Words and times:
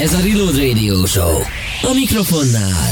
Ez 0.00 0.12
a 0.12 0.20
Reload 0.20 0.56
Radio 0.56 1.06
Show. 1.06 1.38
A 1.82 1.92
mikrofonnál. 1.94 2.88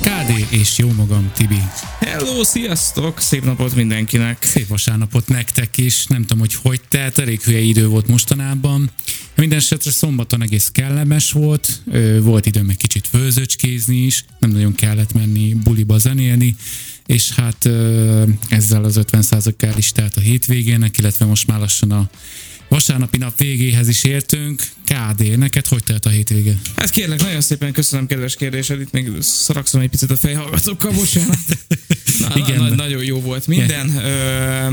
KD 0.00 0.46
és 0.50 0.78
jó 0.78 0.92
magam, 0.92 1.32
Tibi. 1.34 1.62
Hello, 1.98 2.44
sziasztok! 2.44 3.20
Szép 3.20 3.44
napot 3.44 3.74
mindenkinek! 3.74 4.42
Szép 4.42 4.66
vasárnapot 4.66 5.28
nektek 5.28 5.76
is. 5.76 6.06
Nem 6.06 6.20
tudom, 6.20 6.38
hogy 6.38 6.54
hogy 6.54 6.80
telt, 6.88 7.18
elég 7.18 7.40
hülye 7.40 7.58
idő 7.58 7.86
volt 7.86 8.06
mostanában. 8.06 8.90
Minden 9.36 9.58
esetre 9.58 9.90
szombaton 9.90 10.42
egész 10.42 10.68
kellemes 10.68 11.32
volt, 11.32 11.82
volt 12.20 12.46
időm 12.46 12.68
egy 12.68 12.76
kicsit 12.76 13.06
főzőcskézni 13.06 13.96
is, 13.96 14.24
nem 14.38 14.50
nagyon 14.50 14.74
kellett 14.74 15.12
menni 15.12 15.54
buliba 15.54 15.98
zenélni, 15.98 16.56
és 17.06 17.30
hát 17.30 17.68
ezzel 18.48 18.84
az 18.84 18.96
50 18.96 19.24
kál 19.56 19.78
is 19.78 19.92
telt 19.92 20.16
a 20.16 20.20
hétvégének, 20.20 20.98
illetve 20.98 21.24
most 21.24 21.46
már 21.46 21.58
lassan 21.58 21.90
a 21.90 22.10
vasárnapi 22.70 23.18
nap 23.18 23.38
végéhez 23.38 23.88
is 23.88 24.04
értünk. 24.04 24.62
KD, 24.84 25.38
neked 25.38 25.66
hogy 25.66 25.82
telt 25.82 26.06
a 26.06 26.08
hétvége? 26.08 26.58
Hát 26.76 26.90
kérlek, 26.90 27.20
nagyon 27.20 27.40
szépen 27.40 27.72
köszönöm 27.72 28.06
kedves 28.06 28.36
kérdésed, 28.36 28.80
itt 28.80 28.92
még 28.92 29.10
szarakszom 29.20 29.80
egy 29.80 29.88
picit 29.88 30.10
a 30.10 30.16
fejhallgatókkal, 30.16 30.92
bocsánat. 30.92 31.38
Na, 32.20 32.36
Igen. 32.36 32.58
Na, 32.58 32.74
nagyon 32.74 33.04
jó 33.04 33.20
volt 33.20 33.46
minden. 33.46 33.96
Ö, 33.96 34.70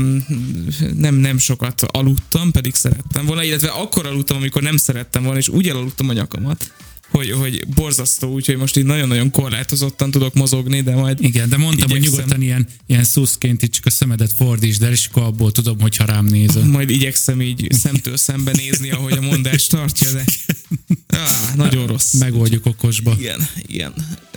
nem, 0.94 1.14
nem 1.14 1.38
sokat 1.38 1.82
aludtam, 1.82 2.50
pedig 2.50 2.74
szerettem 2.74 3.26
volna, 3.26 3.42
illetve 3.42 3.68
akkor 3.68 4.06
aludtam, 4.06 4.36
amikor 4.36 4.62
nem 4.62 4.76
szerettem 4.76 5.22
volna, 5.22 5.38
és 5.38 5.48
úgy 5.48 5.68
elaludtam 5.68 6.08
a 6.08 6.12
nyakamat, 6.12 6.72
hogy, 7.10 7.30
hogy 7.30 7.66
borzasztó, 7.74 8.32
úgyhogy 8.32 8.56
most 8.56 8.76
így 8.76 8.84
nagyon-nagyon 8.84 9.30
korlátozottan 9.30 10.10
tudok 10.10 10.34
mozogni, 10.34 10.80
de 10.80 10.94
majd 10.94 11.22
Igen, 11.22 11.48
de 11.48 11.56
mondtam, 11.56 11.88
igyekszem. 11.88 12.10
hogy 12.10 12.18
nyugodtan 12.18 12.42
ilyen, 12.42 12.66
ilyen 12.86 13.04
szuszként 13.04 13.62
itt 13.62 13.72
csak 13.72 13.86
a 13.86 13.90
szemedet 13.90 14.32
fordítsd 14.32 14.82
el, 14.82 14.92
és 14.92 15.06
akkor 15.06 15.22
abból 15.22 15.52
tudom, 15.52 15.80
hogy 15.80 15.96
ha 15.96 16.04
rám 16.04 16.24
nézel. 16.24 16.64
Majd 16.64 16.90
igyekszem 16.90 17.42
így 17.42 17.66
szemtől 17.70 18.16
szembe 18.16 18.52
nézni, 18.52 18.90
ahogy 18.90 19.12
a 19.12 19.20
mondás 19.20 19.66
tartja, 19.66 20.10
de 20.12 20.24
ah, 21.08 21.54
nagyon 21.56 21.86
rossz. 21.86 22.12
Megoldjuk 22.12 22.66
okosba. 22.66 23.14
Igen, 23.18 23.48
igen. 23.66 23.92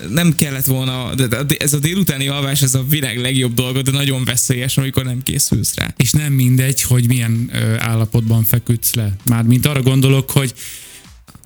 Nem 0.10 0.36
kellett 0.36 0.66
volna, 0.66 1.16
de 1.16 1.46
ez 1.58 1.74
a 1.74 1.80
délutáni 1.80 2.28
alvás, 2.28 2.62
ez 2.62 2.76
a 2.76 2.84
világ 2.84 3.18
legjobb 3.18 3.54
dolga, 3.54 3.82
de 3.82 3.92
nagyon 3.92 4.24
veszélyes, 4.24 4.78
amikor 4.78 5.04
nem 5.04 5.24
készülsz 5.24 5.76
rá. 5.76 5.94
És 5.98 6.12
nem 6.12 6.34
mindegy, 6.34 6.82
hogy 6.82 7.08
milyen 7.08 7.52
állapotban 7.78 8.44
feküdsz 8.44 8.94
le. 8.94 9.16
Mármint 9.26 9.66
arra 9.66 9.82
gondolok, 9.82 10.32
hogy 10.32 10.54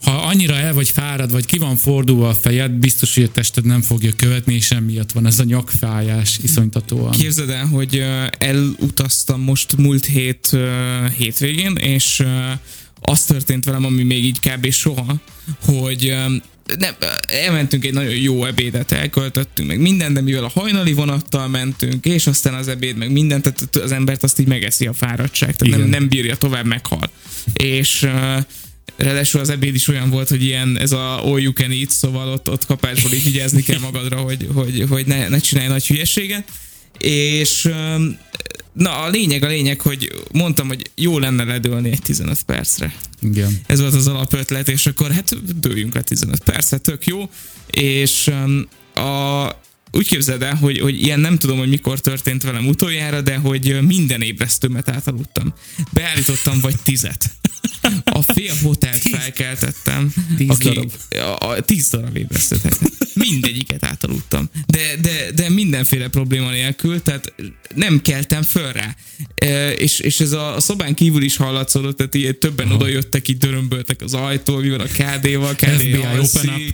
ha 0.06 0.12
annyira 0.12 0.56
el 0.56 0.74
vagy 0.74 0.90
fárad, 0.90 1.32
vagy 1.32 1.46
ki 1.46 1.58
van 1.58 1.78
fordulva 1.78 2.30
a 2.30 2.34
fejed, 2.34 2.72
biztos, 2.72 3.16
hogy 3.16 3.24
a 3.24 3.32
tested 3.32 3.66
nem 3.66 3.82
fogja 3.82 4.12
követni, 4.16 4.54
és 4.54 4.72
emiatt 4.72 5.12
van 5.12 5.26
ez 5.26 5.40
a 5.40 5.44
nyakfájás 5.44 6.40
iszonytatóan. 6.42 7.12
Képzeld 7.12 7.50
el, 7.50 7.66
hogy 7.66 8.04
elutaztam 8.38 9.42
most 9.42 9.78
múlt 9.78 10.06
hét 10.06 10.58
hétvégén, 11.18 11.76
és 11.76 12.24
az 13.02 13.24
történt 13.24 13.66
velem, 13.66 13.86
ami 13.86 14.04
még 14.04 14.24
így 14.24 14.40
kb. 14.40 14.72
soha, 14.72 15.16
hogy 15.66 16.16
nem, 16.78 16.96
elmentünk 17.28 17.86
egy 17.86 17.94
nagyon 17.94 18.16
jó 18.16 18.46
ebédet, 18.46 18.92
elköltöttünk 18.92 19.68
meg 19.68 19.80
minden, 19.80 20.14
de 20.14 20.22
mivel 20.22 20.44
a 20.44 20.52
hajnali 20.54 20.94
vonattal 20.94 21.48
mentünk, 21.48 22.06
és 22.06 22.28
aztán 22.28 22.54
az 22.54 22.68
ebéd, 22.68 22.98
meg 22.98 23.12
mindent, 23.12 23.44
tehát 23.44 23.76
az 23.76 23.92
embert 23.92 24.24
azt 24.24 24.40
így 24.40 24.48
megeszi 24.48 24.88
a 24.88 24.94
fáradtság, 24.94 25.56
tehát 25.56 25.78
nem, 25.78 25.90
nem 25.90 26.08
bírja 26.08 26.36
tovább, 26.36 26.66
meghal. 26.66 27.10
És 27.54 28.08
Ráadásul 28.98 29.42
az 29.42 29.50
ebéd 29.50 29.76
is 29.76 29.88
olyan 29.88 30.10
volt, 30.10 30.30
hogy 30.30 30.44
ilyen 30.44 30.80
ez 30.80 30.92
a 30.92 31.26
all 31.26 31.40
you 31.40 31.54
can 31.54 31.72
eat, 31.72 31.90
szóval 31.90 32.28
ott, 32.28 32.50
ott 32.50 32.66
kapásból 32.66 33.12
így 33.12 33.24
vigyázni 33.24 33.62
kell 33.62 33.80
magadra, 33.80 34.18
hogy, 34.18 34.48
hogy, 34.54 34.86
hogy 34.90 35.06
ne, 35.06 35.28
ne 35.28 35.40
csinálj 35.40 35.68
nagy 35.68 35.88
hülyeséget. 35.88 36.52
És 37.00 37.70
na 38.74 39.02
a 39.02 39.10
lényeg, 39.10 39.44
a 39.44 39.48
lényeg, 39.48 39.82
hogy 39.82 40.26
mondtam, 40.32 40.68
hogy 40.68 40.92
jó 40.96 41.20
lenne 41.20 41.44
ledőlni 41.44 41.92
egy 41.92 42.02
15 42.02 42.44
percre. 42.44 42.94
Igen. 43.22 43.62
Ez 43.66 43.80
volt 43.80 43.94
az 43.94 44.08
alapötlet, 44.08 44.70
és 44.70 44.86
akkor 44.86 45.12
hát 45.12 45.60
dőljünk 45.60 45.94
le 45.94 46.02
15 46.02 46.44
percre, 46.44 46.78
tök 46.78 47.06
jó. 47.06 47.30
És 47.68 48.32
a, 48.96 49.46
úgy 49.96 50.08
képzeld 50.08 50.42
el, 50.42 50.56
hogy, 50.56 50.80
hogy 50.80 51.02
ilyen 51.02 51.20
nem 51.20 51.38
tudom, 51.38 51.58
hogy 51.58 51.70
mikor 51.70 52.00
történt 52.00 52.44
velem 52.44 52.68
utoljára, 52.68 53.22
de 53.22 53.36
hogy 53.36 53.82
minden 53.82 54.22
ébresztőmet 54.22 54.90
átaludtam. 54.90 55.54
Beállítottam 55.94 56.60
vagy 56.60 56.76
tizet. 56.84 57.32
A 58.04 58.22
fél 58.22 58.54
hotelt 58.62 59.02
felkeltettem. 59.02 60.14
Tíz 60.38 60.50
aki, 60.50 60.70
darab. 60.70 60.92
A, 61.10 61.48
a, 61.48 61.62
tíz 61.62 61.90
darab 61.90 62.18
ébresztőt. 62.18 62.62
Mindegyiket 63.14 63.86
átaludtam. 63.86 64.50
De, 64.66 64.96
de, 65.02 65.32
de 65.36 65.50
mindenféle 65.50 66.08
probléma 66.08 66.50
nélkül, 66.50 67.02
tehát 67.02 67.34
nem 67.76 68.02
keltem 68.02 68.42
föl 68.42 68.72
rá. 68.72 68.96
E, 69.36 69.72
és, 69.72 70.00
és 70.00 70.20
ez 70.20 70.32
a, 70.32 70.56
a 70.56 70.60
szobán 70.60 70.94
kívül 70.94 71.24
is 71.24 71.36
hallatszódott, 71.36 71.98
tehát 71.98 72.16
így 72.16 72.38
többen 72.38 72.72
oda 72.72 72.88
jöttek, 72.88 73.28
így 73.28 73.38
dörömböltek 73.38 74.02
az 74.02 74.14
ajtó, 74.14 74.58
mi 74.58 74.70
van 74.70 74.80
a 74.80 74.86
KD-val, 74.86 75.56
KD 75.56 75.66
FBI 75.66 75.98
open 75.98 76.50
up. 76.50 76.74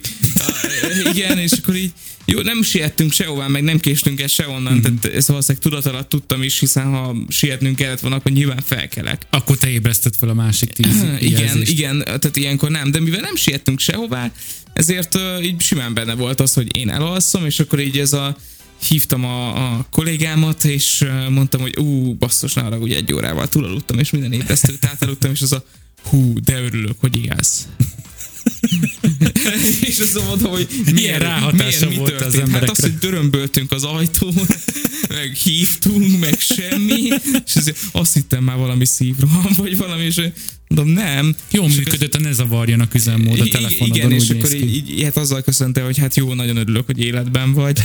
Igen, 1.13 1.37
és 1.37 1.51
akkor 1.51 1.75
így 1.75 1.91
jó, 2.25 2.41
nem 2.41 2.63
siettünk 2.63 3.11
sehová, 3.11 3.47
meg 3.47 3.63
nem 3.63 3.79
késtünk 3.79 4.21
el 4.21 4.27
sehonnan, 4.27 4.73
mm-hmm. 4.73 4.81
tehát 4.81 5.15
ezt 5.15 5.27
valószínűleg 5.27 5.63
tudat 5.63 5.85
alatt 5.85 6.09
tudtam 6.09 6.43
is, 6.43 6.59
hiszen 6.59 6.85
ha 6.85 7.15
sietnünk 7.27 7.75
kellett 7.75 7.99
volna, 7.99 8.15
akkor 8.15 8.31
nyilván 8.31 8.61
felkelek. 8.65 9.21
Akkor 9.29 9.57
te 9.57 9.69
ébresztett 9.69 10.15
fel 10.15 10.29
a 10.29 10.33
másik 10.33 10.69
tíz 10.69 11.05
Igen, 11.19 11.61
igen, 11.61 12.03
tehát 12.03 12.35
ilyenkor 12.35 12.69
nem, 12.69 12.91
de 12.91 12.99
mivel 12.99 13.21
nem 13.21 13.35
siettünk 13.35 13.79
sehová, 13.79 14.31
ezért 14.73 15.15
uh, 15.15 15.45
így 15.45 15.61
simán 15.61 15.93
benne 15.93 16.13
volt 16.13 16.39
az, 16.39 16.53
hogy 16.53 16.77
én 16.77 16.89
elalszom, 16.89 17.45
és 17.45 17.59
akkor 17.59 17.79
így 17.79 17.97
ez 17.97 18.13
a 18.13 18.37
hívtam 18.87 19.25
a, 19.25 19.73
a 19.73 19.85
kollégámat, 19.91 20.63
és 20.63 21.05
mondtam, 21.29 21.61
hogy 21.61 21.77
ú, 21.77 22.13
basszus, 22.13 22.53
ne 22.53 22.61
hogy 22.61 22.91
egy 22.91 23.13
órával 23.13 23.47
túlaludtam, 23.47 23.99
és 23.99 24.09
minden 24.09 24.33
ébresztőt 24.33 24.85
átaludtam, 24.85 25.31
és 25.31 25.41
az 25.41 25.51
a 25.51 25.63
hú, 26.03 26.33
de 26.39 26.61
örülök, 26.61 26.95
hogy 26.99 27.15
igaz. 27.15 27.67
és 29.89 29.99
azt 29.99 30.23
mondom, 30.27 30.51
hogy 30.51 30.67
milyen 30.93 31.19
ráhatása 31.19 31.85
miért, 31.87 31.99
volt 31.99 32.21
az 32.21 32.33
emberekre. 32.33 32.59
Hát 32.59 32.69
azt, 32.69 32.81
hogy 32.81 32.97
dörömböltünk 32.97 33.71
az 33.71 33.83
ajtón, 33.83 34.33
meg 35.09 35.33
hívtunk, 35.33 36.19
meg 36.19 36.39
semmi, 36.39 37.01
és 37.45 37.55
azért 37.55 37.77
azt 37.91 38.13
hittem 38.13 38.43
már 38.43 38.57
valami 38.57 38.85
szívroham, 38.85 39.53
vagy 39.55 39.77
valami, 39.77 40.03
és 40.03 40.21
mondom, 40.67 40.93
nem. 40.93 41.35
Jó 41.51 41.67
működött, 41.67 42.15
ez 42.15 42.39
a 42.39 42.45
varjanak 42.45 42.93
üzemmód 42.93 43.39
a 43.39 43.43
telefonodon. 43.43 43.97
Igen, 43.97 44.11
és 44.11 44.29
akkor 44.29 44.53
így, 44.53 44.89
így, 44.89 45.03
hát 45.03 45.17
azzal 45.17 45.41
köszönte, 45.41 45.81
hogy 45.81 45.97
hát 45.97 46.15
jó, 46.15 46.33
nagyon 46.33 46.57
örülök, 46.57 46.85
hogy 46.85 46.99
életben 46.99 47.53
vagy 47.53 47.83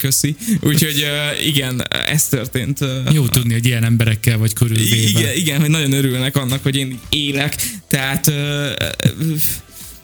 köszi. 0.00 0.36
Úgyhogy 0.60 1.06
igen, 1.46 1.82
ez 2.06 2.28
történt. 2.28 2.78
Jó 3.12 3.26
tudni, 3.26 3.52
hogy 3.52 3.66
ilyen 3.66 3.84
emberekkel 3.84 4.38
vagy 4.38 4.52
körülvéve. 4.52 4.96
Igen, 5.20 5.36
igen, 5.36 5.60
hogy 5.60 5.70
nagyon 5.70 5.92
örülnek 5.92 6.36
annak, 6.36 6.62
hogy 6.62 6.76
én 6.76 6.98
élek. 7.08 7.56
Tehát 7.88 8.32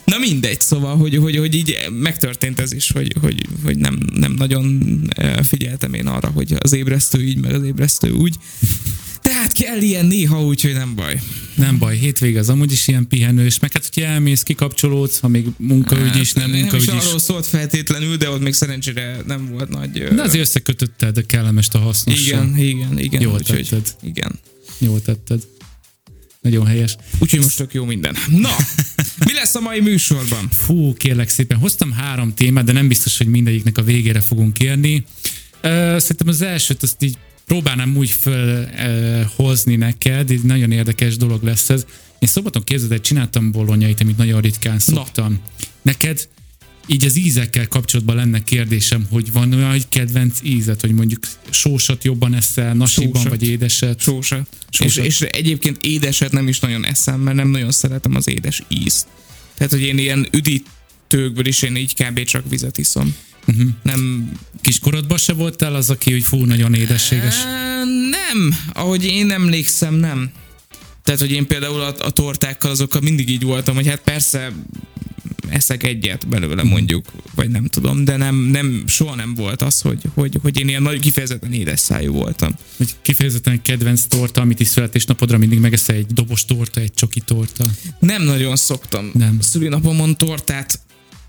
Na 0.07 0.19
mindegy, 0.19 0.61
szóval, 0.61 0.97
hogy, 0.97 1.17
hogy, 1.17 1.37
hogy 1.37 1.55
így 1.55 1.77
megtörtént 1.91 2.61
ez 2.61 2.73
is, 2.73 2.91
hogy, 2.91 3.13
hogy, 3.21 3.47
hogy 3.65 3.77
nem, 3.77 3.99
nem 4.13 4.33
nagyon 4.33 4.83
figyeltem 5.43 5.95
én 5.95 6.07
arra, 6.07 6.29
hogy 6.29 6.55
az 6.59 6.73
ébresztő 6.73 7.23
így, 7.23 7.41
meg 7.41 7.55
az 7.55 7.63
ébresztő 7.63 8.11
úgy. 8.11 8.37
Tehát 9.37 9.53
kell 9.53 9.81
ilyen 9.81 10.07
néha, 10.07 10.45
úgyhogy 10.45 10.73
nem 10.73 10.95
baj. 10.95 11.21
Nem 11.55 11.79
baj, 11.79 11.97
hétvége 11.97 12.39
az 12.39 12.49
amúgy 12.49 12.73
is 12.73 12.89
ilyen 12.89 13.09
pihenős, 13.09 13.59
meg 13.59 13.73
hát, 13.73 13.89
hogyha 13.95 14.11
elmész, 14.11 14.43
kikapcsolódsz, 14.43 15.19
ha 15.19 15.29
még 15.29 15.47
munkaügy 15.59 16.09
hát, 16.09 16.21
is, 16.21 16.33
nem 16.33 16.51
munkaügy 16.51 16.83
is. 16.83 16.89
arról 16.89 17.19
szólt 17.19 17.47
feltétlenül, 17.47 18.17
de 18.17 18.31
ott 18.31 18.41
még 18.41 18.53
szerencsére 18.53 19.17
nem 19.27 19.49
volt 19.51 19.69
nagy... 19.69 19.91
De 19.91 20.23
azért 20.23 20.41
összekötötted 20.41 21.17
a 21.17 21.23
kellemes 21.27 21.69
a 21.73 21.79
hasznos. 21.79 22.27
Igen, 22.27 22.59
igen, 22.59 22.99
igen. 22.99 23.21
Jól 23.21 23.35
úgyhogy, 23.35 23.69
tetted. 23.69 23.95
Igen. 24.03 24.39
Jól 24.79 25.03
tetted. 25.03 25.43
Nagyon 26.41 26.67
helyes. 26.67 26.97
Úgyhogy 27.19 27.41
most 27.41 27.57
tök 27.57 27.75
jó 27.75 27.85
minden. 27.85 28.17
Na, 28.29 28.57
mi 29.25 29.33
lesz 29.33 29.55
a 29.55 29.61
mai 29.61 29.81
műsorban? 29.81 30.49
Fú, 30.51 30.95
kérlek 30.95 31.29
szépen. 31.29 31.59
Hoztam 31.59 31.93
három 31.93 32.35
témát, 32.35 32.65
de 32.65 32.73
nem 32.73 32.89
biztos, 32.89 33.17
hogy 33.17 33.27
mindegyiknek 33.27 33.79
a 33.79 33.83
végére 33.83 34.21
fogunk 34.21 34.59
érni. 34.59 35.05
Szerintem 35.63 36.29
az 36.29 36.43
elsőt 36.43 36.83
azt 36.83 37.03
így 37.03 37.17
próbálnám 37.47 37.97
úgy 37.97 38.11
fölhozni 38.11 39.77
neked, 39.77 40.31
egy 40.31 40.43
nagyon 40.43 40.71
érdekes 40.71 41.17
dolog 41.17 41.43
lesz 41.43 41.71
ez. 41.71 41.85
Én 42.19 42.29
szombaton 42.29 42.65
képzeld, 42.65 43.01
csináltam 43.01 43.51
bolonyait, 43.51 44.01
amit 44.01 44.17
nagyon 44.17 44.41
ritkán 44.41 44.79
szoktam. 44.79 45.33
Na. 45.33 45.39
Neked 45.83 46.29
így 46.87 47.05
az 47.05 47.17
ízekkel 47.17 47.69
kapcsolatban 47.69 48.17
lenne 48.17 48.45
kérdésem, 48.45 49.07
hogy 49.11 49.33
van 49.33 49.53
olyan 49.53 49.73
egy 49.73 49.89
kedvenc 49.89 50.39
ízet, 50.43 50.81
hogy 50.81 50.93
mondjuk 50.93 51.27
sósat 51.51 52.05
jobban 52.05 52.35
eszel, 52.35 52.75
nasiban 52.75 53.13
sósat. 53.13 53.29
vagy 53.29 53.49
édeset? 53.49 54.01
Sósat. 54.01 54.49
sósat. 54.71 55.05
És, 55.05 55.21
és 55.21 55.21
egyébként 55.21 55.79
édeset 55.81 56.33
nem 56.33 56.49
is 56.49 56.61
nagyon 56.61 56.85
eszem, 56.85 57.21
mert 57.21 57.37
nem 57.37 57.49
nagyon 57.49 57.73
szeretem 57.73 58.15
az 58.15 58.29
édes 58.29 58.63
ízt. 58.69 59.07
Tehát, 59.55 59.73
hogy 59.73 59.83
én 59.83 59.99
ilyen 59.99 60.29
üdítőkből 60.33 61.47
is 61.47 61.63
én 61.63 61.77
így 61.77 61.95
kb. 61.95 62.25
csak 62.25 62.49
vizet 62.49 62.79
iszom. 62.79 63.15
Uh-huh. 63.47 63.69
Nem... 63.83 64.31
Kiskorodban 64.61 65.19
se 65.19 65.33
voltál 65.33 65.75
az, 65.75 65.91
aki 65.91 66.13
hogy 66.13 66.23
fú, 66.23 66.45
nagyon 66.45 66.75
édességes? 66.75 67.35
Nem, 68.11 68.57
ahogy 68.73 69.05
én 69.05 69.31
emlékszem, 69.31 69.95
nem. 69.95 70.31
Tehát, 71.03 71.21
hogy 71.21 71.33
én 71.33 71.47
például 71.47 71.81
a, 71.81 71.95
a 71.99 72.11
tortákkal 72.11 72.71
azokkal 72.71 73.01
mindig 73.01 73.31
így 73.31 73.43
voltam, 73.43 73.75
hogy 73.75 73.87
hát 73.87 74.01
persze 74.01 74.53
eszek 75.49 75.83
egyet 75.83 76.29
belőle 76.29 76.63
mondjuk, 76.63 77.07
vagy 77.35 77.51
nem 77.51 77.67
tudom, 77.67 78.05
de 78.05 78.17
nem, 78.17 78.37
nem 78.37 78.85
soha 78.87 79.15
nem 79.15 79.35
volt 79.35 79.63
az, 79.63 79.81
hogy, 79.81 80.03
hogy, 80.15 80.39
hogy 80.43 80.61
én 80.61 80.69
ilyen 80.69 80.83
nagy 80.83 81.01
kifejezetten 81.01 81.53
édes 81.53 81.81
szájú 81.81 82.13
voltam. 82.13 82.55
Hogy 82.77 82.95
kifejezetten 83.03 83.53
egy 83.53 83.63
kedvenc 83.63 84.05
torta, 84.05 84.41
amit 84.41 84.61
is 84.61 84.69
születésnapodra 84.69 85.39
mindig 85.39 85.59
megeszel 85.59 85.97
egy 85.97 86.07
dobos 86.07 86.45
torta, 86.45 86.81
egy 86.81 86.95
csoki 86.95 87.21
torta. 87.21 87.65
Nem 87.99 88.23
nagyon 88.23 88.57
szoktam 88.57 89.11
Nem. 89.15 89.41
szülinapomon 89.41 90.17
tortát 90.17 90.81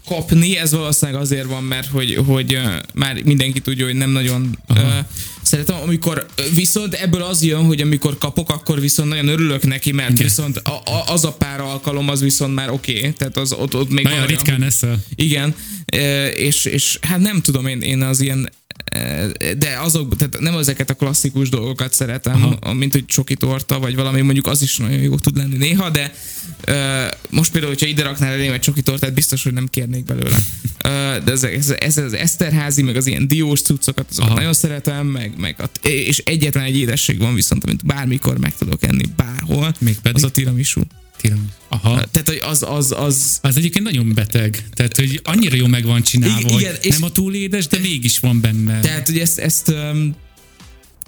kapni, 0.07 0.57
ez 0.57 0.71
valószínűleg 0.71 1.21
azért 1.21 1.45
van, 1.45 1.63
mert 1.63 1.87
hogy, 1.87 2.19
hogy 2.25 2.59
már 2.93 3.21
mindenki 3.23 3.59
tudja, 3.59 3.85
hogy 3.85 3.95
nem 3.95 4.09
nagyon 4.09 4.57
uh, 4.69 4.77
szeretem, 5.41 5.75
amikor 5.83 6.25
viszont 6.53 6.93
ebből 6.93 7.21
az 7.21 7.43
jön, 7.43 7.65
hogy 7.65 7.81
amikor 7.81 8.17
kapok, 8.17 8.49
akkor 8.49 8.79
viszont 8.79 9.09
nagyon 9.09 9.27
örülök 9.27 9.65
neki, 9.65 9.91
mert 9.91 10.09
Igen. 10.09 10.23
viszont 10.23 10.57
a, 10.57 10.69
a, 10.69 11.03
az 11.07 11.25
a 11.25 11.31
pár 11.31 11.59
alkalom, 11.59 12.09
az 12.09 12.21
viszont 12.21 12.55
már 12.55 12.69
oké, 12.69 12.97
okay, 12.97 13.13
tehát 13.13 13.37
az 13.37 13.51
ott, 13.51 13.75
ott 13.75 13.89
még 13.89 14.03
Nagyon 14.03 14.19
olyan, 14.19 14.29
ritkán 14.29 14.63
eszel. 14.63 15.03
igen, 15.15 15.55
és, 16.35 16.65
és 16.65 16.97
hát 17.01 17.19
nem 17.19 17.41
tudom, 17.41 17.65
én, 17.65 17.81
én 17.81 18.01
az 18.01 18.19
ilyen 18.19 18.49
de 19.57 19.77
azok, 19.79 20.15
tehát 20.15 20.39
nem 20.39 20.57
ezeket 20.57 20.89
a 20.89 20.93
klasszikus 20.93 21.49
dolgokat 21.49 21.93
szeretem, 21.93 22.57
Aha. 22.61 22.73
mint 22.73 22.91
hogy 22.91 23.05
csoki 23.05 23.35
torta, 23.35 23.79
vagy 23.79 23.95
valami, 23.95 24.21
mondjuk 24.21 24.47
az 24.47 24.61
is 24.61 24.77
nagyon 24.77 24.99
jó 24.99 25.15
tud 25.15 25.37
lenni 25.37 25.57
néha, 25.57 25.89
de 25.89 26.13
e, 26.63 27.17
most 27.29 27.51
például, 27.51 27.73
hogyha 27.73 27.87
ide 27.87 28.03
raknál 28.03 28.31
elém 28.31 28.53
egy 28.53 28.59
csoki 28.59 28.81
tortát, 28.81 29.13
biztos, 29.13 29.43
hogy 29.43 29.53
nem 29.53 29.67
kérnék 29.67 30.05
belőle. 30.05 30.37
E, 30.77 31.19
de 31.19 31.31
ez, 31.31 31.43
ez, 31.43 31.69
ez, 31.79 31.97
az 31.97 32.13
Eszterházi, 32.13 32.81
meg 32.81 32.95
az 32.95 33.07
ilyen 33.07 33.27
diós 33.27 33.61
cuccokat, 33.61 34.05
azokat 34.09 34.29
Aha. 34.29 34.39
nagyon 34.39 34.53
szeretem, 34.53 35.07
meg, 35.07 35.33
meg 35.37 35.55
a, 35.59 35.87
és 35.87 36.17
egyetlen 36.17 36.63
egy 36.63 36.77
édesség 36.77 37.17
van 37.17 37.33
viszont, 37.33 37.63
amit 37.63 37.85
bármikor 37.85 38.37
meg 38.37 38.55
tudok 38.55 38.83
enni, 38.83 39.03
bárhol, 39.15 39.73
Mégpedig? 39.79 40.15
az 40.15 40.23
a 40.23 40.31
tiramisu. 40.31 40.81
Tiramisu. 41.27 41.55
Aha. 41.69 42.03
Tehát, 42.11 42.27
hogy 42.27 42.41
az, 42.41 42.63
az, 42.67 42.93
az, 42.97 43.39
Az 43.41 43.57
egyébként 43.57 43.85
nagyon 43.85 44.13
beteg. 44.13 44.63
Tehát, 44.73 44.97
hogy 44.97 45.19
annyira 45.23 45.55
jó 45.55 45.67
meg 45.67 45.85
van 45.85 46.01
csinálva, 46.01 46.39
Igen, 46.39 46.59
igen, 46.59 46.75
és- 46.81 46.93
nem 46.93 47.03
a 47.03 47.11
túl 47.11 47.33
édes, 47.33 47.67
de 47.67 47.77
mégis 47.77 48.19
van 48.19 48.41
benne. 48.41 48.79
Tehát, 48.79 49.07
hogy 49.07 49.17
ezt, 49.19 49.37
ezt 49.39 49.69
um, 49.69 50.15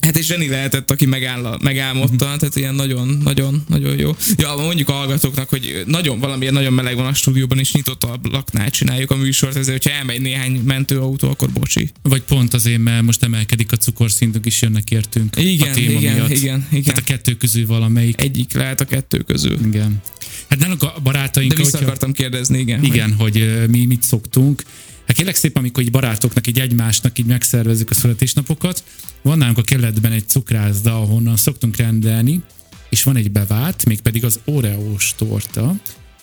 Hát 0.01 0.17
és 0.17 0.25
zseni 0.25 0.47
lehetett, 0.47 0.91
aki 0.91 1.05
megáll, 1.05 1.57
megálmodta, 1.63 2.25
Mhm. 2.27 2.37
tehát 2.37 2.55
ilyen 2.55 2.75
nagyon, 2.75 3.07
nagyon, 3.23 3.63
nagyon 3.67 3.97
jó. 3.97 4.15
Ja, 4.35 4.55
mondjuk 4.55 4.89
a 4.89 4.91
hallgatóknak, 4.93 5.49
hogy 5.49 5.83
nagyon 5.85 6.19
valamiért 6.19 6.53
nagyon 6.53 6.73
meleg 6.73 6.95
van 6.95 7.05
a 7.05 7.13
stúdióban, 7.13 7.59
és 7.59 7.71
nyitott 7.73 8.03
ablaknál 8.03 8.69
csináljuk 8.69 9.11
a 9.11 9.15
műsort, 9.15 9.55
ezért, 9.55 9.83
hogyha 9.83 9.97
elmegy 9.97 10.21
néhány 10.21 10.61
mentőautó, 10.65 11.29
akkor 11.29 11.49
bocsi. 11.49 11.89
Vagy 12.01 12.21
pont 12.21 12.53
azért, 12.53 12.79
mert 12.81 13.03
most 13.03 13.23
emelkedik 13.23 13.71
a 13.71 13.75
cukorszintünk, 13.77 14.45
is 14.45 14.61
jönnek 14.61 14.91
értünk 14.91 15.35
Igen, 15.37 15.69
a 15.69 15.73
téma 15.73 15.99
igen, 15.99 16.13
miatt. 16.15 16.29
igen, 16.29 16.67
igen. 16.71 16.83
Tehát 16.83 16.99
a 16.99 17.03
kettő 17.03 17.33
közül 17.33 17.65
valamelyik. 17.65 18.21
Egyik 18.21 18.53
lehet 18.53 18.81
a 18.81 18.85
kettő 18.85 19.17
közül. 19.17 19.57
Igen. 19.65 20.01
Hát 20.49 20.59
nálunk 20.59 20.83
a 20.83 20.93
barátaink, 21.03 21.51
De 21.51 21.57
vissza 21.57 21.69
hogyha- 21.71 21.85
akartam 21.85 22.11
kérdezni, 22.13 22.59
igen. 22.59 22.83
Igen, 22.83 23.13
hogy 23.13 23.37
ö, 23.39 23.65
mi 23.67 23.85
mit 23.85 24.03
szoktunk. 24.03 24.63
Hát 25.09 25.17
kérlek 25.17 25.35
szépen, 25.35 25.61
amikor 25.61 25.83
így 25.83 25.91
barátoknak, 25.91 26.47
így 26.47 26.59
egymásnak 26.59 27.19
így 27.19 27.25
megszervezzük 27.25 27.89
a 27.89 27.93
születésnapokat, 27.93 28.83
van 29.21 29.37
nálunk 29.37 29.57
a 29.57 29.61
keletben 29.61 30.11
egy 30.11 30.27
cukrászda, 30.27 31.01
ahonnan 31.01 31.37
szoktunk 31.37 31.75
rendelni, 31.75 32.41
és 32.89 33.03
van 33.03 33.15
egy 33.15 33.31
bevált, 33.31 33.85
mégpedig 33.85 34.25
az 34.25 34.39
oreós 34.45 35.13
torta. 35.17 35.75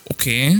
Oké. 0.04 0.42
Okay. 0.44 0.56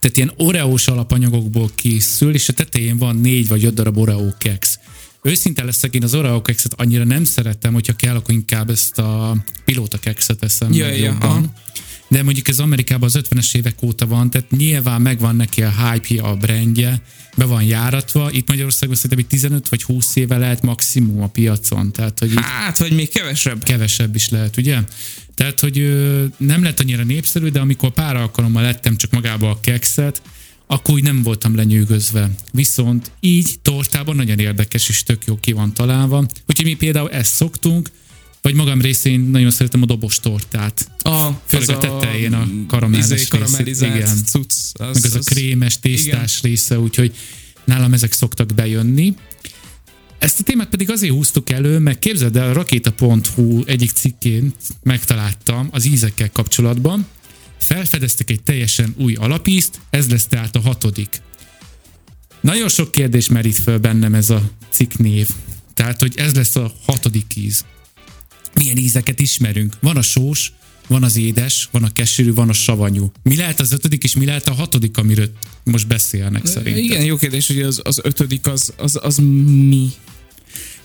Tehát 0.00 0.16
ilyen 0.16 0.32
oreós 0.36 0.88
alapanyagokból 0.88 1.70
készül, 1.74 2.34
és 2.34 2.48
a 2.48 2.52
tetején 2.52 2.96
van 2.96 3.16
négy 3.16 3.48
vagy 3.48 3.64
öt 3.64 3.74
darab 3.74 3.96
oreo 3.96 4.36
keksz. 4.38 4.78
Őszinte 5.22 5.64
leszek, 5.64 5.94
én 5.94 6.02
az 6.02 6.14
oreo 6.14 6.42
kekszet 6.42 6.74
annyira 6.80 7.04
nem 7.04 7.24
szeretem, 7.24 7.72
hogyha 7.72 7.92
kell, 7.92 8.16
akkor 8.16 8.34
inkább 8.34 8.70
ezt 8.70 8.98
a 8.98 9.36
pilóta 9.64 9.98
kekszet 9.98 10.42
eszem 10.42 10.72
Ja, 10.72 10.86
meg 10.86 10.98
ja, 10.98 11.04
jobban. 11.04 11.30
aha. 11.30 11.52
De 12.08 12.22
mondjuk 12.22 12.48
ez 12.48 12.58
Amerikában 12.58 13.08
az 13.08 13.20
50-es 13.28 13.56
évek 13.56 13.82
óta 13.82 14.06
van, 14.06 14.30
tehát 14.30 14.50
nyilván 14.50 15.02
megvan 15.02 15.36
neki 15.36 15.62
a 15.62 15.70
hype 15.70 16.22
a 16.22 16.36
brandje, 16.36 17.02
be 17.34 17.44
van 17.44 17.62
járatva. 17.62 18.30
Itt 18.30 18.48
Magyarországon 18.48 18.94
szerintem 18.94 19.18
egy 19.18 19.26
15 19.26 19.68
vagy 19.68 19.82
20 19.82 20.16
éve 20.16 20.36
lehet 20.36 20.62
maximum 20.62 21.22
a 21.22 21.26
piacon, 21.26 21.92
tehát 21.92 22.18
hogy 22.18 22.30
Hát, 22.34 22.78
vagy 22.78 22.92
még 22.92 23.08
kevesebb. 23.08 23.62
kevesebb 23.62 24.14
is 24.14 24.28
lehet, 24.28 24.56
ugye? 24.56 24.78
Tehát, 25.34 25.60
hogy 25.60 25.78
ö, 25.78 26.24
nem 26.36 26.62
lett 26.62 26.80
annyira 26.80 27.02
népszerű, 27.04 27.48
de 27.48 27.60
amikor 27.60 27.90
pár 27.90 28.16
alkalommal 28.16 28.62
lettem 28.62 28.96
csak 28.96 29.10
magába 29.10 29.50
a 29.50 29.60
kekszet, 29.60 30.22
akkor 30.66 30.94
úgy 30.94 31.02
nem 31.02 31.22
voltam 31.22 31.54
lenyűgözve. 31.56 32.30
Viszont 32.52 33.10
így 33.20 33.54
tortában 33.62 34.16
nagyon 34.16 34.38
érdekes 34.38 34.88
és 34.88 35.02
tök 35.02 35.24
jó 35.26 35.36
ki 35.40 35.52
van 35.52 35.74
találva. 35.74 36.26
Úgyhogy 36.48 36.64
mi 36.66 36.74
például 36.74 37.10
ezt 37.10 37.34
szoktunk, 37.34 37.90
vagy 38.44 38.54
magam 38.54 38.80
részén 38.80 39.20
nagyon 39.20 39.50
szeretem 39.50 39.82
a 39.82 39.86
dobos 39.86 40.20
tortát. 40.20 40.90
A, 41.02 41.30
Főleg 41.46 41.68
a 41.68 41.78
tetején 41.78 42.32
a 42.32 42.48
izé, 42.90 43.14
részét, 43.14 43.28
karamellizált 43.28 43.94
igen. 43.94 44.16
cucc. 44.24 44.54
Az, 44.72 45.00
Meg 45.02 45.04
az, 45.04 45.14
a 45.14 45.18
krémes, 45.18 45.80
tésztás 45.80 46.38
igen. 46.38 46.50
része, 46.50 46.78
úgyhogy 46.78 47.14
nálam 47.64 47.92
ezek 47.92 48.12
szoktak 48.12 48.54
bejönni. 48.54 49.14
Ezt 50.18 50.40
a 50.40 50.42
témát 50.42 50.68
pedig 50.68 50.90
azért 50.90 51.12
húztuk 51.12 51.50
elő, 51.50 51.78
mert 51.78 51.98
képzeld 51.98 52.36
el, 52.36 52.48
a 52.48 52.52
rakéta.hu 52.52 53.62
egyik 53.64 53.90
cikkén 53.90 54.52
megtaláltam 54.82 55.68
az 55.70 55.84
ízekkel 55.84 56.30
kapcsolatban, 56.30 57.06
felfedeztek 57.58 58.30
egy 58.30 58.42
teljesen 58.42 58.94
új 58.98 59.14
alapízt, 59.14 59.80
ez 59.90 60.10
lesz 60.10 60.26
tehát 60.26 60.56
a 60.56 60.60
hatodik. 60.60 61.20
Nagyon 62.40 62.68
sok 62.68 62.90
kérdés 62.90 63.28
merít 63.28 63.58
föl 63.58 63.78
bennem 63.78 64.14
ez 64.14 64.30
a 64.30 64.50
cikknév. 64.70 65.28
Tehát, 65.74 66.00
hogy 66.00 66.14
ez 66.16 66.34
lesz 66.34 66.56
a 66.56 66.72
hatodik 66.86 67.36
íz. 67.36 67.64
Milyen 68.54 68.76
ízeket 68.76 69.20
ismerünk? 69.20 69.76
Van 69.80 69.96
a 69.96 70.02
sós, 70.02 70.52
van 70.86 71.02
az 71.02 71.16
édes, 71.16 71.68
van 71.70 71.84
a 71.84 71.92
keserű, 71.92 72.32
van 72.32 72.48
a 72.48 72.52
savanyú. 72.52 73.12
Mi 73.22 73.36
lehet 73.36 73.60
az 73.60 73.72
ötödik, 73.72 74.04
és 74.04 74.16
mi 74.16 74.24
lehet 74.24 74.48
a 74.48 74.52
hatodik, 74.52 74.96
amiről 74.96 75.30
most 75.64 75.86
beszélnek 75.86 76.46
szerintem? 76.46 76.84
Igen, 76.84 77.04
jó 77.04 77.16
kérdés, 77.16 77.46
hogy 77.46 77.60
az, 77.60 77.80
az 77.84 78.00
ötödik 78.02 78.46
az, 78.46 78.72
az, 78.76 78.98
az 79.02 79.16
mi? 79.16 79.88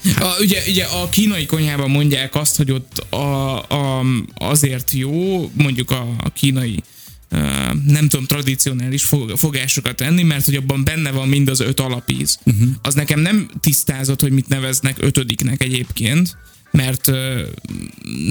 A, 0.04 0.36
ugye, 0.40 0.62
ugye 0.68 0.84
a 0.84 1.10
kínai 1.10 1.46
konyhában 1.46 1.90
mondják 1.90 2.36
azt, 2.36 2.56
hogy 2.56 2.72
ott 2.72 2.98
a, 2.98 3.58
a, 3.70 4.06
azért 4.34 4.92
jó, 4.92 5.52
mondjuk 5.54 5.92
a, 5.92 6.16
a 6.18 6.30
kínai 6.30 6.84
uh, 7.32 7.40
nem 7.86 8.08
tudom, 8.10 8.26
tradicionális 8.26 9.04
fog, 9.04 9.38
fogásokat 9.38 10.02
enni, 10.02 10.24
mert 10.24 10.46
hogy 10.46 10.56
abban 10.56 10.84
benne 10.84 11.12
van 11.12 11.28
mind 11.28 11.50
az 11.50 11.60
öt 11.60 11.80
alapíz. 11.80 12.40
Uh-huh. 12.46 12.70
Az 12.82 12.94
nekem 12.94 13.20
nem 13.20 13.50
tisztázott, 13.60 14.22
hogy 14.22 14.32
mit 14.32 14.48
neveznek 14.48 14.96
ötödiknek 15.00 15.64
egyébként, 15.64 16.38
mert 16.72 17.08
uh, 17.08 17.42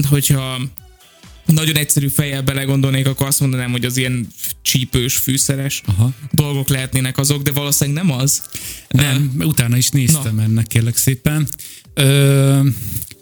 hogyha 0.09 0.59
nagyon 1.45 1.75
egyszerű 1.75 2.07
fejjel 2.07 2.41
belegondolnék, 2.41 3.07
akkor 3.07 3.27
azt 3.27 3.39
mondanám, 3.39 3.71
hogy 3.71 3.85
az 3.85 3.97
ilyen 3.97 4.27
csípős, 4.61 5.17
fűszeres 5.17 5.81
Aha. 5.85 6.13
dolgok 6.31 6.69
lehetnének 6.69 7.17
azok, 7.17 7.41
de 7.41 7.51
valószínűleg 7.51 8.03
nem 8.03 8.17
az. 8.17 8.41
Nem, 8.87 9.31
utána 9.37 9.77
is 9.77 9.89
néztem 9.89 10.35
Na. 10.35 10.41
ennek, 10.41 10.67
kérlek 10.67 10.95
szépen. 10.95 11.47
Ö, 11.93 12.59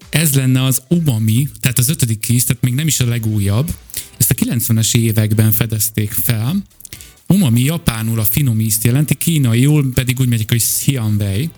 ez 0.10 0.34
lenne 0.34 0.64
az 0.64 0.82
umami, 0.88 1.48
tehát 1.60 1.78
az 1.78 1.90
ötödik 1.90 2.30
íz, 2.30 2.46
tehát 2.46 2.64
még 2.64 2.74
nem 2.74 2.88
is 2.88 3.00
a 3.00 3.06
legújabb. 3.06 3.74
Ezt 4.18 4.32
a 4.32 4.34
90-es 4.34 4.96
években 4.96 5.52
fedezték 5.52 6.12
fel. 6.12 6.64
Umami 7.28 7.62
japánul 7.62 8.20
a 8.20 8.24
finom 8.24 8.60
ízt 8.60 8.84
jelenti, 8.84 9.16
kínaiul 9.16 9.92
pedig 9.94 10.20
úgy 10.20 10.28
megyek, 10.28 10.50
hogy 10.50 10.62
xianwei. 10.62 11.50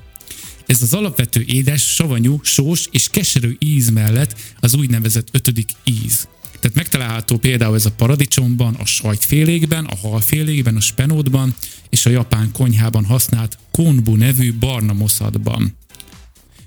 Ez 0.69 0.81
az 0.81 0.93
alapvető 0.93 1.43
édes, 1.47 1.93
savanyú, 1.93 2.39
sós 2.43 2.87
és 2.91 3.09
keserű 3.09 3.55
íz 3.59 3.89
mellett 3.89 4.35
az 4.59 4.73
úgynevezett 4.75 5.27
ötödik 5.31 5.69
íz. 5.83 6.27
Tehát 6.59 6.75
megtalálható 6.75 7.37
például 7.37 7.75
ez 7.75 7.85
a 7.85 7.91
paradicsomban, 7.91 8.75
a 8.75 8.85
sajtfélékben, 8.85 9.85
a 9.85 9.95
halfélékben, 9.95 10.75
a 10.75 10.79
spenótban 10.79 11.55
és 11.89 12.05
a 12.05 12.09
japán 12.09 12.51
konyhában 12.51 13.05
használt 13.05 13.57
konbu 13.71 14.15
nevű 14.15 14.53
barna 14.53 14.93
moszatban. 14.93 15.75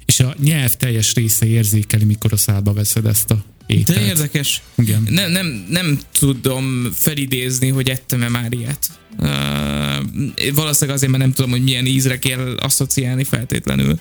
És 0.04 0.20
a 0.20 0.34
nyelv 0.42 0.74
teljes 0.74 1.14
része 1.14 1.46
érzékeli, 1.46 2.04
mikor 2.04 2.32
a 2.32 2.36
szádba 2.36 2.72
veszed 2.72 3.06
ezt 3.06 3.30
a 3.30 3.44
ételt. 3.66 3.98
De 3.98 4.06
érdekes. 4.06 4.62
Igen. 4.74 5.06
Nem, 5.10 5.30
nem, 5.30 5.66
nem 5.68 5.98
tudom 6.18 6.92
felidézni, 6.94 7.68
hogy 7.68 7.88
ettem-e 7.88 8.28
már 8.28 8.52
ilyet. 8.52 8.86
Uh, 9.18 10.54
valószínűleg 10.54 10.96
azért, 10.96 11.10
mert 11.10 11.22
nem 11.22 11.32
tudom, 11.32 11.50
hogy 11.50 11.62
milyen 11.62 11.86
ízre 11.86 12.18
kell 12.18 12.56
asszociálni 12.56 13.24
feltétlenül. 13.24 13.98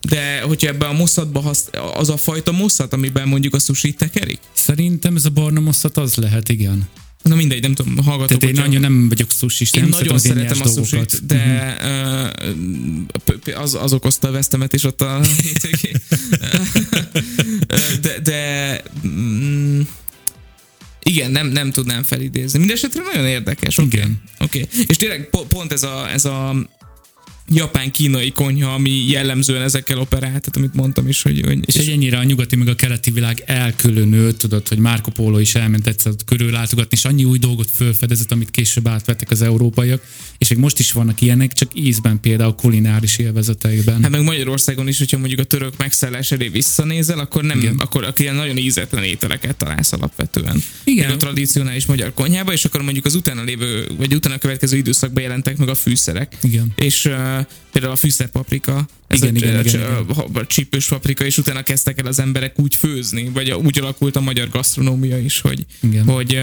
De 0.00 0.40
hogyha 0.40 0.68
ebbe 0.68 0.86
a 0.86 0.92
mosszatba 0.92 1.40
hasz, 1.40 1.68
az 1.94 2.08
a 2.08 2.16
fajta 2.16 2.52
mosszat, 2.52 2.92
amiben 2.92 3.28
mondjuk 3.28 3.54
a 3.54 3.58
sushi 3.58 3.92
tekerik? 3.92 4.38
Szerintem 4.52 5.16
ez 5.16 5.24
a 5.24 5.30
barna 5.30 5.60
mosszat 5.60 5.96
az 5.96 6.14
lehet, 6.14 6.48
igen. 6.48 6.88
Na 7.22 7.34
mindegy, 7.34 7.62
nem 7.62 7.74
tudom, 7.74 7.96
hallgatok. 7.96 8.38
Tehát 8.38 8.56
én 8.56 8.62
nagyon 8.62 8.80
nem 8.80 9.08
vagyok 9.08 9.30
sushi 9.30 9.64
én 9.72 9.80
nem 9.80 9.90
nagyon 9.90 10.06
ilyen 10.06 10.18
szeretem 10.18 10.60
a 10.60 10.64
dolgokat. 10.64 11.26
de 11.26 11.76
uh, 13.54 13.60
az, 13.60 13.74
az 13.74 13.92
okozta 13.92 14.28
a 14.28 14.30
vesztemet 14.30 14.72
is 14.72 14.84
ott 14.84 15.00
a 15.00 15.20
hétvégén. 15.42 15.96
de, 18.00 18.18
de 18.22 18.82
mm, 19.06 19.80
igen, 21.02 21.30
nem, 21.30 21.46
nem 21.46 21.70
tudnám 21.70 22.02
felidézni. 22.02 22.58
Mindenesetre 22.58 23.02
nagyon 23.02 23.26
érdekes. 23.26 23.78
Okay. 23.78 23.88
Igen. 23.88 24.22
Oké. 24.38 24.66
Okay. 24.72 24.84
És 24.86 24.96
tényleg 24.96 25.28
po- 25.30 25.46
pont 25.46 25.72
ez 25.72 25.82
a, 25.82 26.10
ez 26.10 26.24
a 26.24 26.68
japán-kínai 27.54 28.32
konyha, 28.32 28.72
ami 28.72 28.90
jellemzően 29.08 29.62
ezekkel 29.62 29.98
operál, 29.98 30.28
tehát 30.28 30.56
amit 30.56 30.74
mondtam 30.74 31.08
is, 31.08 31.22
hogy... 31.22 31.40
hogy 31.44 31.58
És 31.64 31.74
egy 31.74 31.88
ennyire 31.88 32.18
a 32.18 32.24
nyugati 32.24 32.56
meg 32.56 32.68
a 32.68 32.74
keleti 32.74 33.10
világ 33.10 33.42
elkülönült, 33.46 34.36
tudod, 34.36 34.68
hogy 34.68 34.78
Marco 34.78 35.10
Polo 35.10 35.38
is 35.38 35.54
elment 35.54 35.86
egyszer 35.86 36.12
körül 36.26 36.50
látogatni, 36.50 36.96
és 36.96 37.04
annyi 37.04 37.24
új 37.24 37.38
dolgot 37.38 37.70
fölfedezett, 37.74 38.32
amit 38.32 38.50
később 38.50 38.88
átvettek 38.88 39.30
az 39.30 39.42
európaiak, 39.42 40.02
és 40.38 40.48
még 40.48 40.58
most 40.58 40.78
is 40.78 40.92
vannak 40.92 41.20
ilyenek, 41.20 41.52
csak 41.52 41.70
ízben 41.74 42.20
például 42.20 42.54
kulináris 42.54 43.18
élvezeteiben. 43.18 44.02
Hát 44.02 44.10
meg 44.10 44.22
Magyarországon 44.22 44.88
is, 44.88 44.98
hogyha 44.98 45.18
mondjuk 45.18 45.40
a 45.40 45.44
török 45.44 45.76
megszállás 45.76 46.32
elé 46.32 46.48
visszanézel, 46.48 47.18
akkor 47.18 47.42
nem, 47.42 47.58
Igen. 47.58 47.76
akkor, 47.78 48.04
akkor 48.04 48.20
ilyen 48.20 48.34
nagyon 48.34 48.56
ízetlen 48.56 49.02
ételeket 49.02 49.56
találsz 49.56 49.92
alapvetően. 49.92 50.62
Igen. 50.84 51.06
Meg 51.06 51.14
a 51.14 51.18
tradicionális 51.18 51.86
magyar 51.86 52.14
konyhába, 52.14 52.52
és 52.52 52.64
akkor 52.64 52.82
mondjuk 52.82 53.04
az 53.04 53.14
utána 53.14 53.42
lévő, 53.42 53.88
vagy 53.96 54.14
utána 54.14 54.38
következő 54.38 54.76
időszakban 54.76 55.22
jelentek 55.22 55.56
meg 55.56 55.68
a 55.68 55.74
fűszerek. 55.74 56.36
Igen. 56.42 56.72
És 56.76 57.04
uh, 57.04 57.39
például 57.72 57.92
a 57.92 57.96
fűszerpaprika, 57.96 58.88
ez 59.06 59.22
Igen, 59.22 59.34
a, 59.34 59.38
igen, 59.38 59.56
a, 59.56 59.60
igen, 59.60 59.80
a, 59.82 60.20
a, 60.20 60.38
a 60.38 60.46
csípős 60.46 60.86
paprika, 60.88 61.24
és 61.24 61.38
utána 61.38 61.62
kezdtek 61.62 62.00
el 62.00 62.06
az 62.06 62.18
emberek 62.18 62.58
úgy 62.58 62.74
főzni, 62.74 63.30
vagy 63.34 63.50
a, 63.50 63.56
úgy 63.56 63.78
alakult 63.78 64.16
a 64.16 64.20
magyar 64.20 64.48
gasztronómia 64.48 65.18
is, 65.18 65.40
hogy, 65.40 65.66
Igen. 65.82 66.04
hogy 66.04 66.42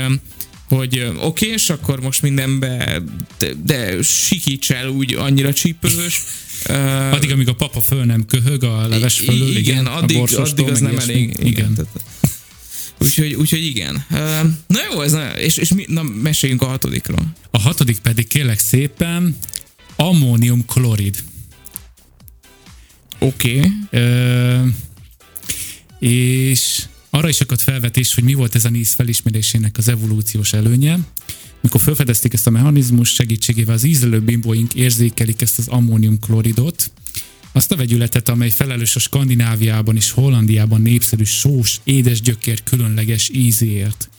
hogy 0.68 1.12
oké, 1.20 1.48
és 1.48 1.70
akkor 1.70 2.02
most 2.02 2.22
mindenbe, 2.22 3.02
de, 3.38 3.54
de 3.66 4.02
sikíts 4.02 4.72
el 4.72 4.88
úgy 4.88 5.14
annyira 5.14 5.54
csípős. 5.54 6.24
Ö, 6.66 6.74
Addig, 7.12 7.32
amíg 7.32 7.48
a 7.48 7.54
papa 7.54 7.82
föl 7.82 8.04
nem 8.04 8.26
köhög 8.26 8.64
a 8.64 8.88
leves 8.88 9.20
fölül, 9.20 9.56
igen, 9.56 9.86
a 9.86 9.98
addig, 9.98 10.18
borsostól, 10.18 10.66
addig 10.66 10.70
az 10.70 10.80
nem 10.80 10.92
ilyesmi. 10.92 11.12
elég. 11.14 11.30
Igen. 11.30 11.46
igen. 11.46 11.74
Tehát, 11.74 11.90
úgyhogy, 13.00 13.34
úgyhogy 13.34 13.66
igen. 13.66 14.06
Na 14.68 14.80
jó, 14.92 15.02
ez 15.02 15.12
nagyon, 15.12 15.36
és, 15.38 15.58
és 15.58 15.74
mi, 15.74 15.86
na, 15.88 16.04
meséljünk 16.04 16.62
a 16.62 16.66
hatodikról. 16.66 17.34
A 17.52 17.60
hatodik 17.60 18.00
pedig 18.00 18.28
kérlek 18.28 18.60
szépen 18.60 19.38
ammónium 19.98 20.66
klorid. 20.66 21.24
Oké. 23.20 23.60
Okay. 23.60 23.72
És 26.00 26.86
arra 27.10 27.30
is 27.30 27.42
akadt 27.42 27.62
felvetés, 27.62 28.14
hogy 28.14 28.24
mi 28.24 28.34
volt 28.34 28.56
ez 28.56 28.66
a 28.66 28.70
níz 28.70 28.94
felismerésének 28.94 29.78
az 29.78 29.88
evolúciós 29.88 30.54
előnye. 30.54 31.00
Mikor 31.62 31.82
felfedezték 31.82 32.34
ezt 32.34 32.48
a 32.48 32.50
mechanizmus 32.50 33.10
segítségével, 33.10 33.76
az 33.76 33.84
ízlelő 33.84 34.22
bimbóink 34.22 34.74
érzékelik 34.74 35.42
ezt 35.42 35.60
az 35.60 35.68
ammónium 35.68 36.20
kloridot, 36.20 36.92
azt 37.52 37.72
a 37.72 37.76
vegyületet, 37.76 38.30
amely 38.30 38.50
felelős 38.50 38.96
a 38.96 39.00
Skandináviában 39.00 39.96
és 39.96 40.12
Hollandiában 40.12 40.82
népszerű 40.82 41.24
sós, 41.24 41.80
édes 41.84 42.22
gyökér 42.22 42.64
különleges 42.64 43.30
ízéért. 43.34 44.10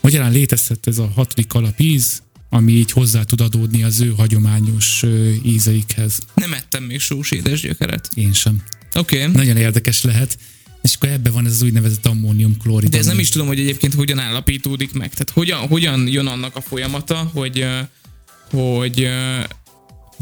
Magyarán 0.00 0.32
létezhet 0.32 0.86
ez 0.86 0.98
a 0.98 1.12
hatodik 1.14 1.54
alapíz, 1.54 2.22
ami 2.50 2.72
így 2.72 2.90
hozzá 2.90 3.22
tud 3.22 3.40
adódni 3.40 3.82
az 3.82 4.00
ő 4.00 4.12
hagyományos 4.16 5.04
ízeikhez. 5.42 6.18
Nem 6.34 6.52
ettem 6.52 6.82
még 6.82 7.00
sós 7.00 7.30
édes 7.30 7.60
gyökeret. 7.60 8.10
Én 8.14 8.32
sem. 8.32 8.62
Oké. 8.94 9.22
Okay. 9.22 9.32
Nagyon 9.32 9.56
érdekes 9.56 10.02
lehet. 10.02 10.38
És 10.82 10.94
akkor 10.94 11.08
ebben 11.08 11.32
van 11.32 11.46
ez 11.46 11.52
az 11.52 11.62
úgynevezett 11.62 12.06
ammónium 12.06 12.56
klorid. 12.56 12.90
De 12.90 12.98
ez 12.98 13.06
nem 13.06 13.18
is 13.18 13.28
tudom, 13.28 13.46
hogy 13.46 13.60
egyébként 13.60 13.94
hogyan 13.94 14.18
állapítódik 14.18 14.92
meg. 14.92 15.10
Tehát 15.10 15.30
hogyan, 15.30 15.58
hogyan 15.58 16.08
jön 16.08 16.26
annak 16.26 16.56
a 16.56 16.60
folyamata, 16.60 17.30
hogy, 17.34 17.66
hogy 18.50 19.08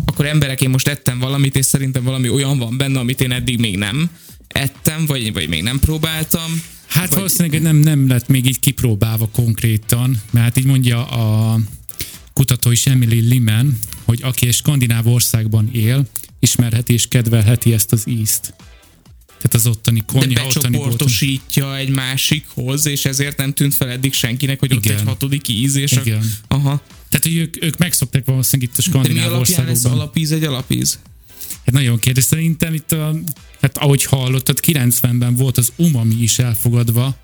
akkor 0.07 0.27
emberek, 0.27 0.61
én 0.61 0.71
most 0.71 0.89
ettem 0.89 1.19
valamit, 1.19 1.57
és 1.57 1.67
szerintem 1.67 2.05
valami 2.05 2.29
olyan 2.29 2.59
van 2.59 2.77
benne, 2.77 2.99
amit 2.99 3.21
én 3.21 3.33
eddig 3.33 3.59
még 3.59 3.77
nem 3.77 4.11
ettem, 4.49 5.07
vagy, 5.07 5.33
vagy 5.33 5.49
még 5.49 5.63
nem 5.63 5.79
próbáltam. 5.79 6.63
Hát 6.87 7.09
vagy- 7.09 7.15
valószínűleg 7.17 7.63
nem, 7.63 7.77
nem 7.77 8.09
lett 8.09 8.29
még 8.29 8.47
így 8.47 8.61
kipróbálva 8.61 9.29
konkrétan, 9.33 10.21
mert 10.31 10.45
hát 10.45 10.57
így 10.59 10.65
mondja 10.65 11.07
a 11.07 11.59
kutató 12.39 12.71
is 12.71 12.87
Emily 12.87 13.21
Limen, 13.21 13.79
hogy 14.05 14.23
aki 14.23 14.47
egy 14.47 14.55
skandináv 14.55 15.07
országban 15.07 15.69
él, 15.73 16.07
ismerheti 16.39 16.93
és 16.93 17.09
kedvelheti 17.09 17.73
ezt 17.73 17.93
az 17.93 18.09
ízt. 18.09 18.55
Tehát 19.27 19.55
az 19.55 19.67
ottani 19.67 19.99
De 19.99 20.05
konyha, 20.07 20.23
ottani 20.25 20.43
bolton. 20.43 20.71
becsoportosítja 20.71 21.77
egy 21.77 21.89
másikhoz, 21.89 22.87
és 22.87 23.05
ezért 23.05 23.37
nem 23.37 23.53
tűnt 23.55 23.75
fel 23.75 23.89
eddig 23.91 24.13
senkinek, 24.13 24.59
hogy 24.59 24.73
ott 24.73 24.85
Igen. 24.85 24.99
egy 24.99 25.05
hatodik 25.05 25.49
íz, 25.49 25.75
és 25.75 25.93
a, 25.93 26.01
Igen. 26.01 26.33
aha. 26.49 26.83
Tehát, 27.09 27.27
hogy 27.27 27.37
ők, 27.37 27.65
ők 27.65 27.77
megszokták 27.79 28.25
valószínűleg 28.27 28.71
itt 28.73 28.79
a 28.79 28.83
De 28.83 28.89
skandináv 28.89 29.31
lesz 29.31 29.39
országokban. 29.41 29.93
alapíz 29.93 30.33
egy 30.33 30.45
alapíz? 30.45 30.99
Hát 31.65 31.75
nagyon 31.75 31.99
kérdés, 31.99 32.25
szerintem 32.25 32.75
itt 32.75 32.93
a, 32.93 33.15
hát 33.61 33.79
ahogy 33.79 34.05
hallottad, 34.05 34.61
90-ben 34.67 35.35
volt 35.35 35.59
az 35.59 35.73
umami 35.77 36.15
is 36.15 36.39
elfogadva, 36.39 37.17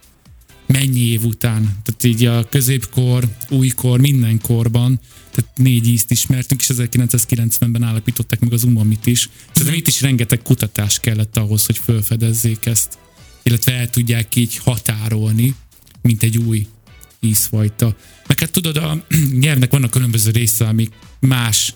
mennyi 0.66 1.00
év 1.00 1.24
után. 1.24 1.62
Tehát 1.62 2.04
így 2.04 2.24
a 2.24 2.48
középkor, 2.48 3.28
újkor, 3.50 4.00
minden 4.00 4.40
korban, 4.40 5.00
tehát 5.30 5.50
négy 5.56 5.88
ízt 5.88 6.10
ismertünk, 6.10 6.60
és 6.60 6.70
1990-ben 6.72 7.82
állapították 7.82 8.40
meg 8.40 8.52
az 8.52 8.64
umamit 8.64 9.06
is. 9.06 9.28
Tehát 9.52 9.74
itt 9.76 9.86
is 9.86 10.00
rengeteg 10.00 10.42
kutatás 10.42 11.00
kellett 11.00 11.36
ahhoz, 11.36 11.66
hogy 11.66 11.78
felfedezzék 11.78 12.66
ezt, 12.66 12.98
illetve 13.42 13.72
el 13.72 13.90
tudják 13.90 14.36
így 14.36 14.56
határolni, 14.56 15.54
mint 16.02 16.22
egy 16.22 16.38
új 16.38 16.66
ízfajta. 17.20 17.96
Meg 18.26 18.38
hát 18.38 18.50
tudod, 18.50 18.76
a 18.76 19.04
nyelvnek 19.40 19.70
vannak 19.70 19.90
különböző 19.90 20.30
része, 20.30 20.64
amik 20.64 20.92
más 21.20 21.74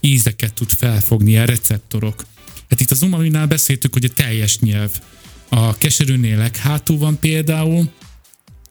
ízeket 0.00 0.54
tud 0.54 0.70
felfogni, 0.70 1.38
a 1.38 1.44
receptorok. 1.44 2.24
Hát 2.68 2.80
itt 2.80 2.90
az 2.90 3.02
umaminál 3.02 3.46
beszéltük, 3.46 3.92
hogy 3.92 4.04
a 4.04 4.08
teljes 4.08 4.58
nyelv. 4.58 5.00
A 5.48 5.78
keserűnél 5.78 6.36
leghátul 6.36 6.98
van 6.98 7.18
például, 7.18 7.90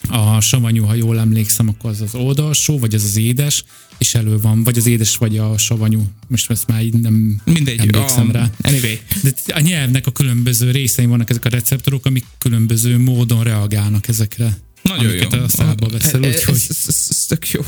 a 0.08 0.42
savanyú, 0.42 0.84
ha 0.84 0.94
jól 0.94 1.20
emlékszem, 1.20 1.68
akkor 1.68 1.90
az 1.90 2.02
az 2.02 2.16
oldalsó, 2.16 2.80
vagy 2.80 2.96
az 2.96 3.04
az 3.04 3.18
édes, 3.18 3.64
és 3.98 4.16
elő 4.16 4.40
van, 4.40 4.64
vagy 4.64 4.78
az 4.78 4.86
édes, 4.86 5.18
vagy 5.18 5.38
a 5.38 5.58
savanyú. 5.58 6.08
Most 6.28 6.50
ezt 6.50 6.68
már 6.68 6.84
így 6.84 6.94
nem 6.94 7.42
Mindegy. 7.44 7.80
emlékszem 7.80 8.30
a, 8.30 8.32
rá. 8.32 8.50
Anyway. 8.62 9.00
De 9.24 9.34
a 9.54 9.60
nyelvnek 9.60 10.08
a 10.08 10.12
különböző 10.12 10.72
részei 10.72 11.06
vannak 11.06 11.30
ezek 11.30 11.46
a 11.46 11.50
receptorok, 11.50 12.06
amik 12.06 12.26
különböző 12.38 13.00
módon 13.00 13.44
reagálnak 13.44 14.08
ezekre. 14.08 14.58
Nagyon 14.82 15.14
jó. 15.14 15.30
a 15.30 15.48
szádba 15.48 15.88
veszel, 15.88 16.24
úgyhogy... 16.24 16.56
Ez, 16.70 16.86
ez, 16.88 17.06
ez 17.10 17.26
tök 17.28 17.50
jó. 17.50 17.62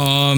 A, 0.00 0.34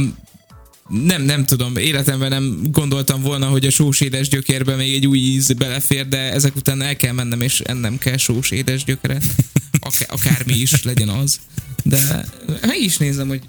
nem, 0.88 1.22
nem 1.22 1.44
tudom, 1.44 1.76
életemben 1.76 2.28
nem 2.28 2.58
gondoltam 2.70 3.22
volna, 3.22 3.46
hogy 3.46 3.66
a 3.66 3.70
sós 3.70 4.00
édes 4.00 4.28
gyökérbe 4.28 4.76
még 4.76 4.94
egy 4.94 5.06
új 5.06 5.18
íz 5.18 5.52
belefér, 5.52 6.08
de 6.08 6.32
ezek 6.32 6.56
után 6.56 6.82
el 6.82 6.96
kell 6.96 7.12
mennem, 7.12 7.40
és 7.40 7.60
ennem 7.60 7.98
kell 7.98 8.16
sós 8.16 8.50
édes 8.50 8.84
gyökeret. 8.84 9.24
Akár, 9.84 10.08
akármi 10.10 10.54
is 10.54 10.82
legyen 10.82 11.08
az. 11.08 11.40
De 11.82 12.28
meg 12.60 12.80
is 12.80 12.96
nézem, 12.96 13.28
hogy 13.28 13.42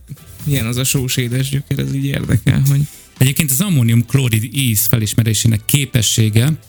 milyen 0.43 0.65
az 0.65 0.77
a 0.77 0.83
sós 0.83 1.17
édes 1.17 1.49
gyökér, 1.49 1.79
ez 1.79 1.93
így 1.93 2.05
érdekel, 2.05 2.63
hogy 2.67 2.81
Egyébként 3.17 3.51
az 3.51 3.61
ammónium 3.61 4.05
klorid 4.05 4.49
íz 4.53 4.85
felismerésének 4.85 5.65
képessége 5.65 6.59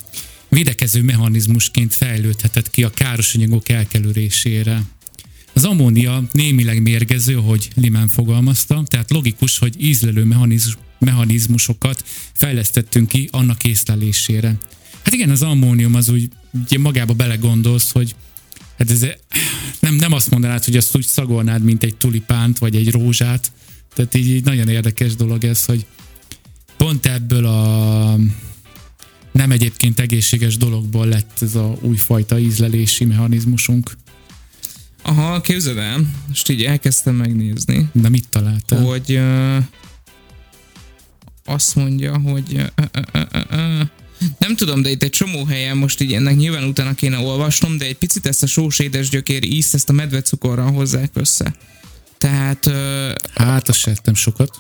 védekező 0.49 1.02
mechanizmusként 1.02 1.94
fejlődhetett 1.94 2.70
ki 2.70 2.82
a 2.82 2.90
káros 2.90 3.35
anyagok 3.35 3.68
elkerülésére. 3.68 4.82
Az 5.52 5.64
ammónia 5.64 6.23
némileg 6.32 6.82
mérgező, 6.82 7.35
hogy 7.35 7.68
Limen 7.75 8.08
fogalmazta, 8.08 8.82
tehát 8.87 9.11
logikus, 9.11 9.58
hogy 9.58 9.85
ízlelő 9.85 10.25
mechanizm, 10.25 10.73
mechanizmusokat 10.99 12.04
fejlesztettünk 12.32 13.08
ki 13.08 13.28
annak 13.32 13.64
észlelésére. 13.64 14.58
Hát 15.02 15.14
igen, 15.14 15.30
az 15.30 15.42
ammónium 15.42 15.94
az 15.94 16.08
úgy 16.08 16.28
ugye 16.64 16.78
magába 16.78 17.12
belegondolsz, 17.14 17.90
hogy 17.90 18.14
hát 18.78 18.90
ez 18.90 19.06
nem, 19.80 19.95
nem 19.95 20.12
azt 20.12 20.30
mondanád, 20.30 20.64
hogy 20.64 20.76
azt 20.76 20.97
úgy 20.97 21.06
szagolnád, 21.06 21.62
mint 21.62 21.83
egy 21.83 21.97
tulipánt, 21.97 22.59
vagy 22.59 22.76
egy 22.76 22.90
rózsát. 22.90 23.52
Tehát 23.95 24.14
így, 24.14 24.28
így 24.28 24.45
nagyon 24.45 24.68
érdekes 24.68 25.14
dolog 25.14 25.45
ez, 25.45 25.64
hogy 25.64 25.87
pont 26.76 27.06
ebből 27.06 27.47
a 27.47 28.16
nem 29.33 29.50
egyébként 29.50 30.00
egészséges 30.00 30.56
dologból 30.56 31.06
lett 31.06 31.38
ez 31.40 31.54
a 31.54 31.76
újfajta 31.80 32.38
ízlelési 32.38 33.04
mechanizmusunk. 33.04 33.90
aha, 35.02 35.40
képzeld 35.40 35.78
el, 35.78 36.11
most 36.28 36.50
így 36.50 36.64
elkezdtem 36.64 37.14
megnézni, 37.14 37.88
De 37.92 38.09
mit 38.09 38.28
találtál? 38.28 38.83
hogy 38.83 39.12
uh, 39.12 39.64
azt 41.45 41.75
mondja, 41.75 42.18
hogy 42.18 42.52
uh, 42.52 42.66
uh, 42.95 43.02
uh, 43.14 43.23
uh, 43.35 43.80
uh, 43.80 43.88
nem 44.38 44.56
tudom, 44.56 44.82
de 44.82 44.90
itt 44.90 45.02
egy 45.02 45.11
csomó 45.11 45.44
helyen 45.44 45.76
most 45.76 46.00
így 46.00 46.12
ennek 46.12 46.37
nyilván 46.37 46.64
utána 46.64 46.94
kéne 46.94 47.18
olvasnom, 47.18 47.78
de 47.78 47.85
egy 47.85 47.96
picit 47.96 48.26
ezt 48.26 48.42
a 48.42 48.46
sós 48.46 48.78
édes 48.78 49.08
gyökér 49.08 49.44
ízt, 49.44 49.75
ezt 49.75 49.88
a 49.88 49.92
medvecukorral 49.92 50.73
hozzák 50.73 51.11
össze. 51.14 51.54
Tehát 52.18 52.70
Hát, 53.35 53.68
azt 53.68 53.78
se 53.78 53.90
ettem 53.90 54.14
sokat. 54.14 54.50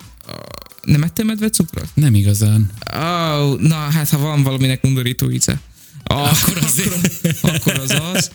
nem 0.82 1.02
ettél 1.02 1.24
medvecukrot? 1.24 1.88
Nem 1.94 2.14
igazán. 2.14 2.70
Oh, 2.94 3.58
na, 3.60 3.74
hát 3.76 4.08
ha 4.08 4.18
van 4.18 4.42
valaminek 4.42 4.84
undorító 4.84 5.30
íze. 5.30 5.60
Ah, 6.08 6.30
Akkor 6.42 6.58
azért. 6.62 6.94
akkor, 7.42 7.50
akkor 7.54 7.78
az 7.78 8.00
az. 8.14 8.30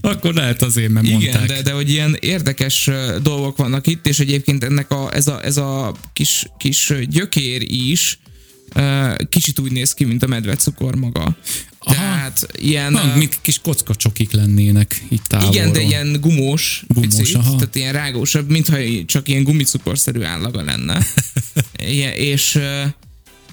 Akkor 0.00 0.34
lehet 0.34 0.62
azért, 0.62 0.92
mert 0.92 1.06
Igen, 1.06 1.18
mondták. 1.20 1.46
de, 1.46 1.62
de 1.62 1.72
hogy 1.72 1.90
ilyen 1.90 2.16
érdekes 2.20 2.90
dolgok 3.22 3.56
vannak 3.56 3.86
itt, 3.86 4.06
és 4.06 4.18
egyébként 4.18 4.64
ennek 4.64 4.90
a, 4.90 5.14
ez, 5.14 5.26
a, 5.28 5.44
ez 5.44 5.56
a 5.56 5.94
kis, 6.12 6.46
kis 6.58 6.92
gyökér 7.08 7.62
is 7.72 8.18
kicsit 9.28 9.58
úgy 9.58 9.72
néz 9.72 9.94
ki, 9.94 10.04
mint 10.04 10.22
a 10.22 10.26
medvecukor 10.26 10.94
maga. 10.94 11.36
Aha. 11.78 11.94
Tehát 11.94 12.46
ilyen... 12.56 12.92
Na, 12.92 13.12
ö, 13.14 13.18
mint 13.18 13.38
kis 13.42 13.58
kockacsokik 13.58 14.32
lennének 14.32 15.02
itt 15.08 15.24
távolról. 15.24 15.54
igen, 15.54 15.72
de 15.72 15.80
ilyen 15.80 16.20
gumós, 16.20 16.84
Gumós, 16.88 17.14
picit, 17.14 17.34
aha. 17.34 17.56
tehát 17.56 17.74
ilyen 17.74 17.92
rágósabb, 17.92 18.50
mintha 18.50 18.76
csak 19.06 19.28
ilyen 19.28 19.42
gumicukorszerű 19.42 20.22
állaga 20.22 20.62
lenne. 20.62 21.06
Igen, 21.94 22.12
és 22.12 22.58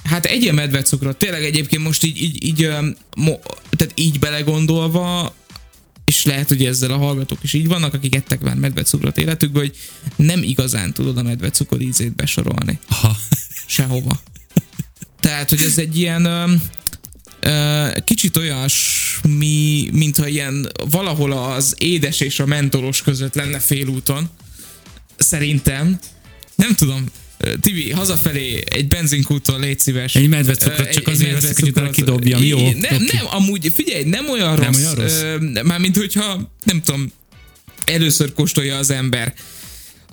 Hát 0.04 0.26
egyél 0.26 0.54
medvecukrot, 0.54 1.18
tényleg 1.18 1.44
egyébként 1.44 1.84
most 1.84 2.04
így, 2.04 2.22
így, 2.22 2.44
így, 2.44 2.70
mo, 3.18 3.34
tehát 3.70 3.94
így 3.96 4.20
belegondolva, 4.20 5.36
és 6.06 6.24
lehet, 6.26 6.48
hogy 6.48 6.66
ezzel 6.66 6.92
a 6.92 6.98
hallgatók 6.98 7.44
is 7.44 7.54
így 7.54 7.68
vannak, 7.68 7.94
akik 7.94 8.16
ettek 8.16 8.42
már 8.42 8.56
medvecukrot 8.56 9.18
életükből, 9.18 9.62
hogy 9.62 9.76
nem 10.16 10.44
igazán 10.44 10.94
tudod 10.94 11.18
a 11.18 11.24
medvecukor 11.24 11.82
ízét 11.82 12.16
besorolni. 12.16 12.80
Aha. 12.88 13.18
Sehova. 13.66 14.22
Tehát, 15.22 15.50
hogy 15.50 15.62
ez 15.62 15.78
egy 15.78 15.98
ilyen 15.98 16.62
kicsit 18.04 18.38
olyasmi, 18.38 19.90
mintha 19.92 20.28
ilyen 20.28 20.72
valahol 20.90 21.32
az 21.32 21.76
édes 21.78 22.20
és 22.20 22.40
a 22.40 22.46
mentolos 22.46 23.02
között 23.02 23.36
lenne 23.36 23.60
félúton. 23.60 24.30
Szerintem. 25.18 26.00
Nem 26.56 26.76
tudom. 26.76 27.06
Tibi, 27.62 27.92
hazafelé 27.92 28.64
egy 28.66 28.88
benzinkúton 28.88 29.60
légy 29.60 29.80
szíves. 29.80 30.16
Egy 30.16 30.30
medvecukrot 30.30 30.90
csak 30.90 31.08
azért 31.08 31.32
veszek, 31.32 31.60
hogy 31.60 31.70
utána 31.70 31.90
kidobjam, 31.90 32.44
jó? 32.44 32.60
Nem, 32.60 33.04
nem, 33.14 33.26
amúgy 33.30 33.72
figyelj, 33.74 34.04
nem 34.04 34.30
olyan 34.30 34.56
rossz. 34.56 34.66
Nem 34.66 34.76
olyan 34.76 34.96
rossz? 34.96 35.22
Mármint, 35.64 35.98
hogyha 35.98 36.54
nem 36.64 36.82
tudom, 36.82 37.12
először 37.86 38.34
kóstolja 38.34 38.78
az 38.78 38.90
ember. 38.90 39.34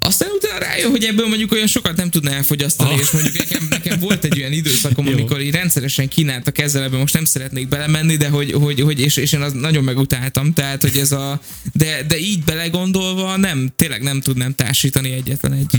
Aztán 0.01 0.29
utána 0.35 0.59
rájön, 0.59 0.91
hogy 0.91 1.05
ebből 1.05 1.27
mondjuk 1.27 1.53
olyan 1.53 1.67
sokat 1.67 1.97
nem 1.97 2.11
tudna 2.11 2.31
elfogyasztani, 2.31 2.91
Ah. 2.91 2.99
és 3.01 3.11
mondjuk 3.11 3.37
nekem, 3.37 3.67
nekem 3.71 3.99
volt 3.99 4.25
egy 4.25 4.39
olyan 4.39 4.53
időszakom, 4.53 5.07
amikor 5.13 5.41
így 5.41 5.55
rendszeresen 5.55 6.09
kínáltak 6.09 6.59
ezzel, 6.59 6.83
ebben 6.83 6.99
most 6.99 7.15
nem 7.15 7.25
szeretnék 7.25 7.69
belemenni, 7.69 8.17
de 8.17 8.29
hogy, 8.29 8.53
hogy, 8.53 8.81
hogy 8.81 9.01
és, 9.01 9.17
és 9.17 9.33
én 9.33 9.41
az 9.41 9.53
nagyon 9.53 9.85
megutáltam, 9.85 10.53
tehát 10.53 10.83
hogy 10.83 10.97
ez 10.99 11.13
a, 11.13 11.41
de, 11.73 12.03
de 12.09 12.19
így 12.19 12.45
belegondolva 12.45 13.37
nem, 13.37 13.73
tényleg 13.77 14.03
nem 14.03 14.21
tudnám 14.21 14.55
társítani 14.55 15.11
egyetlen 15.13 15.53
egy. 15.53 15.71
Hm. 15.71 15.79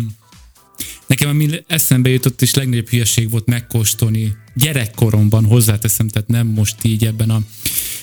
Nekem 1.08 1.30
ami 1.30 1.50
eszembe 1.68 2.10
jutott, 2.10 2.42
és 2.42 2.54
legnagyobb 2.54 2.90
hülyeség 2.90 3.30
volt 3.30 3.46
megkóstolni 3.46 4.36
gyerekkoromban, 4.56 5.46
hozzáteszem, 5.46 6.08
tehát 6.08 6.28
nem 6.28 6.48
most 6.48 6.76
így 6.82 7.06
ebben 7.06 7.30
a 7.30 7.42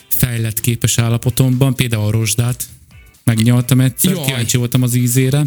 fejlett 0.08 0.60
képes 0.60 0.98
állapotomban, 0.98 1.74
például 1.74 2.04
a 2.06 2.10
rozsdát 2.10 2.64
megnyaltam 3.24 3.80
egyszer, 3.80 4.12
Jaj. 4.12 4.24
kíváncsi 4.24 4.56
voltam 4.56 4.82
az 4.82 4.94
ízére, 4.94 5.42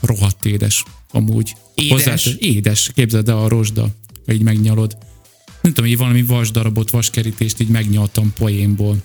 rohadt 0.00 0.44
édes, 0.44 0.82
amúgy. 1.10 1.52
Édes? 1.74 1.90
Hozzátesz- 1.90 2.40
édes, 2.40 2.90
képzeld 2.94 3.28
el 3.28 3.38
a 3.38 3.48
rozsda, 3.48 3.88
ha 4.26 4.32
így 4.32 4.42
megnyalod. 4.42 4.96
Nem 5.60 5.72
tudom, 5.72 5.90
így 5.90 5.96
valami 5.96 6.22
vasdarabot, 6.22 6.90
vaskerítést 6.90 7.60
így 7.60 7.68
megnyaltam 7.68 8.32
poénból. 8.32 9.02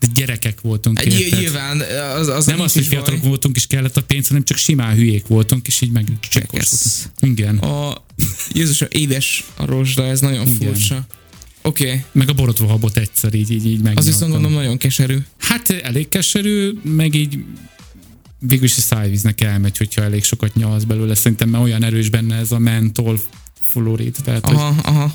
De 0.00 0.06
gyerekek 0.14 0.60
voltunk, 0.60 1.00
Egy, 1.00 1.20
érted? 1.20 1.38
nyilván 1.38 1.80
az, 2.16 2.28
az 2.28 2.46
Nem 2.46 2.60
az, 2.60 2.72
hogy 2.72 2.82
baj. 2.82 2.90
fiatalok 2.90 3.22
voltunk 3.24 3.56
és 3.56 3.66
kellett 3.66 3.96
a 3.96 4.02
pénz, 4.02 4.28
hanem 4.28 4.44
csak 4.44 4.56
simán 4.56 4.94
hülyék 4.94 5.26
voltunk, 5.26 5.66
és 5.66 5.80
így 5.80 5.90
meg. 5.90 6.06
Igen. 7.20 7.58
A, 7.58 8.04
Jézus, 8.52 8.80
édes 8.88 9.44
a 9.56 9.64
rozsda, 9.64 10.06
ez 10.06 10.20
nagyon 10.20 10.46
Igen. 10.46 10.54
furcsa. 10.56 11.06
Oké, 11.62 11.86
okay. 11.86 12.04
Meg 12.12 12.28
a 12.28 12.32
borotva 12.32 12.66
habot 12.66 12.96
egyszer 12.96 13.34
így, 13.34 13.50
így, 13.50 13.66
így 13.66 13.76
az 13.76 13.82
megnyaltam. 13.82 14.04
viszont 14.04 14.32
gondolom 14.32 14.56
nagyon 14.56 14.76
keserű. 14.78 15.18
Hát 15.38 15.70
elég 15.70 16.08
keserű, 16.08 16.72
meg 16.82 17.14
így 17.14 17.44
végül 18.46 18.64
is 18.64 18.70
szájvíznek 18.70 19.40
elmegy, 19.40 19.76
hogyha 19.76 20.02
elég 20.02 20.24
sokat 20.24 20.54
nyalsz 20.54 20.82
belőle. 20.84 21.14
Szerintem 21.14 21.48
mert 21.48 21.64
olyan 21.64 21.82
erős 21.84 22.08
benne 22.08 22.36
ez 22.36 22.52
a 22.52 22.58
mentol 22.58 23.20
fluorid, 23.62 24.16
tehát 24.24 24.46
hogy, 24.46 24.54
Aha, 24.54 24.74
aha. 24.82 25.14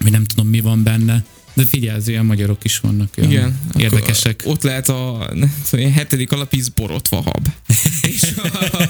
hogy 0.00 0.10
nem 0.10 0.24
tudom 0.24 0.46
mi 0.46 0.60
van 0.60 0.82
benne. 0.82 1.24
De 1.54 1.64
figyelj, 1.64 2.00
olyan 2.08 2.26
magyarok 2.26 2.64
is 2.64 2.78
vannak, 2.78 3.08
olyan 3.18 3.30
Igen. 3.30 3.60
érdekesek. 3.78 4.42
Ott 4.44 4.62
lehet 4.62 4.88
a 4.88 5.28
nem 5.34 5.54
tudom, 5.64 5.80
ilyen 5.80 5.92
hetedik 5.92 6.32
alapíz 6.32 6.68
borotva 6.68 7.20
hab. 7.20 7.48
és 8.02 8.22
a, 8.22 8.88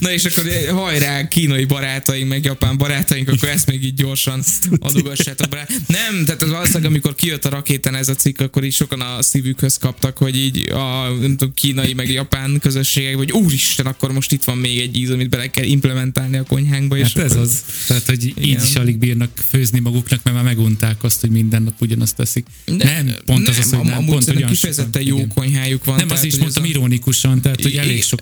na 0.00 0.12
és 0.12 0.24
akkor 0.24 0.44
hajrá, 0.70 1.28
kínai 1.28 1.64
barátaink, 1.64 2.28
meg 2.28 2.44
japán 2.44 2.76
barátaink, 2.76 3.28
akkor 3.28 3.48
ezt 3.48 3.66
még 3.66 3.84
így 3.84 3.94
gyorsan 3.94 4.42
adogassátok 4.78 5.48
be. 5.48 5.68
Nem, 5.86 6.24
tehát 6.24 6.42
az 6.42 6.50
valószínűleg, 6.50 6.84
amikor 6.90 7.14
kijött 7.14 7.44
a 7.44 7.48
rakétán 7.48 7.94
ez 7.94 8.08
a 8.08 8.14
cikk, 8.14 8.40
akkor 8.40 8.64
így 8.64 8.74
sokan 8.74 9.00
a 9.00 9.22
szívükhöz 9.22 9.78
kaptak, 9.78 10.16
hogy 10.18 10.36
így 10.36 10.70
a 10.70 11.08
nem 11.20 11.36
tudom, 11.36 11.54
kínai 11.54 11.94
meg 11.94 12.10
japán 12.10 12.58
közösségek, 12.60 13.16
hogy 13.16 13.32
úristen, 13.32 13.86
akkor 13.86 14.12
most 14.12 14.32
itt 14.32 14.44
van 14.44 14.58
még 14.58 14.78
egy 14.78 14.96
íz, 14.96 15.10
amit 15.10 15.28
bele 15.28 15.50
kell 15.50 15.64
implementálni 15.64 16.36
a 16.36 16.42
konyhánkba. 16.42 16.96
És 16.96 17.12
Hát 17.12 17.24
ez 17.24 17.30
akkor- 17.30 17.42
az. 17.42 17.64
Tehát, 17.86 18.06
hogy 18.06 18.24
így 18.26 18.34
Igen. 18.36 18.62
is 18.64 18.74
alig 18.74 18.98
bírnak 18.98 19.30
főzni 19.48 19.78
maguknak, 19.80 20.20
mert 20.22 20.36
már 20.36 20.44
megunták 20.44 21.02
azt, 21.04 21.20
hogy 21.20 21.30
minden 21.30 21.62
nap 21.62 21.80
ugyanazt 21.80 22.16
teszik. 22.16 22.46
nem, 22.64 23.14
pont 23.24 23.48
az 23.48 23.58
az, 23.58 23.70
hogy 23.70 23.78
am- 23.78 23.86
nem, 23.86 24.04
pont 24.04 24.28
olyan 24.28 24.50
kifejezetten 24.50 25.02
jó 25.02 25.16
Igen. 25.16 25.28
konyhájuk 25.34 25.84
van. 25.84 25.96
Nem, 25.96 26.06
tehát, 26.06 26.22
az 26.22 26.28
is 26.28 26.36
mondtam 26.38 26.62
a- 26.62 26.66
ironikusan, 26.66 27.40
tehát, 27.40 27.62
hogy 27.62 27.74
elég 27.76 28.02
sok 28.02 28.20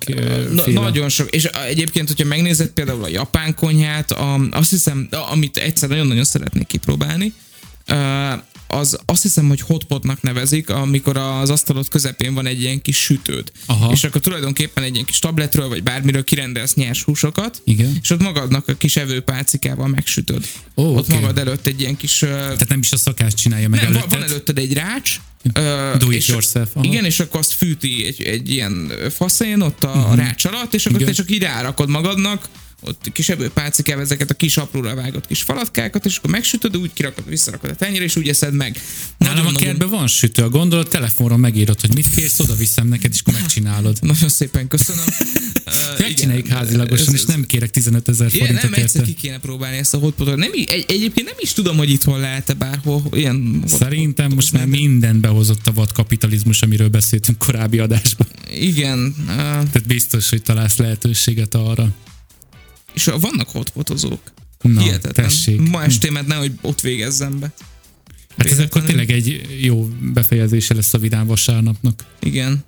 Na. 0.52 0.80
Nagyon 0.80 1.08
sok. 1.08 1.30
És 1.34 1.44
egyébként, 1.44 2.08
hogyha 2.08 2.24
megnézed 2.24 2.68
például 2.68 3.04
a 3.04 3.08
japán 3.08 3.54
konyhát, 3.54 4.10
a, 4.10 4.34
azt 4.50 4.70
hiszem, 4.70 5.08
amit 5.30 5.56
egyszer 5.56 5.88
nagyon-nagyon 5.88 6.24
szeretnék 6.24 6.66
kipróbálni, 6.66 7.32
az 8.72 8.98
azt 9.04 9.22
hiszem, 9.22 9.48
hogy 9.48 9.60
hotpotnak 9.60 10.22
nevezik, 10.22 10.70
amikor 10.70 11.16
az 11.16 11.50
asztalod 11.50 11.88
közepén 11.88 12.34
van 12.34 12.46
egy 12.46 12.60
ilyen 12.60 12.82
kis 12.82 12.96
sütőd. 12.96 13.52
Aha. 13.66 13.92
És 13.92 14.04
akkor 14.04 14.20
tulajdonképpen 14.20 14.82
egy 14.82 14.94
ilyen 14.94 15.04
kis 15.04 15.18
tabletről, 15.18 15.68
vagy 15.68 15.82
bármiről 15.82 16.24
kirendelsz 16.24 16.74
nyers 16.74 17.02
húsokat, 17.02 17.60
Igen. 17.64 17.98
és 18.02 18.10
ott 18.10 18.22
magadnak 18.22 18.68
a 18.68 18.74
kis 18.74 18.96
evőpálcikával 18.96 19.88
megsütöd. 19.88 20.46
Ó, 20.76 20.96
ott 20.96 21.08
oké. 21.08 21.14
magad 21.14 21.38
előtt 21.38 21.66
egy 21.66 21.80
ilyen 21.80 21.96
kis... 21.96 22.18
Tehát 22.18 22.68
nem 22.68 22.78
is 22.78 22.92
a 22.92 22.96
szakás 22.96 23.34
csinálja 23.34 23.68
meg 23.68 23.80
nem, 23.82 23.92
van, 23.92 24.00
előtted. 24.00 24.18
van 24.18 24.28
előtted 24.28 24.58
egy 24.58 24.72
rács. 24.72 25.16
ö, 25.52 25.94
Do 25.98 26.10
it 26.10 26.16
és- 26.16 26.28
yourself, 26.28 26.68
aha. 26.74 26.84
Igen, 26.84 27.04
és 27.04 27.20
akkor 27.20 27.40
azt 27.40 27.52
fűti 27.52 28.06
egy, 28.06 28.22
egy 28.22 28.50
ilyen 28.50 28.92
faszén 29.14 29.60
ott 29.60 29.84
a 29.84 29.88
uh-huh. 29.88 30.16
rács 30.16 30.44
alatt, 30.44 30.74
és 30.74 30.86
akkor. 30.86 31.00
Igen. 31.00 31.12
te 31.14 31.18
csak 31.22 31.30
így 31.30 31.42
rárakod 31.42 31.88
magadnak, 31.88 32.48
ott 32.84 33.12
kis 33.12 33.28
evőpálcikával 33.28 34.02
ezeket 34.02 34.30
a 34.30 34.34
kis 34.34 34.56
apróra 34.56 34.94
vágott 34.94 35.26
kis 35.26 35.42
falatkákat, 35.42 36.04
és 36.04 36.16
akkor 36.16 36.30
megsütöd, 36.30 36.76
úgy 36.76 36.90
kirakod, 36.92 37.28
visszarakod 37.28 37.70
a 37.70 37.74
tenyére, 37.74 38.04
és 38.04 38.16
úgy 38.16 38.28
eszed 38.28 38.54
meg. 38.54 38.80
Nálam 39.18 39.34
a 39.34 39.40
Nagyon-nagyon- 39.40 39.62
kertben 39.68 39.88
van 39.98 40.06
sütő, 40.06 40.42
a 40.42 40.48
gondolat 40.48 40.90
telefonról 40.90 41.38
megírod, 41.38 41.80
hogy 41.80 41.94
mit 41.94 42.14
kérsz, 42.14 42.40
oda 42.40 42.54
viszem 42.54 42.88
neked, 42.88 43.12
és 43.12 43.20
akkor 43.20 43.34
megcsinálod. 43.40 43.98
Nagyon 44.12 44.28
szépen 44.28 44.68
köszönöm. 44.68 45.04
Ö, 45.64 46.02
Megcsináljuk 46.02 46.44
igen, 46.46 46.56
házilagosan, 46.56 47.06
ez- 47.06 47.14
és 47.14 47.24
nem 47.24 47.44
kérek 47.46 47.70
15 47.70 48.08
ezer 48.08 48.26
Igen, 48.34 48.38
forintot 48.46 48.70
nem 48.70 48.82
egyszer 48.82 49.04
ki 49.04 49.14
kéne 49.14 49.38
próbálni 49.38 49.76
ezt 49.76 49.94
a 49.94 49.98
hotpotot. 49.98 50.36
Nem, 50.36 50.50
egy, 50.54 50.84
egyébként 50.88 51.26
nem 51.26 51.36
is 51.38 51.52
tudom, 51.52 51.76
hogy 51.76 51.90
itthon 51.90 52.20
lehet-e 52.20 52.52
bárhol 52.54 53.02
ilyen 53.12 53.62
Szerintem 53.66 54.32
most 54.32 54.52
már 54.52 54.62
de- 54.68 54.76
mindent 54.76 55.20
behozott 55.20 55.66
a 55.66 55.72
vad 55.72 55.92
kapitalizmus, 55.92 56.62
amiről 56.62 56.88
beszéltünk 56.88 57.38
korábbi 57.38 57.78
adásban. 57.78 58.26
Igen, 58.60 59.14
ö, 59.28 59.32
Tehát 59.34 59.86
biztos, 59.86 60.28
hogy 60.28 60.42
találsz 60.42 60.76
lehetőséget 60.76 61.54
arra. 61.54 61.88
És 62.94 63.04
vannak 63.04 63.48
hotpotozók. 63.48 64.20
Na, 64.62 64.80
Hihetetlen. 64.80 65.26
tessék. 65.26 65.60
Ma 65.60 65.82
estémet 65.82 66.26
nehogy 66.26 66.52
ott 66.60 66.80
végezzem 66.80 67.38
be. 67.38 67.52
Hát 68.36 68.50
ez 68.50 68.58
akkor 68.58 68.82
tényleg 68.82 69.10
egy 69.10 69.40
jó 69.60 69.88
befejezése 70.00 70.74
lesz 70.74 70.94
a 70.94 70.98
vidám 70.98 71.26
vasárnapnak. 71.26 72.04
Igen. 72.20 72.64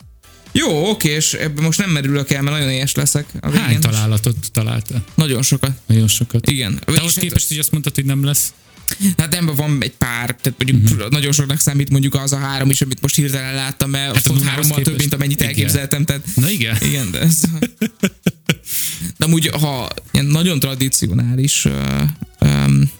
Jó, 0.52 0.88
oké, 0.90 1.08
és 1.08 1.32
ebben 1.32 1.64
most 1.64 1.78
nem 1.78 1.90
merülök 1.90 2.30
el, 2.30 2.42
mert 2.42 2.56
nagyon 2.56 2.72
éhes 2.72 2.94
leszek. 2.94 3.26
A 3.40 3.50
végén. 3.50 3.64
Hány 3.64 3.80
találatot 3.80 4.50
találta? 4.52 5.04
Nagyon 5.14 5.42
sokat. 5.42 5.72
Nagyon 5.86 6.08
sokat. 6.08 6.50
Igen. 6.50 6.80
Ahhoz 6.84 7.00
hát- 7.00 7.18
képest, 7.18 7.48
hogy 7.48 7.58
azt 7.58 7.70
mondtad, 7.70 7.94
hogy 7.94 8.04
nem 8.04 8.24
lesz. 8.24 8.52
Hát 9.16 9.30
nem, 9.30 9.46
van 9.46 9.82
egy 9.82 9.92
pár, 9.92 10.36
tehát 10.40 10.64
mondjuk 10.64 10.92
uh-huh. 10.92 11.10
nagyon 11.10 11.32
soknak 11.32 11.60
számít 11.60 11.90
mondjuk 11.90 12.14
az 12.14 12.32
a 12.32 12.36
három 12.36 12.70
is, 12.70 12.80
amit 12.80 13.00
most 13.00 13.14
hirtelen 13.14 13.54
láttam, 13.54 13.90
mert 13.90 14.14
hát 14.14 14.24
nullához 14.28 14.48
hárommal 14.48 14.82
több, 14.82 14.98
mint 14.98 15.14
amennyit 15.14 15.40
igen. 15.40 15.48
elképzeltem, 15.48 16.04
tehát 16.04 16.22
Na 16.34 16.50
igen. 16.50 16.76
igen, 16.80 17.10
de 17.10 17.20
ez... 17.20 17.40
De 19.24 19.30
amúgy, 19.30 19.46
ha 19.46 19.88
ilyen 20.10 20.26
nagyon 20.26 20.58
tradicionális 20.60 21.64
um, 22.40 22.90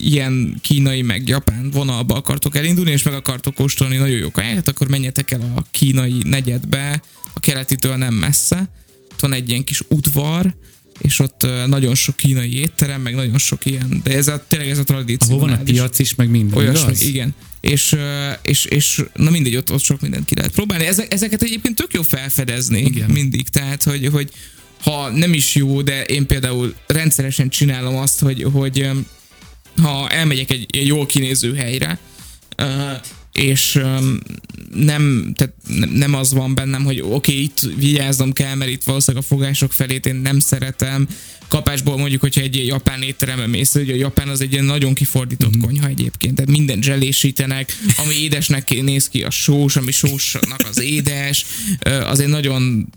ilyen 0.00 0.58
kínai 0.62 1.02
meg 1.02 1.28
japán 1.28 1.70
vonalba 1.70 2.14
akartok 2.14 2.56
elindulni, 2.56 2.90
és 2.90 3.02
meg 3.02 3.14
akartok 3.14 3.54
kóstolni 3.54 3.96
nagyon 3.96 4.16
jó 4.16 4.30
kajákat, 4.30 4.68
akkor 4.68 4.88
menjetek 4.88 5.30
el 5.30 5.52
a 5.56 5.64
kínai 5.70 6.22
negyedbe, 6.24 7.02
a 7.34 7.40
keletitől 7.40 7.96
nem 7.96 8.14
messze. 8.14 8.70
Ott 9.12 9.20
van 9.20 9.32
egy 9.32 9.48
ilyen 9.48 9.64
kis 9.64 9.82
udvar, 9.88 10.54
és 10.98 11.18
ott 11.18 11.46
nagyon 11.66 11.94
sok 11.94 12.16
kínai 12.16 12.58
étterem, 12.58 13.00
meg 13.00 13.14
nagyon 13.14 13.38
sok 13.38 13.66
ilyen, 13.66 14.00
de 14.04 14.14
ez 14.14 14.28
a, 14.28 14.44
tényleg 14.48 14.68
ez 14.68 14.78
a 14.78 14.84
tradicionális. 14.84 15.42
Ahol 15.42 15.56
van 15.56 15.66
a 15.66 15.70
piac 15.70 15.98
is, 15.98 16.14
meg 16.14 16.30
minden, 16.30 16.58
Olyasmi, 16.58 16.86
igaz? 16.86 17.02
igen. 17.02 17.34
És, 17.60 17.96
és, 18.42 18.64
és 18.64 19.02
na 19.14 19.30
mindegy, 19.30 19.56
ott, 19.56 19.72
ott 19.72 19.82
sok 19.82 20.00
mindent 20.00 20.24
ki 20.24 20.34
lehet 20.34 20.52
próbálni. 20.52 20.86
Ezek, 20.86 21.12
ezeket 21.12 21.42
egyébként 21.42 21.74
tök 21.74 21.92
jó 21.92 22.02
felfedezni 22.02 22.80
Igen. 22.80 23.10
mindig, 23.10 23.48
tehát 23.48 23.82
hogy, 23.82 24.06
hogy 24.06 24.30
ha 24.82 25.08
nem 25.08 25.32
is 25.32 25.54
jó, 25.54 25.82
de 25.82 26.04
én 26.04 26.26
például 26.26 26.74
rendszeresen 26.86 27.48
csinálom 27.48 27.96
azt, 27.96 28.20
hogy, 28.20 28.42
hogy 28.52 28.90
ha 29.82 30.08
elmegyek 30.08 30.50
egy 30.50 30.66
jól 30.86 31.06
kinéző 31.06 31.54
helyre, 31.54 31.98
és 33.32 33.80
nem, 34.74 35.32
tehát 35.34 35.54
nem 35.92 36.14
az 36.14 36.32
van 36.32 36.54
bennem, 36.54 36.84
hogy 36.84 37.00
oké, 37.00 37.12
okay, 37.12 37.42
itt 37.42 37.60
vigyáznom 37.76 38.32
kell, 38.32 38.54
mert 38.54 38.70
itt 38.70 38.82
valószínűleg 38.82 39.24
a 39.24 39.34
fogások 39.34 39.72
felét 39.72 40.06
én 40.06 40.14
nem 40.14 40.38
szeretem, 40.38 41.08
kapásból 41.48 41.96
mondjuk, 41.96 42.20
hogyha 42.20 42.40
egy 42.40 42.66
japán 42.66 43.02
étterembe 43.02 43.46
mész, 43.46 43.72
hogy 43.72 43.90
a 43.90 43.94
japán 43.94 44.28
az 44.28 44.40
egy 44.40 44.52
ilyen 44.52 44.64
nagyon 44.64 44.94
kifordított 44.94 45.56
mm. 45.56 45.60
konyha 45.60 45.86
egyébként, 45.86 46.34
tehát 46.34 46.50
minden 46.50 46.82
zselésítenek, 46.82 47.76
ami 47.96 48.14
édesnek 48.14 48.82
néz 48.82 49.08
ki 49.08 49.22
a 49.22 49.30
sós, 49.30 49.76
ami 49.76 49.90
sósnak 49.90 50.60
az 50.70 50.80
édes, 50.80 51.44
az 52.04 52.20
egy 52.20 52.28
nagyon 52.28 52.88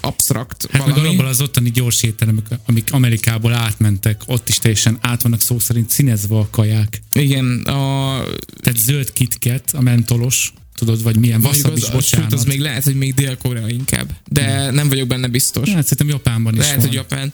absztrakt 0.00 0.66
hát 0.70 0.86
valami. 0.86 1.16
Meg 1.16 1.26
az 1.26 1.40
ottani 1.40 1.70
gyors 1.70 2.02
éttermek, 2.02 2.46
amik 2.66 2.92
Amerikából 2.92 3.52
átmentek, 3.52 4.22
ott 4.26 4.48
is 4.48 4.58
teljesen 4.58 4.98
át 5.00 5.22
vannak 5.22 5.40
szó 5.40 5.58
szerint 5.58 5.90
színezve 5.90 6.36
a 6.36 6.48
kaják. 6.50 7.02
Igen, 7.12 7.60
a... 7.60 8.22
Tehát 8.60 8.78
zöld 8.78 9.12
kitket, 9.12 9.70
a 9.72 9.80
mentolos, 9.80 10.52
tudod, 10.74 11.02
vagy 11.02 11.16
milyen 11.16 11.44
wasabi 11.44 11.80
is, 11.80 11.90
bocsánat. 11.90 12.32
Az 12.32 12.44
még 12.44 12.60
lehet, 12.60 12.84
hogy 12.84 12.94
még 12.94 13.14
Dél-Korea 13.14 13.68
inkább, 13.68 14.10
de 14.28 14.70
nem 14.70 14.88
vagyok 14.88 15.08
benne 15.08 15.26
biztos. 15.26 15.68
Hát 15.68 15.82
szerintem 15.82 16.08
Japánban 16.08 16.52
is 16.52 16.58
Lehet, 16.58 16.76
van. 16.76 16.86
hogy 16.86 16.94
Japán. 16.94 17.32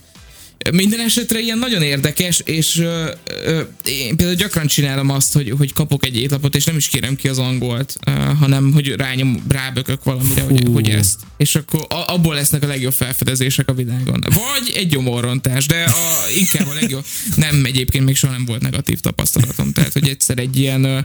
Minden 0.72 1.00
esetre 1.00 1.38
ilyen 1.38 1.58
nagyon 1.58 1.82
érdekes, 1.82 2.40
és 2.44 2.78
ö, 2.78 3.10
ö, 3.44 3.60
én 3.84 4.16
például 4.16 4.36
gyakran 4.36 4.66
csinálom 4.66 5.10
azt, 5.10 5.32
hogy, 5.32 5.54
hogy 5.58 5.72
kapok 5.72 6.04
egy 6.04 6.16
étlapot, 6.16 6.54
és 6.54 6.64
nem 6.64 6.76
is 6.76 6.88
kérem 6.88 7.16
ki 7.16 7.28
az 7.28 7.38
angolt, 7.38 7.96
ö, 8.06 8.10
hanem 8.10 8.72
hogy 8.72 8.88
rányom, 8.88 9.42
rábökök 9.48 10.04
valamire, 10.04 10.42
hogy, 10.42 10.68
hogy 10.72 10.88
ezt. 10.88 11.20
És 11.36 11.54
akkor 11.54 11.86
a, 11.88 12.12
abból 12.12 12.34
lesznek 12.34 12.62
a 12.62 12.66
legjobb 12.66 12.92
felfedezések 12.92 13.68
a 13.68 13.74
világon. 13.74 14.24
Vagy 14.28 14.72
egy 14.74 14.88
gyomorrontás, 14.88 15.66
de 15.66 15.84
a, 15.84 16.30
inkább 16.38 16.66
a 16.68 16.74
legjobb. 16.74 17.04
Nem, 17.36 17.64
egyébként 17.64 18.04
még 18.04 18.16
soha 18.16 18.32
nem 18.32 18.44
volt 18.44 18.62
negatív 18.62 19.00
tapasztalatom, 19.00 19.72
tehát 19.72 19.92
hogy 19.92 20.08
egyszer 20.08 20.38
egy 20.38 20.56
ilyen 20.56 20.84
ö, 20.84 20.98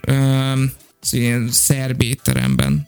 ö, 0.00 0.52
ilyen 1.10 1.48
szerb 1.50 2.02
étteremben. 2.02 2.86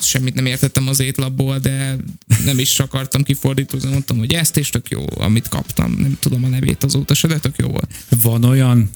Semmit 0.00 0.34
nem 0.34 0.46
értettem 0.46 0.88
az 0.88 1.00
étlapból, 1.00 1.58
de 1.58 1.96
nem 2.44 2.58
is 2.58 2.80
akartam 2.80 3.22
kifordítózni. 3.22 3.90
Mondtam, 3.90 4.18
hogy 4.18 4.32
ezt 4.32 4.56
is 4.56 4.70
tök 4.70 4.88
jó, 4.88 5.04
amit 5.16 5.48
kaptam. 5.48 5.92
Nem 5.92 6.16
tudom 6.20 6.44
a 6.44 6.48
nevét 6.48 6.84
azóta 6.84 7.14
se, 7.14 7.28
de 7.28 7.38
tök 7.38 7.56
jó 7.58 7.68
volt. 7.68 7.94
Van 8.22 8.44
olyan 8.44 8.90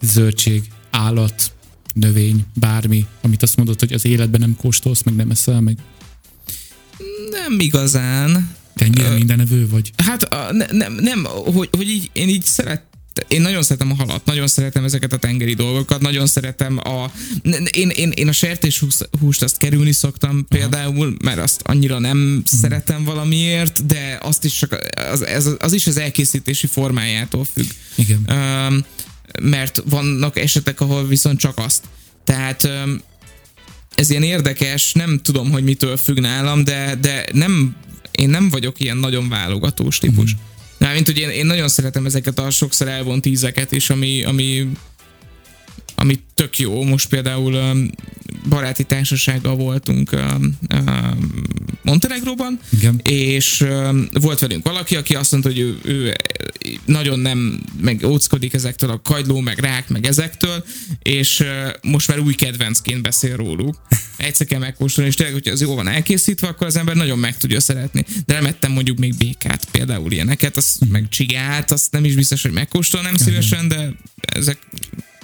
zöldség, 0.00 0.62
állat, 0.90 1.52
növény, 1.94 2.44
bármi, 2.54 3.06
amit 3.22 3.42
azt 3.42 3.56
mondod, 3.56 3.80
hogy 3.80 3.92
az 3.92 4.04
életben 4.04 4.40
nem 4.40 4.56
kóstolsz, 4.56 5.02
meg 5.02 5.14
nem 5.14 5.30
eszel, 5.30 5.60
meg? 5.60 5.78
Nem 7.30 7.60
igazán. 7.60 8.50
Te 8.74 8.84
ennyire 8.84 9.10
mindenevő 9.10 9.68
vagy? 9.68 9.92
Hát 9.96 10.34
uh, 10.34 10.52
ne, 10.52 10.66
nem, 10.66 10.94
nem 10.94 11.24
hogy, 11.24 11.68
hogy 11.76 11.88
így, 11.88 12.10
én 12.12 12.28
így 12.28 12.44
szeret, 12.44 12.82
én 13.28 13.40
nagyon 13.40 13.62
szeretem 13.62 13.90
a 13.90 13.94
halat, 13.94 14.24
nagyon 14.24 14.46
szeretem 14.46 14.84
ezeket 14.84 15.12
a 15.12 15.16
tengeri 15.16 15.54
dolgokat, 15.54 16.00
nagyon 16.00 16.26
szeretem 16.26 16.78
a... 16.78 17.10
Én, 17.70 17.88
én, 17.88 18.10
én 18.10 18.28
a 18.28 18.32
sertés 18.32 18.84
húst 19.20 19.42
azt 19.42 19.56
kerülni 19.56 19.92
szoktam 19.92 20.46
például, 20.48 21.16
mert 21.22 21.38
azt 21.38 21.60
annyira 21.64 21.98
nem 21.98 22.18
uh-huh. 22.18 22.60
szeretem 22.60 23.04
valamiért, 23.04 23.86
de 23.86 24.18
azt 24.22 24.44
is 24.44 24.58
csak, 24.58 24.78
az, 25.12 25.26
ez, 25.26 25.48
az 25.58 25.72
is 25.72 25.86
az 25.86 25.96
elkészítési 25.96 26.66
formájától 26.66 27.44
függ. 27.44 27.66
Igen. 27.94 28.26
Um, 28.28 28.84
mert 29.42 29.82
vannak 29.88 30.38
esetek, 30.38 30.80
ahol 30.80 31.06
viszont 31.06 31.38
csak 31.38 31.58
azt. 31.58 31.84
Tehát 32.24 32.64
um, 32.64 33.00
ez 33.94 34.10
ilyen 34.10 34.22
érdekes, 34.22 34.92
nem 34.92 35.20
tudom, 35.22 35.50
hogy 35.50 35.64
mitől 35.64 35.96
függ 35.96 36.18
nálam, 36.18 36.64
de, 36.64 36.94
de 37.00 37.24
nem, 37.32 37.76
én 38.10 38.28
nem 38.28 38.50
vagyok 38.50 38.80
ilyen 38.80 38.96
nagyon 38.96 39.28
válogatós 39.28 39.98
típus. 39.98 40.36
Uh-huh. 40.82 40.94
Mármint, 40.94 41.06
hogy 41.06 41.18
én, 41.18 41.38
én 41.38 41.46
nagyon 41.46 41.68
szeretem 41.68 42.06
ezeket 42.06 42.38
a 42.38 42.50
sokszor 42.50 42.88
elvont 42.88 43.26
ízeket 43.26 43.72
is, 43.72 43.90
ami, 43.90 44.24
ami, 44.24 44.68
ami 46.02 46.18
tök 46.34 46.58
jó. 46.58 46.84
Most 46.84 47.08
például 47.08 47.54
um, 47.54 47.90
baráti 48.48 48.84
társasággal 48.84 49.56
voltunk 49.56 50.12
um, 50.12 50.58
um, 50.74 51.32
Montenegróban, 51.82 52.60
Igen. 52.70 53.00
és 53.04 53.60
um, 53.60 54.08
volt 54.12 54.38
velünk 54.38 54.64
valaki, 54.64 54.96
aki 54.96 55.14
azt 55.14 55.30
mondta, 55.30 55.50
hogy 55.50 55.58
ő, 55.58 55.78
ő 55.84 56.16
nagyon 56.84 57.18
nem, 57.18 57.62
meg 57.80 58.04
óckodik 58.04 58.52
ezektől 58.52 58.90
a 58.90 59.00
kagyló, 59.00 59.40
meg 59.40 59.58
rák, 59.58 59.88
meg 59.88 60.06
ezektől, 60.06 60.64
és 61.02 61.40
uh, 61.40 61.48
most 61.82 62.08
már 62.08 62.18
új 62.18 62.34
kedvencként 62.34 63.02
beszél 63.02 63.36
róluk. 63.36 63.76
Egyszer 64.16 64.46
kell 64.46 64.58
megkóstolni, 64.58 65.10
és 65.10 65.16
tényleg, 65.16 65.34
hogyha 65.34 65.52
az 65.52 65.60
jó 65.60 65.74
van 65.74 65.88
elkészítve, 65.88 66.46
akkor 66.46 66.66
az 66.66 66.76
ember 66.76 66.96
nagyon 66.96 67.18
meg 67.18 67.36
tudja 67.36 67.60
szeretni. 67.60 68.04
De 68.26 68.34
nem 68.34 68.46
ettem 68.46 68.72
mondjuk 68.72 68.98
még 68.98 69.16
békát, 69.16 69.64
például 69.70 70.12
ilyeneket, 70.12 70.56
az, 70.56 70.78
meg 70.90 71.08
csigát, 71.08 71.70
azt 71.70 71.92
nem 71.92 72.04
is 72.04 72.14
biztos, 72.14 72.42
hogy 72.42 72.52
megkóstolnám 72.52 73.16
szívesen, 73.16 73.68
de 73.68 73.92
ezek 74.16 74.58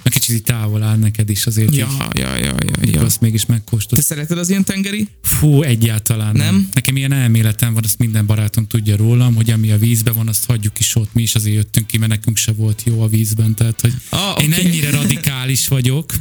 meg 0.09 0.21
kicsit 0.21 0.35
így 0.35 0.43
távol 0.43 0.83
áll 0.83 0.97
neked 0.97 1.29
is 1.29 1.45
azért. 1.45 1.75
Ja, 1.75 1.87
így, 1.91 2.19
ja, 2.19 2.37
ja, 2.37 2.55
ja, 2.65 2.91
ja. 2.91 3.01
Azt 3.01 3.21
mégis 3.21 3.45
megkóstolt. 3.45 4.01
Te 4.01 4.07
szereted 4.07 4.37
az 4.37 4.49
ilyen 4.49 4.63
tengeri? 4.63 5.07
Fú, 5.21 5.61
egyáltalán 5.61 6.35
nem. 6.35 6.53
nem. 6.53 6.69
Nekem 6.73 6.95
ilyen 6.95 7.11
elméletem 7.11 7.73
van, 7.73 7.83
azt 7.83 7.97
minden 7.97 8.25
barátom 8.25 8.67
tudja 8.67 8.95
rólam, 8.95 9.35
hogy 9.35 9.51
ami 9.51 9.71
a 9.71 9.77
vízben 9.77 10.13
van, 10.13 10.27
azt 10.27 10.45
hagyjuk 10.45 10.79
is 10.79 10.95
ott. 10.95 11.13
Mi 11.13 11.21
is 11.21 11.35
azért 11.35 11.55
jöttünk 11.55 11.87
ki, 11.87 11.97
mert 11.97 12.11
nekünk 12.11 12.37
se 12.37 12.51
volt 12.51 12.83
jó 12.85 13.01
a 13.01 13.07
vízben. 13.07 13.55
Tehát, 13.55 13.81
hogy 13.81 13.93
ah, 14.09 14.43
én 14.43 14.51
okay. 14.51 14.65
ennyire 14.65 14.91
radikális 14.91 15.67
vagyok. 15.67 16.13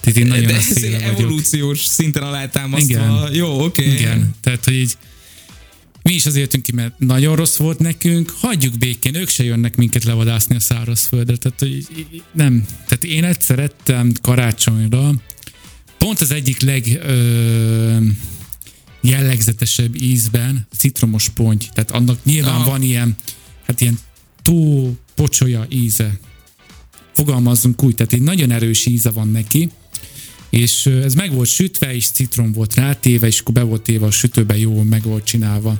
Tehát 0.00 0.18
én 0.18 0.26
nagyon 0.26 0.46
De 0.46 0.54
ez 0.54 0.82
evolúciós 0.82 1.84
szinten 1.84 2.22
alátámasztva. 2.22 2.92
Igen. 2.92 3.34
Jó, 3.34 3.64
oké. 3.64 3.82
Okay. 3.82 3.94
Igen, 3.94 4.34
tehát 4.40 4.64
hogy 4.64 4.74
így 4.74 4.96
mi 6.04 6.14
is 6.14 6.26
azért 6.26 6.44
jöttünk 6.44 6.62
ki, 6.62 6.72
mert 6.72 6.98
nagyon 6.98 7.36
rossz 7.36 7.56
volt 7.56 7.78
nekünk, 7.78 8.30
hagyjuk 8.30 8.78
békén, 8.78 9.14
ők 9.14 9.28
se 9.28 9.44
jönnek 9.44 9.76
minket 9.76 10.04
levadászni 10.04 10.56
a 10.56 10.60
szárazföldre. 10.60 11.36
Tehát, 11.36 11.58
hogy 11.58 11.86
nem. 12.32 12.66
Tehát 12.86 13.04
én 13.04 13.24
egyszer 13.24 13.58
ettem 13.58 14.12
karácsonyra, 14.22 15.14
pont 15.98 16.20
az 16.20 16.30
egyik 16.30 16.60
leg 16.60 17.00
ö, 17.02 17.96
jellegzetesebb 19.00 20.02
ízben 20.02 20.66
citromos 20.76 21.28
ponty. 21.28 21.64
Tehát 21.72 21.90
annak 21.90 22.24
nyilván 22.24 22.54
Aha. 22.54 22.70
van 22.70 22.82
ilyen, 22.82 23.16
hát 23.66 23.80
ilyen 23.80 23.98
tó 24.42 24.90
pocsolya 25.14 25.66
íze. 25.68 26.18
Fogalmazzunk 27.12 27.82
úgy, 27.82 27.94
tehát 27.94 28.12
egy 28.12 28.22
nagyon 28.22 28.50
erős 28.50 28.86
íze 28.86 29.10
van 29.10 29.28
neki, 29.28 29.70
és 30.54 30.86
ez 30.86 31.14
meg 31.14 31.32
volt 31.32 31.48
sütve, 31.48 31.94
és 31.94 32.06
citrom 32.06 32.52
volt 32.52 32.74
rátéve, 32.74 33.26
és 33.26 33.40
akkor 33.40 33.54
be 33.54 33.62
volt 33.62 33.82
téve 33.82 34.06
a 34.06 34.10
sütőbe, 34.10 34.58
jó, 34.58 34.82
meg 34.82 35.02
volt 35.02 35.24
csinálva. 35.24 35.78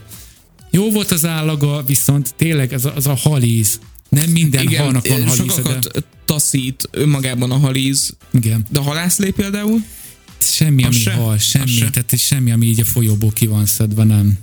Jó 0.71 0.91
volt 0.91 1.11
az 1.11 1.25
állaga, 1.25 1.85
viszont 1.87 2.35
tényleg 2.37 2.73
az 2.73 2.85
a, 2.85 2.97
az 2.97 3.07
a 3.07 3.15
halíz. 3.15 3.79
Nem 4.09 4.31
minden 4.31 4.63
Igen, 4.63 4.83
halnak 4.83 5.09
van 5.09 5.27
halíz. 5.27 5.35
Sokakat 5.35 5.93
de... 5.93 6.01
taszít 6.25 6.89
önmagában 6.91 7.51
a 7.51 7.59
halíz. 7.59 8.17
Igen. 8.33 8.67
De 8.71 8.79
a 8.79 8.83
halászlé 8.83 9.31
például? 9.31 9.85
Semmi, 10.39 10.85
ami 10.85 10.95
se? 10.95 11.13
hal, 11.13 11.39
semmi. 11.39 11.67
Se. 11.67 11.91
Tehát 11.91 12.19
semmi, 12.19 12.51
ami 12.51 12.67
így 12.67 12.81
a 12.81 12.85
folyóból 12.85 13.31
ki 13.31 13.47
van 13.47 13.67
szedve, 13.67 14.05
nem. 14.05 14.39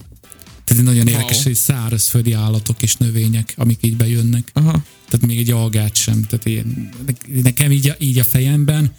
Tehát 0.63 0.83
nagyon 0.83 1.07
wow. 1.07 1.13
érdekes, 1.13 1.43
hogy 1.43 1.53
szárazföldi 1.53 2.33
állatok 2.33 2.81
és 2.81 2.95
növények, 2.95 3.53
amik 3.57 3.77
így 3.81 3.95
bejönnek. 3.95 4.49
Aha. 4.53 4.83
Tehát 5.09 5.25
még 5.25 5.37
egy 5.37 5.51
algát 5.51 5.95
sem. 5.95 6.25
Tehát 6.29 6.45
én, 6.45 6.89
nekem 7.43 7.71
így 7.71 7.89
a, 7.89 7.95
így 7.99 8.19
a 8.19 8.23
fejemben 8.23 8.91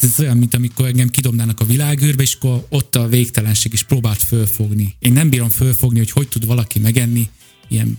ez 0.00 0.20
olyan, 0.20 0.36
mint 0.36 0.54
amikor 0.54 0.86
engem 0.86 1.10
kidobnának 1.10 1.60
a 1.60 1.64
világűrbe, 1.64 2.22
és 2.22 2.34
akkor 2.34 2.66
ott 2.68 2.96
a 2.96 3.08
végtelenség 3.08 3.72
is 3.72 3.82
próbált 3.82 4.22
fölfogni. 4.22 4.94
Én 4.98 5.12
nem 5.12 5.30
bírom 5.30 5.50
fölfogni, 5.50 5.98
hogy 5.98 6.10
hogy 6.10 6.28
tud 6.28 6.46
valaki 6.46 6.78
megenni 6.78 7.28
ilyen 7.68 7.98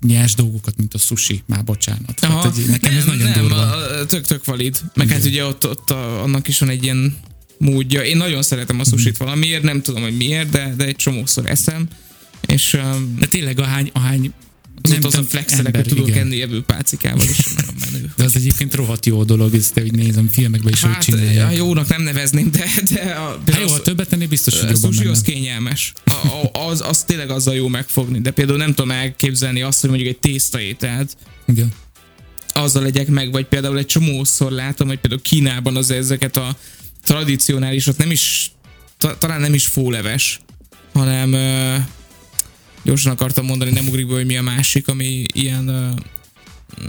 nyers 0.00 0.34
dolgokat, 0.34 0.76
mint 0.76 0.94
a 0.94 0.98
sushi, 0.98 1.42
már 1.46 1.64
bocsánat. 1.64 2.20
Hát, 2.20 2.30
Aha, 2.30 2.42
hát, 2.42 2.66
nekem 2.66 2.90
nem, 2.90 3.00
ez 3.00 3.04
nagyon 3.04 3.30
nem, 3.30 3.40
durva. 3.40 4.04
Tök-tök 4.06 4.44
valid. 4.44 4.80
Meg 4.94 5.08
hát 5.08 5.24
ugye 5.24 5.44
ott, 5.44 5.66
ott 5.66 5.90
a, 5.90 6.22
annak 6.22 6.48
is 6.48 6.58
van 6.58 6.68
egy 6.68 6.82
ilyen 6.82 7.16
módja. 7.58 8.02
Én 8.02 8.16
nagyon 8.16 8.42
szeretem 8.42 8.80
a 8.80 8.84
sushit 8.84 9.22
mm. 9.22 9.24
valamiért, 9.24 9.62
nem 9.62 9.82
tudom, 9.82 10.02
hogy 10.02 10.16
miért, 10.16 10.50
de, 10.50 10.74
de 10.76 10.84
egy 10.84 10.96
csomószor 10.96 11.50
eszem. 11.50 11.88
És, 12.46 12.78
de 13.18 13.26
tényleg 13.26 13.58
ahány, 13.60 13.90
ahány 13.92 14.32
Azóta 14.82 15.06
azon 15.06 15.24
flexelek, 15.24 15.76
hogy 15.76 15.84
tudok 15.84 16.10
enni 16.10 16.42
evő 16.42 16.62
pácikával 16.62 17.24
is 17.24 17.44
nagyon 17.56 17.74
menő. 17.80 18.12
De 18.16 18.24
az 18.24 18.36
egyébként 18.36 18.74
rohadt 18.74 19.06
jó 19.06 19.24
dolog, 19.24 19.54
ezt 19.54 19.74
hogy 19.74 19.92
nézem 19.92 20.28
filmekben 20.28 20.72
is, 20.72 20.80
hát, 20.82 20.94
hogy 20.94 21.04
csinálják. 21.04 21.44
Hát 21.44 21.56
jónak 21.56 21.88
nem 21.88 22.02
nevezném, 22.02 22.50
de, 22.50 22.64
de 22.90 23.00
a, 23.00 23.40
hát 23.46 23.60
jó, 23.60 23.66
ha 23.66 23.80
többet 23.80 24.08
tenni 24.08 24.26
biztos, 24.26 24.60
hogy 24.60 24.70
jobban 24.70 24.92
sushi 24.92 25.06
az 25.06 25.22
kényelmes. 25.22 25.92
A, 26.04 26.10
a, 26.10 26.68
az, 26.68 26.80
az 26.80 27.02
tényleg 27.04 27.30
azzal 27.30 27.54
jó 27.54 27.68
megfogni, 27.68 28.20
de 28.20 28.30
például 28.30 28.58
nem 28.58 28.74
tudom 28.74 28.90
elképzelni 28.90 29.62
azt, 29.62 29.80
hogy 29.80 29.90
mondjuk 29.90 30.10
egy 30.10 30.18
tésztaételt, 30.18 31.16
Igen. 31.46 31.72
azzal 32.52 32.82
legyek 32.82 33.08
meg, 33.08 33.32
vagy 33.32 33.46
például 33.46 33.78
egy 33.78 33.86
csomószor 33.86 34.50
látom, 34.50 34.88
hogy 34.88 34.98
például 34.98 35.22
Kínában 35.22 35.76
az 35.76 35.90
ezeket 35.90 36.36
a 36.36 36.56
tradicionálisat 37.04 37.96
nem 37.96 38.10
is, 38.10 38.52
talán 39.18 39.40
nem 39.40 39.54
is 39.54 39.66
fóleves, 39.66 40.40
hanem 40.92 41.34
gyorsan 42.82 43.12
akartam 43.12 43.44
mondani, 43.44 43.70
nem 43.70 43.88
ugrik 43.88 44.06
be, 44.06 44.14
hogy 44.14 44.26
mi 44.26 44.36
a 44.36 44.42
másik, 44.42 44.88
ami 44.88 45.24
ilyen... 45.34 45.94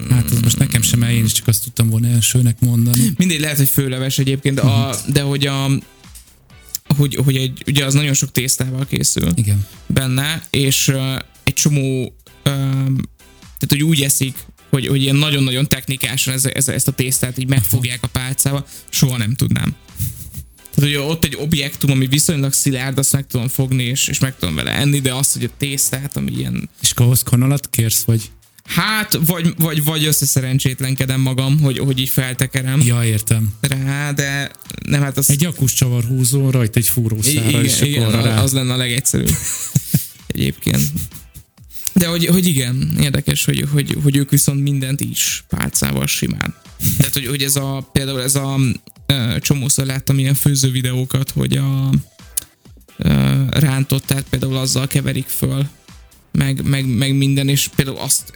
Hát 0.09 0.31
ez 0.31 0.39
most 0.39 0.57
nekem 0.59 0.81
sem, 0.81 1.01
én 1.01 1.25
is 1.25 1.31
csak 1.31 1.47
azt 1.47 1.63
tudtam 1.63 1.89
volna 1.89 2.07
elsőnek 2.07 2.59
mondani. 2.59 3.13
Mindegy, 3.17 3.39
lehet, 3.39 3.57
hogy 3.57 3.67
főleves 3.67 4.17
egyébként, 4.17 4.55
de, 4.55 4.61
a, 4.61 4.95
de 5.07 5.21
hogy 5.21 5.45
a 5.45 5.69
hogy, 6.97 7.15
hogy 7.15 7.35
egy, 7.35 7.63
ugye 7.67 7.85
az 7.85 7.93
nagyon 7.93 8.13
sok 8.13 8.31
tésztával 8.31 8.85
készül 8.85 9.31
Igen. 9.35 9.65
benne, 9.87 10.43
és 10.49 10.87
uh, 10.87 11.15
egy 11.43 11.53
csomó 11.53 12.03
uh, 12.03 12.11
tehát, 13.63 13.67
hogy 13.67 13.83
úgy 13.83 14.01
eszik, 14.01 14.35
hogy, 14.69 14.87
hogy 14.87 15.01
ilyen 15.01 15.15
nagyon-nagyon 15.15 15.67
technikásan 15.67 16.33
ez, 16.33 16.45
ez, 16.45 16.67
ezt 16.67 16.87
a 16.87 16.91
tésztát 16.91 17.37
így 17.37 17.47
megfogják 17.47 18.03
a 18.03 18.07
pálcával, 18.07 18.65
soha 18.89 19.17
nem 19.17 19.35
tudnám. 19.35 19.75
Tehát, 20.75 20.91
hogy 20.95 21.09
ott 21.09 21.23
egy 21.23 21.35
objektum, 21.39 21.91
ami 21.91 22.07
viszonylag 22.07 22.53
szilárd, 22.53 22.97
azt 22.97 23.11
meg 23.11 23.27
tudom 23.27 23.47
fogni, 23.47 23.83
és, 23.83 24.07
és 24.07 24.19
meg 24.19 24.35
tudom 24.39 24.55
vele 24.55 24.71
enni, 24.71 24.99
de 24.99 25.13
azt, 25.13 25.33
hogy 25.33 25.43
a 25.43 25.49
tésztát, 25.57 26.17
ami 26.17 26.31
ilyen 26.31 26.69
És 26.81 26.91
ahhoz 26.91 27.23
kanalat 27.23 27.69
kérsz, 27.69 28.03
vagy? 28.03 28.31
Hát, 28.65 29.19
vagy, 29.25 29.53
vagy, 29.57 29.83
vagy 29.83 30.05
összeszerencsétlenkedem 30.05 31.21
magam, 31.21 31.59
hogy, 31.59 31.77
hogy 31.77 31.99
így 31.99 32.09
feltekerem 32.09 32.81
Ja, 32.85 33.03
értem. 33.03 33.53
rá, 33.61 34.11
de 34.11 34.51
nem, 34.85 35.01
hát 35.01 35.17
az... 35.17 35.29
Egy 35.29 35.45
akus 35.45 35.73
csavarhúzó, 35.73 36.49
rajta 36.49 36.79
egy 36.79 36.87
fúrószára, 36.87 37.61
és 37.61 37.81
igen, 37.81 37.89
igen, 37.89 38.03
akkor 38.03 38.23
rá. 38.23 38.41
az 38.41 38.51
lenne 38.51 38.73
a 38.73 38.77
legegyszerűbb. 38.77 39.35
Egyébként. 40.27 40.81
De 41.93 42.07
hogy, 42.07 42.25
hogy 42.25 42.47
igen, 42.47 42.97
érdekes, 42.99 43.45
hogy, 43.45 43.65
hogy, 43.71 43.97
hogy 44.03 44.15
ők 44.15 44.29
viszont 44.29 44.61
mindent 44.61 45.01
is 45.01 45.43
pálcával 45.49 46.07
simán. 46.07 46.55
Tehát, 46.97 47.13
hogy, 47.13 47.27
hogy 47.27 47.43
ez 47.43 47.55
a, 47.55 47.89
például 47.91 48.21
ez 48.21 48.35
a 48.35 48.59
csomószor 49.39 49.85
láttam 49.85 50.19
ilyen 50.19 50.33
főző 50.33 50.71
videókat, 50.71 51.29
hogy 51.29 51.57
a 51.57 51.89
rántottát 53.49 54.25
például 54.29 54.57
azzal 54.57 54.87
keverik 54.87 55.27
föl, 55.27 55.67
meg, 56.31 56.63
meg, 56.63 56.85
meg 56.85 57.15
minden, 57.15 57.49
és 57.49 57.69
például 57.75 57.97
azt 57.97 58.33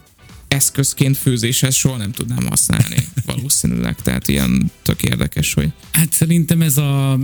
eszközként 0.48 1.18
főzéshez 1.18 1.76
soha 1.76 1.98
nem 1.98 2.12
tudnám 2.12 2.48
használni 2.48 3.08
valószínűleg, 3.26 3.96
tehát 4.02 4.28
ilyen 4.28 4.72
tök 4.82 5.04
érdekes, 5.04 5.54
hogy 5.54 5.72
Hát 5.92 6.14
szerintem 6.14 6.62
ez 6.62 6.78
a... 6.78 7.20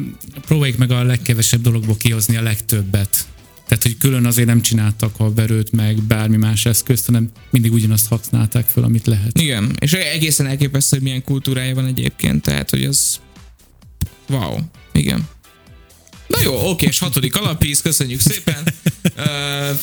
Próbáljuk 0.45 0.77
meg 0.77 0.91
a 0.91 1.03
legkevesebb 1.03 1.61
dologból 1.61 1.97
kihozni 1.97 2.35
a 2.35 2.41
legtöbbet. 2.41 3.27
Tehát, 3.67 3.83
hogy 3.83 3.97
külön 3.97 4.25
azért 4.25 4.47
nem 4.47 4.61
csináltak 4.61 5.15
habverőt, 5.15 5.71
meg 5.71 6.01
bármi 6.01 6.37
más 6.37 6.65
eszközt, 6.65 7.05
hanem 7.05 7.29
mindig 7.49 7.73
ugyanazt 7.73 8.07
használták 8.07 8.67
fel, 8.67 8.83
amit 8.83 9.05
lehet. 9.05 9.39
Igen, 9.39 9.75
és 9.79 9.93
egészen 9.93 10.45
elképesztő, 10.45 10.95
hogy 10.95 11.05
milyen 11.05 11.23
kultúrája 11.23 11.75
van 11.75 11.85
egyébként, 11.85 12.41
tehát, 12.41 12.69
hogy 12.69 12.85
az 12.85 13.19
wow, 14.29 14.57
igen. 14.91 15.27
Na 16.27 16.39
jó, 16.43 16.69
oké, 16.69 16.85
és 16.85 16.99
hatodik 16.99 17.35
alapíz, 17.35 17.81
köszönjük 17.81 18.19
szépen. 18.19 18.63
Uh, 19.17 19.79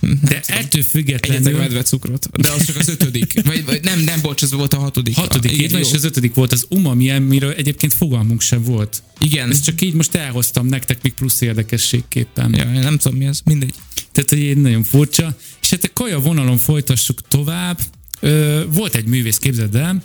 De 0.00 0.36
ettől 0.36 0.56
Egyetek 0.56 0.82
függetlenül... 0.82 1.58
medve 1.58 1.82
cukrot. 1.82 2.30
De 2.30 2.50
az 2.52 2.64
csak 2.64 2.76
az 2.76 2.88
ötödik. 2.88 3.42
Vagy, 3.46 3.64
vagy 3.64 3.82
nem, 3.82 4.00
nem, 4.00 4.20
bocs, 4.20 4.42
ez 4.42 4.52
volt 4.52 4.74
a 4.74 4.78
hatodik. 4.78 5.14
Hatodik, 5.14 5.52
igen, 5.52 5.70
jó. 5.70 5.78
és 5.78 5.92
az 5.92 6.04
ötödik 6.04 6.34
volt 6.34 6.52
az 6.52 6.66
umami, 6.68 7.10
amiről 7.10 7.52
egyébként 7.52 7.92
fogalmunk 7.92 8.40
sem 8.40 8.62
volt. 8.62 9.02
Igen. 9.18 9.50
Ezt 9.50 9.64
csak 9.64 9.80
így 9.80 9.94
most 9.94 10.14
elhoztam 10.14 10.66
nektek 10.66 11.02
még 11.02 11.12
plusz 11.12 11.40
érdekességképpen. 11.40 12.54
Ja, 12.54 12.64
nem 12.64 12.98
tudom 12.98 13.18
mi 13.18 13.24
ez, 13.24 13.40
mindegy. 13.44 13.74
Tehát, 14.12 14.30
hogy 14.30 14.38
így 14.38 14.56
nagyon 14.56 14.82
furcsa. 14.82 15.36
És 15.62 15.70
hát 15.70 15.84
a 15.84 15.88
kaja 15.92 16.20
vonalon 16.20 16.58
folytassuk 16.58 17.28
tovább. 17.28 17.78
Ö, 18.20 18.62
volt 18.68 18.94
egy 18.94 19.06
művész, 19.06 19.36
képzeld 19.36 19.74
el, 19.74 20.02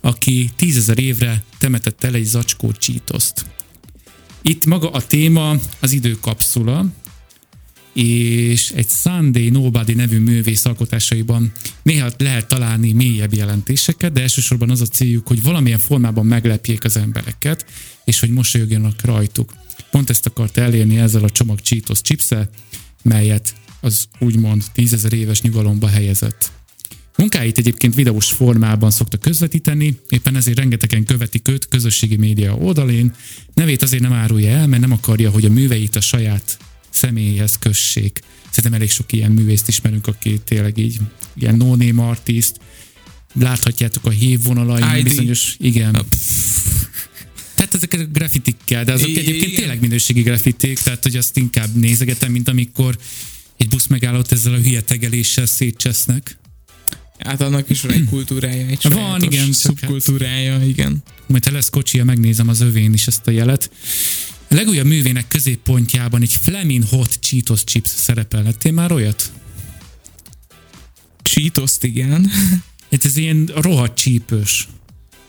aki 0.00 0.50
tízezer 0.56 0.98
évre 0.98 1.42
temetett 1.58 2.04
el 2.04 2.14
egy 2.14 2.24
zacskó 2.24 2.72
csítoszt. 2.72 3.46
Itt 4.42 4.64
maga 4.64 4.90
a 4.90 5.06
téma 5.06 5.56
az 5.80 5.92
időkapszula, 5.92 6.86
és 7.96 8.70
egy 8.70 8.88
Sunday 8.88 9.48
Nobody 9.48 9.94
nevű 9.94 10.18
művész 10.18 10.64
alkotásaiban 10.64 11.52
néha 11.82 12.10
lehet 12.18 12.48
találni 12.48 12.92
mélyebb 12.92 13.34
jelentéseket, 13.34 14.12
de 14.12 14.20
elsősorban 14.20 14.70
az 14.70 14.80
a 14.80 14.86
céljuk, 14.86 15.26
hogy 15.26 15.42
valamilyen 15.42 15.78
formában 15.78 16.26
meglepjék 16.26 16.84
az 16.84 16.96
embereket, 16.96 17.64
és 18.04 18.20
hogy 18.20 18.30
mosolyogjanak 18.30 19.04
rajtuk. 19.04 19.54
Pont 19.90 20.10
ezt 20.10 20.26
akart 20.26 20.56
elérni 20.56 20.98
ezzel 20.98 21.24
a 21.24 21.30
csomag 21.30 21.58
Cheetos 21.58 22.00
chipszel, 22.00 22.48
melyet 23.02 23.54
az 23.80 24.06
úgymond 24.18 24.64
tízezer 24.72 25.12
éves 25.12 25.40
nyugalomba 25.40 25.88
helyezett. 25.88 26.52
Munkáit 27.16 27.58
egyébként 27.58 27.94
videós 27.94 28.30
formában 28.30 28.90
szokta 28.90 29.16
közvetíteni, 29.16 29.98
éppen 30.08 30.36
ezért 30.36 30.58
rengetegen 30.58 31.04
követik 31.04 31.48
őt 31.48 31.68
közösségi 31.68 32.16
média 32.16 32.54
oldalén. 32.54 33.14
Nevét 33.54 33.82
azért 33.82 34.02
nem 34.02 34.12
árulja 34.12 34.50
el, 34.50 34.66
mert 34.66 34.82
nem 34.82 34.92
akarja, 34.92 35.30
hogy 35.30 35.44
a 35.44 35.50
műveit 35.50 35.96
a 35.96 36.00
saját 36.00 36.58
személyhez 36.96 37.58
kössék. 37.58 38.20
Szerintem 38.48 38.72
elég 38.72 38.90
sok 38.90 39.12
ilyen 39.12 39.30
művészt 39.32 39.68
ismerünk, 39.68 40.06
aki 40.06 40.40
tényleg 40.44 40.78
így 40.78 40.98
ilyen 41.34 41.56
no-name 41.56 42.02
artist. 42.02 42.60
Láthatjátok 43.34 44.04
a 44.06 44.10
hívvonalain 44.10 44.96
ID. 44.96 45.02
bizonyos, 45.02 45.56
igen. 45.58 46.04
Tehát 47.54 47.74
ezek 47.74 47.92
a 47.92 48.04
grafitikkel, 48.04 48.84
de 48.84 48.92
azok 48.92 49.08
I- 49.08 49.18
egyébként 49.18 49.42
igen. 49.52 49.54
tényleg 49.60 49.80
minőségi 49.80 50.22
grafitik, 50.22 50.78
tehát 50.78 51.02
hogy 51.02 51.16
azt 51.16 51.36
inkább 51.36 51.74
nézegetem, 51.74 52.32
mint 52.32 52.48
amikor 52.48 52.98
egy 53.56 53.68
busz 53.68 53.86
megállott 53.86 54.32
ezzel 54.32 54.54
a 54.54 54.58
hülye 54.58 54.80
tegeléssel 54.80 55.46
szétcsesznek. 55.46 56.38
Hát 57.18 57.40
annak 57.40 57.70
is 57.70 57.80
van 57.80 57.90
egy 57.92 58.04
kultúrája, 58.04 58.66
egy 58.66 58.78
Van, 58.82 59.22
igen, 59.22 59.44
csak 59.44 59.54
szubkultúrája, 59.54 60.64
igen. 60.66 61.02
majd 61.26 61.44
ha 61.44 61.52
lesz 61.52 61.70
kocsia, 61.70 62.04
megnézem 62.04 62.48
az 62.48 62.60
övén 62.60 62.92
is 62.92 63.06
ezt 63.06 63.26
a 63.26 63.30
jelet. 63.30 63.70
A 64.48 64.54
legújabb 64.54 64.86
művének 64.86 65.28
középpontjában 65.28 66.22
egy 66.22 66.32
Fleming 66.32 66.84
Hot 66.88 67.18
Cheetos 67.20 67.64
Chips 67.64 67.88
szerepel. 67.88 68.42
Lettél 68.42 68.72
már 68.72 68.92
olyat? 68.92 69.32
Cheetos-t, 71.22 71.84
igen. 71.84 72.30
Hát 72.90 73.04
ez 73.04 73.16
ilyen 73.16 73.50
rohadt 73.54 73.96
csípős 73.96 74.68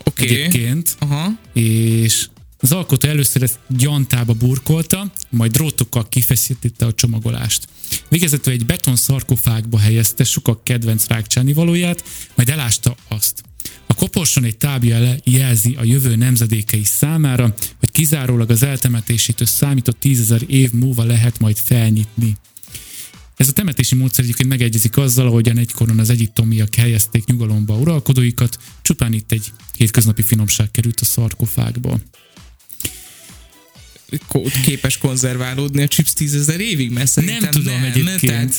Oké. 0.04 0.24
Okay. 0.24 0.36
egyébként, 0.36 0.96
Aha. 1.00 1.40
és 1.54 2.28
az 2.60 2.72
alkotó 2.72 3.08
először 3.08 3.44
ezt 3.44 3.60
gyantába 3.68 4.34
burkolta, 4.34 5.12
majd 5.30 5.52
drótokkal 5.52 6.10
kifeszítette 6.10 6.86
a 6.86 6.94
csomagolást. 6.94 7.68
Végezetül 8.10 8.54
egy 8.54 8.66
beton 8.66 8.96
szarkofágba 8.96 9.80
helyezte 9.80 10.24
sokak 10.24 10.64
kedvenc 10.64 11.08
rákcsáni 11.08 11.54
valóját, 11.54 12.04
majd 12.36 12.50
elásta 12.50 12.96
azt. 13.08 13.44
A 13.88 13.94
koporson 13.94 14.44
egy 14.44 14.58
tábja 14.58 15.00
le- 15.00 15.20
jelzi 15.24 15.76
a 15.76 15.84
jövő 15.84 16.16
nemzedékei 16.16 16.84
számára, 16.84 17.54
hogy 17.80 17.92
kizárólag 17.92 18.50
az 18.50 18.64
eltemetésétől 18.64 19.48
számított 19.48 20.00
tízezer 20.00 20.42
év 20.48 20.72
múlva 20.72 21.04
lehet 21.04 21.40
majd 21.40 21.58
felnyitni. 21.64 22.38
Ez 23.36 23.48
a 23.48 23.52
temetési 23.52 23.96
módszer 23.96 24.24
egyébként 24.24 24.50
megegyezik 24.50 24.98
azzal, 24.98 25.28
ahogyan 25.28 25.58
egykoron 25.58 26.00
az 26.00 26.10
egyiptomiak 26.10 26.76
helyezték 26.76 27.26
nyugalomba 27.26 27.78
uralkodóikat, 27.78 28.58
csupán 28.82 29.14
itt 29.14 29.32
egy 29.32 29.52
hétköznapi 29.78 30.22
finomság 30.22 30.72
került 30.72 31.00
a 31.00 31.06
szarkofágba. 31.06 32.00
Ko- 34.28 34.52
képes 34.52 34.98
konzerválódni 34.98 35.82
a 35.82 35.88
chips 35.88 36.14
tízezer 36.14 36.60
évig, 36.60 36.92
mert 36.92 37.08
szerintem 37.08 37.52
tudom 37.52 37.74
nem, 37.74 37.84
egyébként. 37.84 38.56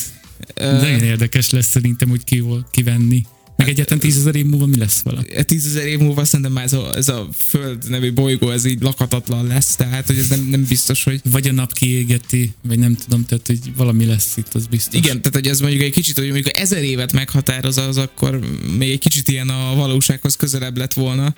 Tehát, 0.55 0.81
Nagyon 0.83 1.03
érdekes 1.03 1.51
lesz 1.51 1.67
szerintem 1.69 2.11
úgy 2.11 2.25
ki, 2.25 2.45
kivenni. 2.71 3.27
Meg 3.59 3.69
egyáltalán 3.69 4.01
tízezer 4.01 4.35
év 4.35 4.47
múlva 4.47 4.67
mi 4.67 4.77
lesz 4.77 5.03
vele? 5.03 5.21
uh, 5.21 5.41
tízezer 5.41 5.87
év 5.87 5.99
múlva 5.99 6.25
szerintem 6.25 6.53
már 6.53 6.65
ez 6.65 6.73
a, 6.73 6.97
ez 6.97 7.09
a 7.09 7.29
Föld 7.39 7.89
nevű 7.89 8.13
bolygó, 8.13 8.51
ez 8.51 8.65
így 8.65 8.81
lakatatlan 8.81 9.47
lesz, 9.47 9.77
tehát 9.77 10.07
hogy 10.07 10.19
ez 10.19 10.29
nem, 10.29 10.41
nem 10.41 10.65
biztos, 10.69 11.05
hogy 11.05 11.21
Vagy 11.25 11.49
a 11.49 11.53
nap 11.53 11.73
kiégeti, 11.73 12.53
vagy 12.63 12.79
nem 12.79 12.95
tudom, 12.95 13.25
tehát 13.25 13.47
hogy 13.47 13.59
valami 13.77 14.05
lesz 14.05 14.37
itt, 14.37 14.55
az 14.55 14.67
biztos. 14.67 15.01
Igen, 15.01 15.17
tehát 15.23 15.35
hogy 15.35 15.47
ez 15.47 15.61
mondjuk 15.61 15.83
egy 15.83 15.93
kicsit, 15.93 16.19
hogy 16.19 16.31
mondjuk 16.31 16.59
ezer 16.59 16.83
évet 16.83 17.13
meghatároz, 17.13 17.77
az 17.77 17.97
akkor 17.97 18.41
még 18.79 18.91
egy 18.91 18.99
kicsit 18.99 19.29
ilyen 19.29 19.49
a 19.49 19.75
valósághoz 19.75 20.37
közelebb 20.37 20.77
lett 20.77 20.93
volna. 20.93 21.35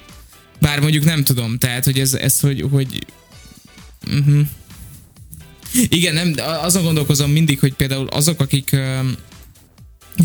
Bár 0.60 0.80
mondjuk 0.80 1.04
nem 1.04 1.24
tudom, 1.24 1.58
tehát 1.58 1.84
hogy 1.84 1.98
ez, 1.98 2.14
ez 2.14 2.40
hogy, 2.40 2.64
hogy 2.70 3.06
uh-huh. 4.06 4.46
Igen, 5.88 6.14
nem, 6.14 6.34
azon 6.62 6.82
gondolkozom 6.82 7.30
mindig, 7.30 7.58
hogy 7.58 7.72
például 7.72 8.06
azok, 8.06 8.40
akik 8.40 8.76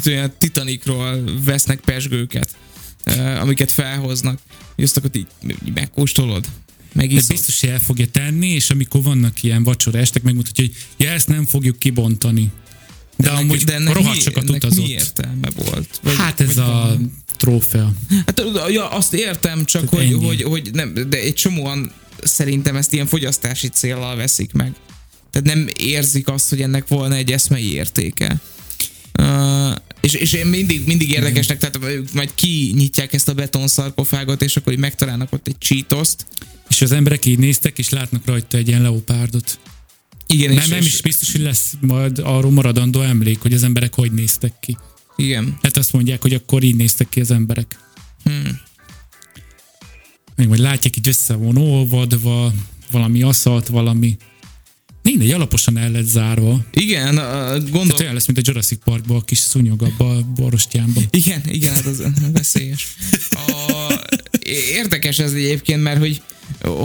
olyan 0.08 0.34
Titanicról 0.38 1.24
vesznek 1.46 1.80
pesgőket, 1.80 2.56
uh, 3.06 3.42
amiket 3.42 3.72
felhoznak, 3.72 4.40
azt 4.76 4.98
akkor 4.98 5.10
így, 5.14 5.28
megkóstolod, 5.74 6.42
De 6.42 6.50
megiszod. 6.94 7.28
biztos, 7.30 7.60
hogy 7.60 7.70
el 7.70 7.80
fogja 7.80 8.08
tenni, 8.08 8.48
és 8.48 8.70
amikor 8.70 9.04
vannak 9.04 9.44
ilyen 9.44 9.64
vacsora 9.64 9.98
estek, 10.00 10.24
megmutatja, 10.24 10.64
hogy 10.66 10.76
ja, 10.98 11.10
ezt 11.12 11.28
nem 11.28 11.46
fogjuk 11.46 11.80
kibontani. 11.80 12.52
De, 13.18 13.30
de 13.30 13.36
amúgy 13.36 13.64
ennek 13.68 13.94
rohadt 13.94 14.16
mi- 14.16 14.22
sokat 14.22 14.44
ennek 14.44 14.56
utazott. 14.64 14.86
Mi 14.86 14.92
értelme 14.92 15.50
volt? 15.56 16.00
Hát 16.18 16.40
ez 16.42 16.56
vagy 16.56 16.64
a 16.66 16.68
van? 16.72 17.24
trófea. 17.38 17.94
Hát 18.26 18.42
ja, 18.70 18.90
azt 18.90 19.14
értem, 19.14 19.66
csak 19.66 19.90
Tehát 19.90 20.06
hogy, 20.06 20.14
ennyi. 20.14 20.26
hogy, 20.26 20.42
hogy 20.44 20.70
nem, 20.74 20.94
de 21.10 21.18
egy 21.20 21.34
csomóan 21.34 21.92
szerintem 22.24 22.76
ezt 22.76 22.94
ilyen 22.94 23.06
fogyasztási 23.08 23.68
célral 23.68 24.16
veszik 24.16 24.54
meg. 24.54 24.74
Tehát 25.32 25.56
nem 25.56 25.68
érzik 25.78 26.28
azt, 26.28 26.50
hogy 26.50 26.62
ennek 26.62 26.88
volna 26.88 27.16
egy 27.16 27.32
eszmei 27.32 27.74
értéke. 27.74 28.36
És, 30.02 30.14
és 30.14 30.34
én 30.34 30.46
mindig, 30.46 30.86
mindig 30.86 31.12
érdekesnek, 31.12 31.58
tehát 31.58 31.80
ők 31.84 32.14
majd 32.14 32.32
kinyitják 32.36 33.14
ezt 33.14 33.28
a 33.28 33.34
betonszarkofágot, 33.34 34.42
és 34.42 34.58
akkor 34.58 34.74
így 34.74 34.80
megtalálnak 34.80 35.34
ott 35.34 35.48
egy 35.48 35.58
csítoszt. 35.58 36.26
És 36.70 36.82
az 36.82 36.92
emberek 36.92 37.26
így 37.26 37.40
néztek, 37.40 37.78
és 37.78 37.90
látnak 37.90 38.26
rajta 38.26 38.58
egy 38.58 38.68
ilyen 38.68 38.82
leopárdot. 38.82 39.60
Igen, 40.28 40.54
Nem, 40.54 40.58
és, 40.64 40.68
nem 40.68 40.80
és, 40.80 40.86
is 40.86 41.02
biztos, 41.02 41.32
hogy 41.32 41.42
lesz 41.42 41.74
majd 41.80 42.20
arról 42.24 42.52
maradandó 42.52 43.02
emlék, 43.02 43.42
hogy 43.42 43.54
az 43.54 43.64
emberek 43.64 43.94
hogy 43.94 44.12
néztek 44.12 44.54
ki. 44.60 44.78
Igen. 45.16 45.58
Hát 45.62 45.78
azt 45.78 45.94
mondják, 45.94 46.22
hogy 46.22 46.34
akkor 46.34 46.64
így 46.64 46.76
néztek 46.76 47.10
ki 47.10 47.20
az 47.20 47.32
emberek. 47.32 47.80
Hmm. 48.24 48.60
Meg 50.36 50.48
majd 50.48 50.60
látják 50.60 50.98
így 50.98 51.08
össze 51.08 51.34
van 51.34 51.58
olvadva, 51.58 52.54
valami 52.92 53.22
aszalt, 53.22 53.68
valami. 53.68 54.18
Mindegy, 55.06 55.32
alaposan 55.32 55.78
el 55.78 55.92
lett 55.92 56.06
zárva. 56.06 56.66
Igen, 56.74 57.18
uh, 57.18 57.24
gondol... 57.70 57.86
Tehát 57.86 58.00
olyan 58.00 58.14
lesz, 58.14 58.26
mint 58.26 58.38
a 58.38 58.42
Jurassic 58.44 58.80
Parkban, 58.84 59.18
a 59.18 59.22
kis 59.22 59.38
szúnyog 59.38 59.82
abba 59.82 60.18
a 60.18 60.22
borostyánba. 60.36 61.02
Igen, 61.10 61.42
igen, 61.48 61.74
hát 61.74 61.86
az 61.86 62.04
veszélyes. 62.34 62.96
A, 63.32 63.94
érdekes 64.74 65.20
ez 65.20 65.34
egyébként, 65.34 65.84
mert 65.84 66.00
hogy 66.00 66.22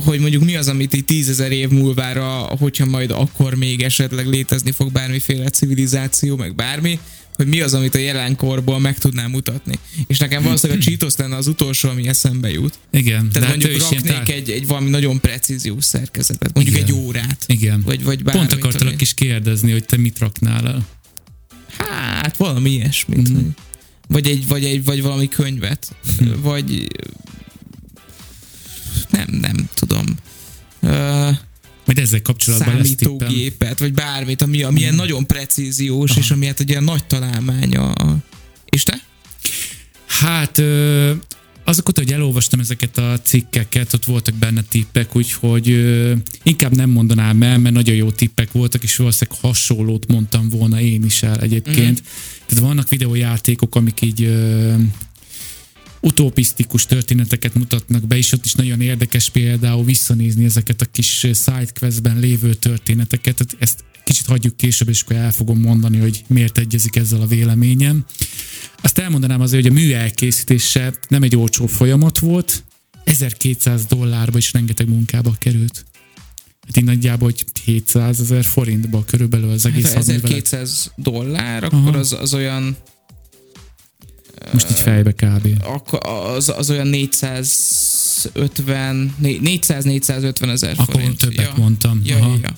hogy 0.04 0.20
mondjuk 0.20 0.44
mi 0.44 0.56
az, 0.56 0.68
amit 0.68 0.94
így 0.94 1.04
tízezer 1.04 1.52
év 1.52 1.68
múlvára, 1.68 2.26
hogyha 2.38 2.86
majd 2.86 3.10
akkor 3.10 3.54
még 3.54 3.82
esetleg 3.82 4.26
létezni 4.26 4.70
fog 4.70 4.92
bármiféle 4.92 5.48
civilizáció, 5.48 6.36
meg 6.36 6.54
bármi, 6.54 6.98
hogy 7.40 7.48
mi 7.48 7.60
az, 7.60 7.74
amit 7.74 7.94
a 7.94 7.98
jelenkorból 7.98 8.80
meg 8.80 8.98
tudnám 8.98 9.30
mutatni. 9.30 9.74
És 10.06 10.18
nekem 10.18 10.42
valószínűleg 10.42 10.80
a 10.80 10.84
Cheetos 10.84 11.16
lenne 11.16 11.36
az 11.36 11.46
utolsó, 11.46 11.88
ami 11.88 12.08
eszembe 12.08 12.50
jut. 12.50 12.78
Igen. 12.90 13.28
Tehát 13.28 13.48
hát 13.48 13.56
mondjuk 13.58 13.90
ilyen 13.90 14.02
raknék 14.02 14.12
tá- 14.12 14.28
egy, 14.28 14.50
egy 14.50 14.66
valami 14.66 14.90
nagyon 14.90 15.20
precíziós 15.20 15.84
szerkezetet, 15.84 16.54
mondjuk 16.54 16.76
Igen. 16.76 16.88
egy 16.88 16.94
órát. 16.94 17.44
Igen. 17.46 17.82
Vagy, 17.82 18.04
vagy 18.04 18.22
Pont 18.22 18.36
bármit, 18.36 18.52
akartalak 18.52 18.92
ami- 18.92 19.02
is 19.02 19.14
kérdezni, 19.14 19.70
hogy 19.72 19.84
te 19.84 19.96
mit 19.96 20.18
raknál 20.18 20.68
el. 20.68 20.86
Hát, 21.78 22.36
valami 22.36 22.70
ilyesmit. 22.70 23.30
Mm. 23.30 23.48
Vagy, 24.08 24.26
egy, 24.28 24.46
vagy, 24.46 24.64
egy, 24.64 24.84
vagy 24.84 25.02
valami 25.02 25.28
könyvet. 25.28 25.94
Mhm. 26.20 26.40
vagy 26.42 26.86
nem, 29.10 29.26
nem 29.40 29.68
tudom. 29.74 30.04
Ö, 30.80 31.28
Majd 31.90 32.06
ezzel 32.06 32.22
kapcsolatban 32.22 32.74
számítógépet, 32.74 33.78
vagy 33.78 33.92
bármit, 33.92 34.42
ami, 34.42 34.62
ami 34.62 34.80
ilyen 34.80 34.94
nagyon 34.94 35.26
precíziós, 35.26 36.16
és 36.16 36.30
ami 36.30 36.46
hát 36.46 36.60
egy 36.60 36.68
ilyen 36.68 36.84
nagy 36.84 37.04
találmánya. 37.04 37.92
És 38.64 38.82
te? 38.82 39.02
Hát 40.06 40.62
azok 41.64 41.88
után, 41.88 42.04
hogy 42.04 42.12
elolvastam 42.12 42.60
ezeket 42.60 42.98
a 42.98 43.20
cikkeket, 43.22 43.92
ott 43.92 44.04
voltak 44.04 44.34
benne 44.34 44.62
tippek, 44.68 45.16
úgyhogy 45.16 45.70
ö, 45.70 46.14
inkább 46.42 46.76
nem 46.76 46.90
mondanám 46.90 47.42
el, 47.42 47.58
mert 47.58 47.74
nagyon 47.74 47.94
jó 47.94 48.10
tippek 48.10 48.52
voltak, 48.52 48.82
és 48.82 48.96
valószínűleg 48.96 49.40
hasonlót 49.40 50.06
mondtam 50.06 50.48
volna 50.48 50.80
én 50.80 51.04
is 51.04 51.22
el 51.22 51.40
egyébként. 51.40 52.00
Mm. 52.00 52.04
Tehát 52.46 52.64
vannak 52.64 52.88
videójátékok, 52.88 53.74
amik 53.74 54.00
így 54.00 54.22
ö, 54.22 54.74
utopisztikus 56.00 56.86
történeteket 56.86 57.54
mutatnak 57.54 58.06
be, 58.06 58.16
és 58.16 58.32
ott 58.32 58.44
is 58.44 58.52
nagyon 58.52 58.80
érdekes 58.80 59.30
például 59.30 59.84
visszanézni 59.84 60.44
ezeket 60.44 60.80
a 60.80 60.84
kis 60.84 61.18
sidequestben 61.18 62.18
lévő 62.18 62.54
történeteket. 62.54 63.34
Tehát 63.34 63.56
ezt 63.58 63.84
kicsit 64.04 64.26
hagyjuk 64.26 64.56
később, 64.56 64.88
és 64.88 65.02
akkor 65.02 65.16
el 65.16 65.32
fogom 65.32 65.60
mondani, 65.60 65.98
hogy 65.98 66.24
miért 66.26 66.58
egyezik 66.58 66.96
ezzel 66.96 67.20
a 67.20 67.26
véleményem. 67.26 68.04
Azt 68.80 68.98
elmondanám 68.98 69.40
azért, 69.40 69.62
hogy 69.62 69.76
a 69.76 69.80
mű 69.80 69.92
elkészítése 69.92 70.94
nem 71.08 71.22
egy 71.22 71.36
olcsó 71.36 71.66
folyamat 71.66 72.18
volt, 72.18 72.64
1200 73.04 73.84
dollárba 73.84 74.38
is 74.38 74.52
rengeteg 74.52 74.88
munkába 74.88 75.34
került. 75.38 75.84
Hát 76.66 76.76
így 76.76 76.84
nagyjából, 76.84 77.30
hogy 77.30 77.44
700 77.64 78.20
ezer 78.20 78.44
forintba 78.44 79.04
körülbelül 79.04 79.50
az 79.50 79.66
egész 79.66 79.84
Hát, 79.84 79.94
hadművelet. 79.94 80.24
1200 80.24 80.92
dollár, 80.96 81.64
akkor 81.64 81.78
Aha. 81.78 81.98
az, 81.98 82.12
az 82.12 82.34
olyan 82.34 82.76
Most 84.52 84.70
így 84.70 84.80
fejbe 84.80 85.12
kb. 85.12 85.48
akkor 85.62 86.00
az, 86.02 86.48
az 86.48 86.70
olyan 86.70 86.86
450 86.86 89.14
400-450 89.22 90.48
ezer 90.48 90.74
Akkor 90.76 90.94
forint. 90.94 91.18
többet 91.18 91.46
ja. 91.46 91.54
mondtam. 91.56 92.00
Ja, 92.04 92.16
Aha. 92.16 92.36
ja. 92.42 92.56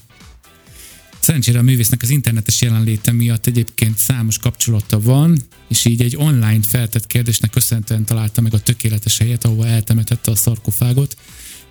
Szerencsére 1.21 1.59
a 1.59 1.63
művésznek 1.63 2.03
az 2.03 2.11
internetes 2.11 2.63
jelenléte 2.63 3.13
miatt 3.13 3.47
egyébként 3.47 3.99
számos 3.99 4.39
kapcsolata 4.39 5.01
van, 5.01 5.39
és 5.69 5.85
így 5.85 6.03
egy 6.03 6.17
online 6.17 6.61
feltett 6.69 7.07
kérdésnek 7.07 7.51
köszönhetően 7.51 8.05
találta 8.05 8.41
meg 8.41 8.55
a 8.55 8.59
tökéletes 8.59 9.19
helyet, 9.19 9.45
ahova 9.45 9.67
eltemetette 9.67 10.31
a 10.31 10.35
szarkofágot, 10.35 11.17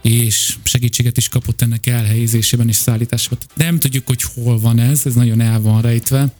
és 0.01 0.55
segítséget 0.63 1.17
is 1.17 1.29
kapott 1.29 1.61
ennek 1.61 1.87
elhelyezésében 1.87 2.67
és 2.67 2.75
szállításában. 2.75 3.37
Nem 3.55 3.79
tudjuk, 3.79 4.07
hogy 4.07 4.23
hol 4.23 4.59
van 4.59 4.79
ez, 4.79 5.05
ez 5.05 5.13
nagyon 5.13 5.41
el 5.41 5.61
van 5.61 5.81
rejtve, 5.81 6.33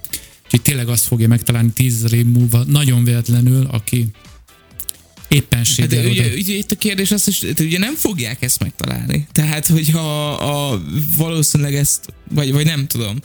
úgyhogy 0.52 0.74
tényleg 0.74 0.90
azt 0.90 1.06
fogja 1.06 1.28
megtalálni 1.28 1.72
tízezer 1.72 2.14
év 2.14 2.26
múlva, 2.26 2.64
nagyon 2.64 3.04
véletlenül, 3.04 3.66
aki 3.72 4.08
éppen 5.28 5.66
Hát 5.78 5.88
de 5.88 6.08
ugye, 6.08 6.34
ugye, 6.34 6.54
itt 6.54 6.72
a 6.72 6.76
kérdés 6.76 7.12
az, 7.12 7.24
hogy 7.24 7.54
ugye 7.60 7.78
nem 7.78 7.96
fogják 7.96 8.42
ezt 8.42 8.60
megtalálni. 8.60 9.28
Tehát, 9.32 9.66
hogyha 9.66 10.32
a, 10.34 10.82
valószínűleg 11.18 11.76
ezt, 11.76 12.14
vagy, 12.34 12.52
vagy 12.52 12.66
nem 12.66 12.88
tudom, 12.88 13.18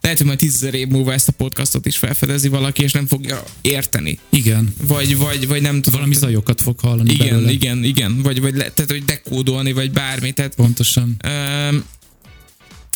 lehet, 0.00 0.18
hogy 0.18 0.26
majd 0.26 0.38
tízezer 0.38 0.74
év 0.74 0.88
múlva 0.88 1.12
ezt 1.12 1.28
a 1.28 1.32
podcastot 1.32 1.86
is 1.86 1.96
felfedezi 1.96 2.48
valaki, 2.48 2.82
és 2.82 2.92
nem 2.92 3.06
fogja 3.06 3.44
érteni. 3.60 4.18
Igen, 4.30 4.74
Vagy, 4.86 5.16
vagy, 5.16 5.46
vagy 5.46 5.62
nem 5.62 5.74
tudom. 5.74 5.92
valami 6.00 6.14
zajokat 6.14 6.60
fog 6.60 6.80
hallani 6.80 7.12
Igen, 7.12 7.28
belőle. 7.28 7.50
igen, 7.50 7.84
igen. 7.84 8.22
Vagy, 8.22 8.40
vagy 8.40 8.54
le, 8.54 8.70
tehát, 8.70 8.90
hogy 8.90 9.04
dekódolni, 9.04 9.72
vagy 9.72 9.90
bármi. 9.90 10.32
Tehát 10.32 10.54
Pontosan. 10.54 11.16
Öm, 11.22 11.84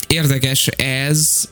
érdekes 0.06 0.66
ez. 0.76 1.48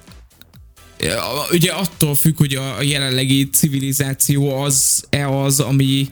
Ugye 1.53 1.71
attól 1.73 2.15
függ, 2.15 2.37
hogy 2.37 2.55
a 2.55 2.83
jelenlegi 2.83 3.49
civilizáció 3.49 4.63
az-e 4.63 5.29
az, 5.29 5.61
ami 5.61 6.09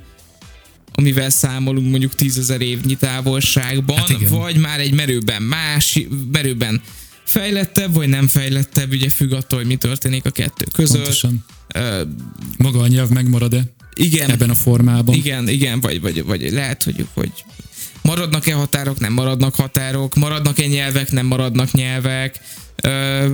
amivel 0.97 1.31
számolunk 1.31 1.91
mondjuk 1.91 2.15
tízezer 2.15 2.61
évnyi 2.61 2.95
távolságban, 2.95 3.97
Hát 3.97 4.09
igen. 4.09 4.31
vagy 4.31 4.57
már 4.57 4.81
egy 4.81 4.95
merőben 4.95 5.43
más, 5.43 6.01
merőben 6.33 6.83
fejlettebb, 7.25 7.95
vagy 7.95 8.09
nem 8.09 8.29
fejlettebb, 8.29 8.93
ugye 8.93 9.09
függ 9.09 9.33
attól, 9.33 9.59
hogy 9.59 9.69
mi 9.69 9.77
történik 9.77 10.25
a 10.25 10.31
kettő 10.31 10.65
között. 10.73 10.97
Pontosan. 10.97 11.45
Ö, 11.75 12.03
Maga 12.59 12.81
a 12.81 12.87
nyelv 12.87 13.09
megmarad-e 13.09 13.63
igen, 13.95 14.31
ebben 14.31 14.51
a 14.51 14.55
formában? 14.55 15.15
igen, 15.15 15.49
igen, 15.49 15.81
vagy, 15.81 16.01
vagy, 16.01 16.25
vagy 16.25 16.53
lehet, 16.53 16.83
hogy, 16.83 17.07
hogy 17.15 17.33
maradnak-e 18.03 18.55
határok, 18.55 18.99
nem 18.99 19.13
maradnak 19.13 19.55
határok, 19.55 20.15
maradnak-e 20.15 20.67
nyelvek, 20.67 21.11
nem 21.11 21.27
maradnak 21.27 21.73
nyelvek. 21.73 22.41
Ö, 22.83 23.27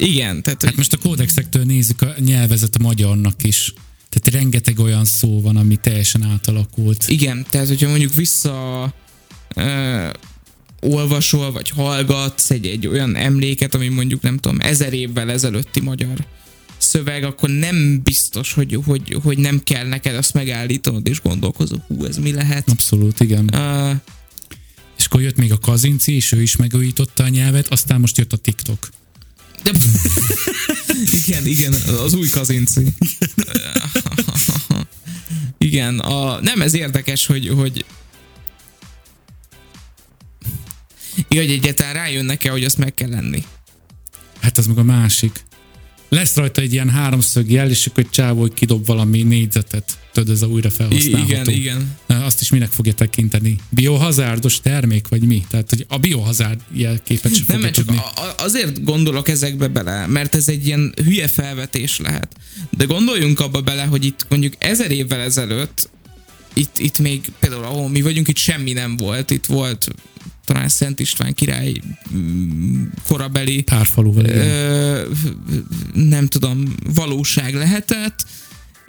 igen, 0.00 0.42
tehát 0.42 0.62
Hát 0.62 0.76
most 0.76 0.92
a 0.92 0.96
kódexektől 0.96 1.64
nézzük 1.64 2.02
a 2.02 2.14
nyelvezet 2.18 2.76
a 2.76 2.82
magyarnak 2.82 3.44
is. 3.44 3.72
Tehát 4.08 4.40
rengeteg 4.40 4.78
olyan 4.78 5.04
szó 5.04 5.40
van, 5.40 5.56
ami 5.56 5.76
teljesen 5.76 6.22
átalakult. 6.22 7.04
igen, 7.08 7.46
tehát 7.50 7.68
hogyha 7.68 7.88
mondjuk 7.88 8.14
vissza 8.14 8.94
ö, 9.54 10.08
olvasol, 10.80 11.52
vagy 11.52 11.68
hallgatsz 11.68 12.50
egy, 12.50 12.66
egy 12.66 12.86
olyan 12.86 13.16
emléket, 13.16 13.74
ami 13.74 13.88
mondjuk 13.88 14.22
nem 14.22 14.36
tudom, 14.36 14.60
ezer 14.60 14.92
évvel 14.92 15.30
ezelőtti 15.30 15.80
magyar 15.80 16.26
szöveg, 16.78 17.24
akkor 17.24 17.48
nem 17.48 18.00
biztos, 18.02 18.52
hogy, 18.52 18.78
hogy, 18.84 19.16
hogy 19.22 19.38
nem 19.38 19.62
kell 19.64 19.86
neked 19.86 20.14
azt 20.14 20.34
megállítanod 20.34 21.06
és 21.06 21.20
gondolkozol, 21.20 21.84
hú, 21.86 22.04
ez 22.04 22.16
mi 22.16 22.32
lehet. 22.32 22.70
Abszolút, 22.70 23.20
igen. 23.20 23.50
Uh, 23.52 23.90
És 24.98 25.04
akkor 25.06 25.20
jött 25.20 25.36
még 25.36 25.52
a 25.52 25.58
Kazinci, 25.58 26.14
és 26.14 26.32
ő 26.32 26.42
is 26.42 26.56
megújította 26.56 27.24
a 27.24 27.28
nyelvet, 27.28 27.68
aztán 27.68 28.00
most 28.00 28.18
jött 28.18 28.32
a 28.32 28.36
TikTok. 28.36 28.88
De... 29.62 29.72
igen, 31.24 31.46
igen, 31.46 31.72
az 32.04 32.14
új 32.14 32.28
kazinci. 32.28 32.86
igen, 35.58 35.98
a, 35.98 36.40
nem 36.40 36.60
ez 36.62 36.74
érdekes, 36.74 37.26
hogy, 37.26 37.48
hogy 37.48 37.84
Ja, 41.28 41.40
hogy 41.40 41.50
egyáltalán 41.50 41.94
rájönnek-e, 41.94 42.50
hogy 42.50 42.64
azt 42.64 42.78
meg 42.78 42.94
kell 42.94 43.08
lenni. 43.08 43.44
Hát 44.40 44.58
az 44.58 44.66
meg 44.66 44.78
a 44.78 44.82
másik. 44.82 45.44
Lesz 46.10 46.34
rajta 46.36 46.60
egy 46.60 46.72
ilyen 46.72 46.88
háromszög 46.88 47.50
jel, 47.50 47.70
és 47.70 47.86
akkor 47.86 48.02
egy 48.02 48.10
csávó 48.10 48.48
kidob 48.54 48.86
valami 48.86 49.22
négyzetet. 49.22 49.98
Tudod, 50.12 50.34
ez 50.34 50.42
a 50.42 50.46
újra 50.46 50.70
felhasználható. 50.70 51.50
igen, 51.50 51.96
igen. 52.06 52.22
Azt 52.22 52.40
is 52.40 52.50
minek 52.50 52.70
fogja 52.70 52.94
tekinteni? 52.94 53.56
Biohazárdos 53.68 54.60
termék, 54.60 55.08
vagy 55.08 55.22
mi? 55.22 55.44
Tehát, 55.50 55.68
hogy 55.70 55.84
a 55.88 55.98
biohazárd 55.98 56.60
jelképet 56.72 57.34
sem 57.34 57.44
Nem, 57.46 57.60
mert 57.60 57.74
csak 57.74 57.84
tudni. 57.84 58.00
azért 58.36 58.84
gondolok 58.84 59.28
ezekbe 59.28 59.68
bele, 59.68 60.06
mert 60.06 60.34
ez 60.34 60.48
egy 60.48 60.66
ilyen 60.66 60.94
hülye 61.04 61.28
felvetés 61.28 61.98
lehet. 61.98 62.28
De 62.70 62.84
gondoljunk 62.84 63.40
abba 63.40 63.60
bele, 63.60 63.82
hogy 63.84 64.04
itt 64.04 64.26
mondjuk 64.28 64.52
ezer 64.58 64.90
évvel 64.90 65.20
ezelőtt, 65.20 65.90
itt, 66.54 66.78
itt 66.78 66.98
még 66.98 67.20
például 67.40 67.64
ahol 67.64 67.88
mi 67.88 68.00
vagyunk, 68.02 68.28
itt 68.28 68.36
semmi 68.36 68.72
nem 68.72 68.96
volt. 68.96 69.30
Itt 69.30 69.46
volt 69.46 69.88
talán 70.52 70.68
Szent 70.68 71.00
István 71.00 71.34
király 71.34 71.80
mm, 72.14 72.84
korabeli 73.06 73.64
igen. 74.06 74.28
ö, 74.28 75.02
nem 75.94 76.26
tudom, 76.26 76.74
valóság 76.94 77.54
lehetett, 77.54 78.24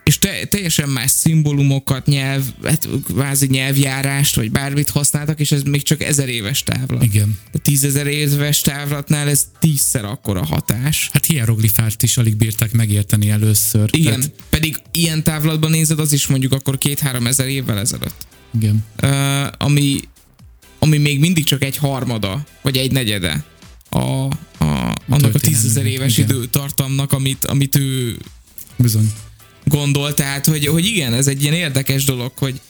és 0.04 0.18
te, 0.18 0.46
teljesen 0.46 0.90
más 0.90 1.12
szimbólumokat, 1.12 2.06
nyelv, 2.06 2.44
hát 2.64 2.88
kvázi 3.04 3.48
nyelvjárást, 3.48 4.36
vagy 4.36 4.52
bármit 4.52 4.90
használtak, 4.90 5.40
és 5.40 5.52
ez 5.52 5.64
még 5.64 5.84
csak 5.84 6.04
ezer 6.04 6.30
éves 6.30 6.64
távlat. 6.64 7.04
Igen. 7.04 7.40
A 7.54 7.58
tízezer 7.58 8.08
éves 8.08 8.62
távlatnál 8.62 9.30
ez 9.30 9.48
tízszer 9.60 10.06
akkora 10.06 10.46
hatás. 10.46 11.10
Hát 11.14 11.26
hieroglifát 11.26 12.04
is 12.04 12.18
alig 12.18 12.36
bírták 12.36 12.72
megérteni 12.72 13.30
először. 13.30 13.90
Igen, 13.92 14.20
Tehát, 14.20 14.32
pedig 14.50 14.78
ilyen 14.92 15.24
távlatban 15.24 15.72
nézed, 15.72 16.00
az 16.00 16.14
is 16.14 16.28
mondjuk 16.28 16.54
akkor 16.54 16.78
két-három 16.78 17.28
ezer 17.28 17.48
évvel 17.48 17.80
ezelőtt. 17.80 18.28
igen. 18.56 18.86
Uh, 19.04 19.48
ami, 19.58 20.00
ami 20.84 20.98
még 20.98 21.20
mindig 21.20 21.44
csak 21.44 21.64
egy 21.64 21.78
harmada, 21.78 22.44
vagy 22.62 22.78
egy 22.78 22.92
negyede 22.92 23.44
a, 23.90 24.00
a, 24.00 24.30
annak 25.10 25.36
a 25.36 25.40
tízezer 25.40 25.86
éves 25.86 26.18
igen. 26.18 26.30
időtartamnak, 26.30 27.12
amit, 27.12 27.46
amit 27.46 27.76
ő 27.76 28.18
Bizony. 28.76 29.12
gondol, 29.66 30.14
tehát 30.14 30.46
hogy, 30.46 30.66
hogy 30.66 30.86
igen, 30.86 31.14
ez 31.14 31.28
egy 31.28 31.42
ilyen 31.42 31.54
érdekes 31.54 32.04
dolog, 32.04 32.32
hogy 32.38 32.62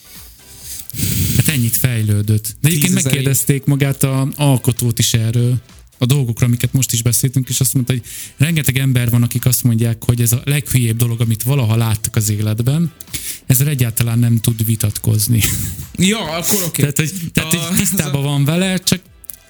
Hát 1.38 1.48
ennyit 1.48 1.76
fejlődött. 1.76 2.56
De 2.62 2.68
egyébként 2.68 2.94
megkérdezték 2.94 3.66
magát 3.66 4.04
a 4.04 4.28
alkotót 4.36 5.00
is 5.00 5.14
erről, 5.14 5.62
a 6.02 6.06
dolgokra, 6.06 6.46
amiket 6.46 6.74
most 6.74 6.92
is 6.92 7.02
beszéltünk, 7.02 7.50
és 7.50 7.60
azt 7.60 7.74
mondta, 7.74 7.94
hogy 7.94 8.02
rengeteg 8.38 8.78
ember 8.78 9.10
van, 9.10 9.24
akik 9.24 9.46
azt 9.46 9.64
mondják, 9.64 10.04
hogy 10.04 10.22
ez 10.22 10.32
a 10.32 10.42
leghülyébb 10.46 10.98
dolog, 10.98 11.22
amit 11.22 11.44
valaha 11.44 11.76
láttak 11.76 12.16
az 12.16 12.30
életben. 12.30 12.92
ezzel 13.46 13.68
egyáltalán 13.68 14.20
nem 14.20 14.40
tud 14.40 14.66
vitatkozni. 14.66 15.44
Ja, 15.96 16.20
akkor 16.20 16.64
oké. 16.66 16.82
Tehát, 16.82 16.98
hogy, 16.98 17.12
tehát 17.34 17.54
hogy 17.54 17.78
tisztában 17.78 18.24
van 18.24 18.46
vele, 18.46 18.78
csak 18.78 19.02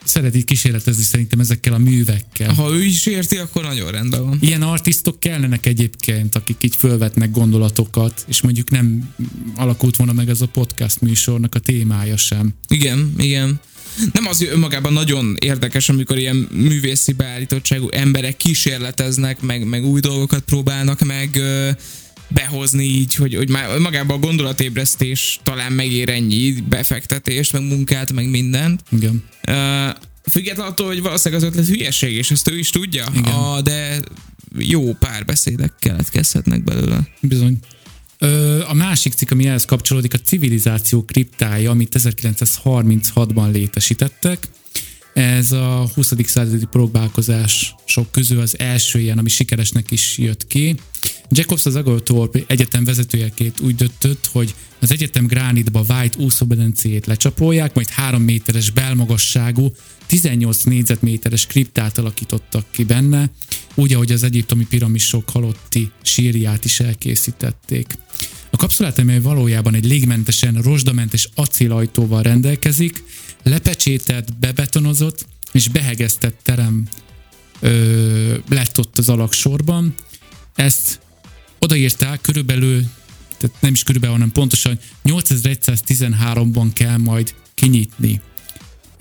szereti 0.04 0.44
kísérletezni 0.44 1.04
szerintem 1.04 1.40
ezekkel 1.40 1.74
a 1.74 1.78
művekkel. 1.78 2.54
Ha 2.54 2.74
ő 2.74 2.84
is 2.84 3.06
érti, 3.06 3.38
akkor 3.38 3.64
nagyon 3.64 3.92
rendben 3.92 4.26
van. 4.26 4.38
Ilyen 4.42 4.62
artisztok 4.62 5.20
kellenek 5.20 5.66
egyébként, 5.66 6.36
akik 6.36 6.58
így 6.62 6.76
fölvetnek 6.76 7.32
gondolatokat, 7.32 8.26
és 8.28 8.42
mondjuk 8.42 8.70
nem 8.70 9.14
alakult 9.56 9.96
volna 9.96 10.14
meg 10.14 10.30
ez 10.30 10.42
a 10.42 10.48
podcast 10.48 11.02
műsornak 11.02 11.56
a 11.56 11.60
témája 11.60 12.18
sem. 12.18 12.54
Igen, 12.68 13.14
igen. 13.18 13.60
Nem 14.14 14.28
az, 14.28 14.42
önmagában 14.42 14.94
nagyon 14.94 15.36
érdekes, 15.40 15.90
amikor 15.90 16.18
ilyen 16.18 16.48
művészi 16.52 17.12
beállítottságú 17.12 17.88
emberek 17.92 18.38
kísérleteznek, 18.38 19.42
meg, 19.42 19.68
meg 19.68 19.86
új 19.86 20.00
dolgokat 20.00 20.44
próbálnak 20.44 21.00
meg 21.00 21.36
ö, 21.36 21.70
behozni 22.28 22.84
így, 22.84 23.16
hogy, 23.16 23.36
hogy 23.36 23.50
már 23.50 23.78
magában 23.78 24.18
a 24.18 24.20
gondolatébresztés 24.20 25.40
talán 25.44 25.72
megér 25.72 26.10
ennyi 26.10 26.54
befektetést, 26.70 27.54
meg 27.54 27.62
munkát, 27.62 28.14
meg 28.14 28.30
mindent. 28.30 28.84
Igen. 28.90 29.24
Uh, 29.48 29.96
függetlenül 30.30 30.72
attól, 30.72 30.88
hogy 30.88 31.02
valószínűleg 31.02 31.44
az 31.44 31.50
ötlet 31.50 31.68
hülyeség, 31.68 32.16
és 32.16 32.32
ezt 32.32 32.50
ő 32.50 32.58
is 32.58 32.70
tudja, 32.70 33.06
Igen. 33.16 33.34
a, 33.34 33.62
de 33.62 34.00
jó 34.58 34.94
párbeszédek 34.94 35.74
keletkezhetnek 35.80 36.64
belőle. 36.64 37.08
Bizony. 37.20 37.58
A 38.68 38.74
másik 38.74 39.14
cikk, 39.14 39.32
ami 39.32 39.48
ehhez 39.48 39.66
kapcsolódik, 39.66 40.14
a 40.14 40.18
civilizáció 40.18 41.04
kriptája, 41.04 41.72
amit 41.72 41.96
1936-ban 42.00 43.52
létesítettek. 43.52 44.48
Ez 45.14 45.52
a 45.52 45.90
20. 45.94 46.14
századi 46.26 46.66
próbálkozások 46.66 48.12
közül 48.12 48.40
az 48.40 48.60
első 48.60 49.00
ilyen, 49.00 49.18
ami 49.18 49.30
sikeresnek 49.30 49.92
is 49.92 50.18
jött 50.18 50.48
ki. 50.48 50.76
Jacobs 51.30 51.66
az 51.66 51.76
Agolthorpe 51.76 52.40
egyetem 52.48 52.84
vezetőjeként 52.84 53.60
úgy 53.60 53.76
döntött, 53.76 54.30
hogy 54.32 54.56
az 54.80 54.92
egyetem 54.92 55.26
gránitba 55.26 55.84
vájt 55.84 56.16
úszóbedencéjét 56.16 57.06
lecsapolják, 57.06 57.74
majd 57.74 57.90
3 57.90 58.22
méteres 58.22 58.70
belmagasságú, 58.70 59.74
18 60.06 60.64
négyzetméteres 60.64 61.46
kriptát 61.46 61.98
alakítottak 61.98 62.66
ki 62.72 62.84
benne, 62.84 63.30
úgy, 63.76 63.94
ahogy 63.94 64.12
az 64.12 64.24
egyiptomi 64.24 64.66
piramisok 64.66 65.30
halotti 65.30 65.92
sírját 66.02 66.66
is 66.66 66.80
elkészítették. 66.80 67.98
A 68.50 68.58
kapszulát, 68.58 69.00
amely 69.00 69.20
valójában 69.20 69.74
egy 69.74 69.86
légmentesen, 69.86 70.54
rozsdamentes 70.54 71.30
acélajtóval 71.36 72.22
rendelkezik, 72.22 73.04
lepecsételt, 73.44 74.40
bebetonozott 74.40 75.26
és 75.52 75.68
behegeztett 75.68 76.40
terem 76.44 76.88
ö, 77.60 78.38
lett 78.50 78.80
ott 78.80 78.98
az 78.98 79.10
alaksorban. 79.10 79.96
Ezt 80.56 81.00
odaírták 81.60 82.22
körülbelül, 82.22 82.84
tehát 83.38 83.62
nem 83.62 83.74
is 83.74 83.84
körülbelül, 83.84 84.16
hanem 84.16 84.32
pontosan 84.32 84.80
8113-ban 85.06 86.68
kell 86.74 86.98
majd 86.98 87.34
kinyitni. 87.54 88.22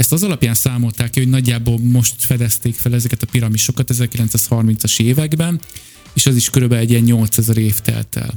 Ezt 0.01 0.13
az 0.13 0.23
alapján 0.23 0.55
számolták 0.55 1.11
ki, 1.11 1.21
hogy 1.21 1.29
nagyjából 1.29 1.79
most 1.79 2.15
fedezték 2.19 2.75
fel 2.75 2.95
ezeket 2.95 3.23
a 3.23 3.27
piramisokat 3.31 3.91
1930-as 3.93 5.01
években, 5.01 5.61
és 6.15 6.27
az 6.27 6.37
is 6.37 6.51
körülbelül 6.51 6.85
egy 6.85 6.91
ilyen 6.91 7.03
8000 7.03 7.57
év 7.57 7.79
telt 7.81 8.17
el. 8.17 8.33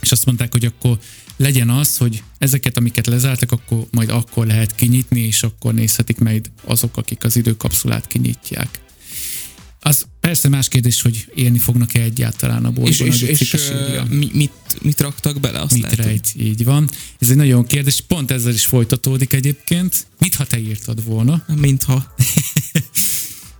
És 0.00 0.12
azt 0.12 0.26
mondták, 0.26 0.52
hogy 0.52 0.64
akkor 0.64 0.98
legyen 1.36 1.70
az, 1.70 1.96
hogy 1.96 2.22
ezeket, 2.38 2.76
amiket 2.76 3.06
lezártak, 3.06 3.52
akkor 3.52 3.86
majd 3.90 4.10
akkor 4.10 4.46
lehet 4.46 4.74
kinyitni, 4.74 5.20
és 5.20 5.42
akkor 5.42 5.74
nézhetik 5.74 6.18
meg 6.18 6.44
azok, 6.64 6.96
akik 6.96 7.24
az 7.24 7.36
időkapszulát 7.36 8.06
kinyitják. 8.06 8.68
Persze 10.30 10.48
más 10.48 10.68
kérdés, 10.68 11.02
hogy 11.02 11.26
élni 11.34 11.58
fognak-e 11.58 12.00
egyáltalán 12.00 12.64
a 12.64 12.70
boltban. 12.70 13.06
És, 13.06 13.22
és, 13.22 13.40
és 13.40 13.72
mit, 14.32 14.52
mit 14.82 15.00
raktak 15.00 15.40
bele? 15.40 15.60
Azt 15.60 15.72
Mit 15.72 15.82
lehet, 15.82 15.96
rejt, 15.96 16.32
így 16.38 16.64
van. 16.64 16.90
Ez 17.18 17.30
egy 17.30 17.36
nagyon 17.36 17.66
kérdés, 17.66 18.00
pont 18.00 18.30
ezzel 18.30 18.52
is 18.52 18.66
folytatódik 18.66 19.32
egyébként. 19.32 20.06
Mit, 20.18 20.34
ha 20.34 20.44
te 20.44 20.58
írtad 20.58 21.04
volna? 21.04 21.44
Mintha. 21.60 22.14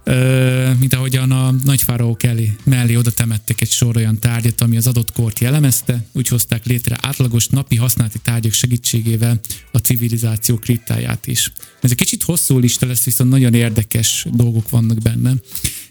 Ö, 0.05 0.71
mint 0.79 0.95
ahogyan 0.95 1.31
a 1.31 1.51
nagyfáraók 1.51 2.23
elé, 2.23 2.57
mellé 2.65 2.97
oda 2.97 3.11
temettek 3.11 3.61
egy 3.61 3.71
sor 3.71 3.97
olyan 3.97 4.19
tárgyat, 4.19 4.61
ami 4.61 4.77
az 4.77 4.87
adott 4.87 5.13
kort 5.13 5.39
jellemezte, 5.39 6.07
úgy 6.13 6.29
hozták 6.29 6.67
létre 6.67 6.99
átlagos 7.01 7.47
napi 7.47 7.77
használati 7.77 8.19
tárgyak 8.19 8.53
segítségével 8.53 9.41
a 9.73 9.79
civilizáció 9.79 10.57
kriptáját 10.57 11.27
is. 11.27 11.53
Ez 11.81 11.91
egy 11.91 11.97
kicsit 11.97 12.23
hosszú 12.23 12.59
lista 12.59 12.87
lesz, 12.87 13.05
viszont 13.05 13.31
nagyon 13.31 13.55
érdekes 13.55 14.27
dolgok 14.33 14.69
vannak 14.69 14.99
benne. 14.99 15.35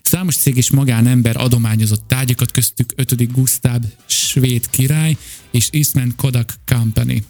Számos 0.09 0.35
cég 0.35 0.57
és 0.57 0.71
magánember 0.71 1.37
adományozott 1.37 2.07
tárgyakat, 2.07 2.51
köztük 2.51 2.93
5. 2.95 3.31
Gustav 3.31 3.81
svéd 4.05 4.69
király 4.69 5.17
és 5.51 5.67
Eastman 5.71 6.13
Kodak 6.15 6.53
Company 6.65 7.23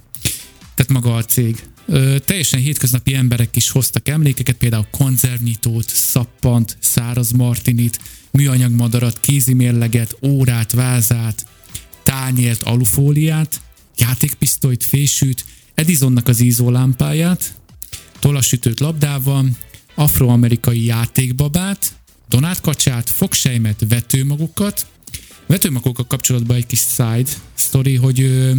tehát 0.75 0.91
maga 0.91 1.15
a 1.15 1.23
cég. 1.23 1.63
Ö, 1.86 2.15
teljesen 2.25 2.59
hétköznapi 2.59 3.13
emberek 3.13 3.55
is 3.55 3.69
hoztak 3.69 4.07
emlékeket, 4.07 4.55
például 4.55 4.88
konzervnyitót, 4.91 5.89
szappant, 5.89 6.77
száraz 6.80 7.32
martinit, 7.32 7.99
műanyag 8.32 8.71
madarat, 8.71 9.19
kézimérleget, 9.19 10.17
órát, 10.21 10.71
vázát, 10.71 11.45
tányért, 12.03 12.63
alufóliát, 12.63 13.61
játékpisztolyt, 13.97 14.84
fésűt, 14.84 15.45
Edisonnak 15.73 16.27
az 16.27 16.39
ízólámpáját, 16.39 17.55
tolasütőt 18.19 18.80
labdával, 18.80 19.49
afroamerikai 19.95 20.86
játékbabát, 20.86 21.99
donátkacsát, 22.30 23.09
fogsejmet, 23.09 23.86
vetőmagokat. 23.89 24.86
Vetőmagokkal 25.45 26.07
kapcsolatban 26.07 26.55
egy 26.55 26.65
kis 26.65 26.80
side 26.80 27.30
story, 27.55 27.95
hogy 27.95 28.49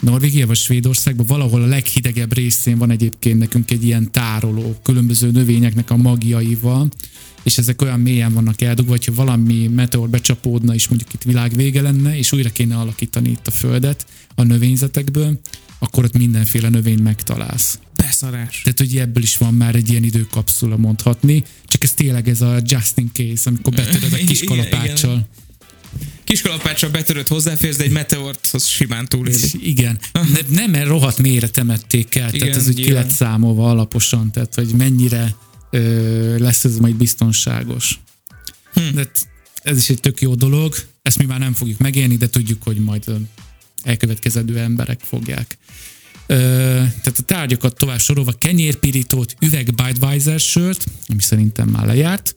Norvégia 0.00 0.46
vagy 0.46 0.56
Svédországban 0.56 1.26
valahol 1.26 1.62
a 1.62 1.66
leghidegebb 1.66 2.34
részén 2.34 2.78
van 2.78 2.90
egyébként 2.90 3.38
nekünk 3.38 3.70
egy 3.70 3.84
ilyen 3.84 4.10
tároló, 4.10 4.76
különböző 4.82 5.30
növényeknek 5.30 5.90
a 5.90 5.96
magjaival, 5.96 6.88
és 7.42 7.58
ezek 7.58 7.82
olyan 7.82 8.00
mélyen 8.00 8.32
vannak 8.32 8.60
eldugva, 8.60 8.90
hogyha 8.90 9.14
valami 9.14 9.66
meteor 9.66 10.08
becsapódna, 10.08 10.74
és 10.74 10.88
mondjuk 10.88 11.12
itt 11.12 11.22
világ 11.22 11.52
vége 11.54 11.82
lenne, 11.82 12.16
és 12.16 12.32
újra 12.32 12.50
kéne 12.50 12.76
alakítani 12.76 13.30
itt 13.30 13.46
a 13.46 13.50
földet 13.50 14.06
a 14.34 14.42
növényzetekből, 14.42 15.40
akkor 15.78 16.04
ott 16.04 16.18
mindenféle 16.18 16.68
növényt 16.68 17.02
megtalálsz. 17.02 17.78
Beszarás. 18.02 18.60
Tehát, 18.62 18.78
hogy 18.78 18.96
ebből 18.96 19.22
is 19.22 19.36
van 19.36 19.54
már 19.54 19.74
egy 19.74 19.90
ilyen 19.90 20.02
időkapszula 20.02 20.76
mondhatni, 20.76 21.44
csak 21.66 21.84
ez 21.84 21.92
tényleg 21.92 22.28
ez 22.28 22.40
a 22.40 22.58
just 22.64 22.98
in 22.98 23.10
case, 23.12 23.42
amikor 23.44 23.72
betöröd 23.72 24.12
a 24.12 24.16
kis 24.16 24.42
Igen, 24.42 24.56
kalapáccsal. 24.56 25.28
Kiskalapáccsal 26.24 26.90
betörött 26.90 27.28
hozzáférsz, 27.28 27.76
de 27.76 27.84
egy 27.84 27.90
meteort 27.90 28.48
az 28.52 28.66
simán 28.66 29.06
túléli. 29.06 29.50
Igen, 29.62 29.98
de 30.12 30.40
nem 30.48 30.70
mert 30.70 30.86
rohadt 30.86 31.18
mélyre 31.18 31.48
temették 31.48 32.14
el, 32.14 32.28
Igen, 32.28 32.38
tehát 32.38 32.56
ez 32.56 32.68
úgy 32.68 32.80
ki 32.80 32.92
lett 32.92 33.10
számolva 33.10 33.70
alaposan, 33.70 34.30
tehát 34.30 34.54
hogy 34.54 34.68
mennyire 34.68 35.36
ö, 35.70 36.38
lesz 36.38 36.64
ez 36.64 36.76
majd 36.76 36.94
biztonságos. 36.94 38.00
Hm. 38.72 38.94
De 38.94 39.10
ez 39.62 39.78
is 39.78 39.88
egy 39.88 40.00
tök 40.00 40.20
jó 40.20 40.34
dolog, 40.34 40.74
ezt 41.02 41.18
mi 41.18 41.24
már 41.24 41.38
nem 41.38 41.52
fogjuk 41.52 41.78
megélni, 41.78 42.16
de 42.16 42.28
tudjuk, 42.28 42.62
hogy 42.62 42.76
majd 42.76 43.02
ö, 43.06 43.14
elkövetkezendő 43.82 44.58
emberek 44.58 45.00
fogják. 45.00 45.58
Tehát 46.36 47.18
a 47.18 47.22
tárgyakat 47.22 47.76
tovább 47.76 48.00
sorolva 48.00 48.32
kenyérpirítót, 48.32 49.34
üveg 49.40 49.74
Budweiser 49.74 50.40
sört, 50.40 50.84
ami 51.06 51.20
szerintem 51.20 51.68
már 51.68 51.86
lejárt, 51.86 52.34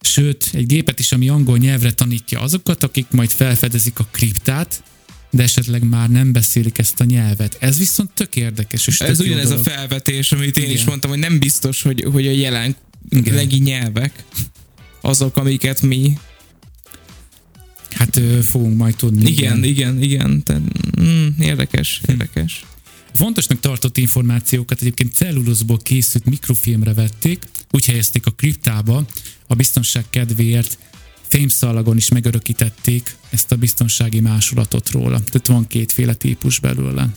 sőt, 0.00 0.50
egy 0.52 0.66
gépet 0.66 0.98
is, 0.98 1.12
ami 1.12 1.28
angol 1.28 1.58
nyelvre 1.58 1.92
tanítja 1.92 2.40
azokat, 2.40 2.82
akik 2.84 3.06
majd 3.10 3.30
felfedezik 3.30 3.98
a 3.98 4.04
kriptát, 4.10 4.82
de 5.30 5.42
esetleg 5.42 5.82
már 5.88 6.08
nem 6.10 6.32
beszélik 6.32 6.78
ezt 6.78 7.00
a 7.00 7.04
nyelvet. 7.04 7.56
Ez 7.60 7.78
viszont 7.78 8.10
tök 8.14 8.36
érdekes. 8.36 8.86
És 8.86 9.00
Ez 9.00 9.16
tök 9.16 9.26
ugyanez 9.26 9.50
a 9.50 9.58
felvetés, 9.58 10.32
amit 10.32 10.56
én 10.56 10.64
is 10.64 10.72
Igen. 10.72 10.84
mondtam, 10.86 11.10
hogy 11.10 11.18
nem 11.18 11.38
biztos, 11.38 11.82
hogy, 11.82 12.04
hogy 12.12 12.26
a 12.26 12.30
jelen 12.30 12.76
Igen. 13.08 13.34
legi 13.34 13.58
nyelvek 13.58 14.24
azok, 15.00 15.36
amiket 15.36 15.82
mi. 15.82 16.18
Hát 17.90 18.16
ö, 18.16 18.38
fogunk 18.42 18.76
majd 18.76 18.96
tudni. 18.96 19.30
Igen, 19.30 19.64
igen, 19.64 20.02
igen. 20.02 20.42
Tehát, 20.42 20.62
mm, 21.00 21.26
érdekes, 21.40 22.00
Hm. 22.04 22.10
érdekes. 22.10 22.64
Fontosnak 23.14 23.60
tartott 23.60 23.96
információkat 23.96 24.80
egyébként 24.80 25.14
cellulózból 25.14 25.78
készült 25.78 26.24
mikrofilmre 26.24 26.94
vették, 26.94 27.42
úgy 27.70 27.86
helyezték 27.86 28.26
a 28.26 28.30
kriptába, 28.30 29.04
a 29.46 29.54
biztonság 29.54 30.04
kedvéért 30.10 30.78
fémszalagon 31.28 31.96
is 31.96 32.08
megörökítették 32.08 33.16
ezt 33.30 33.52
a 33.52 33.56
biztonsági 33.56 34.20
másolatot 34.20 34.90
róla. 34.90 35.20
Tehát 35.24 35.46
van 35.46 35.66
kétféle 35.66 36.14
típus 36.14 36.58
belőle. 36.58 37.08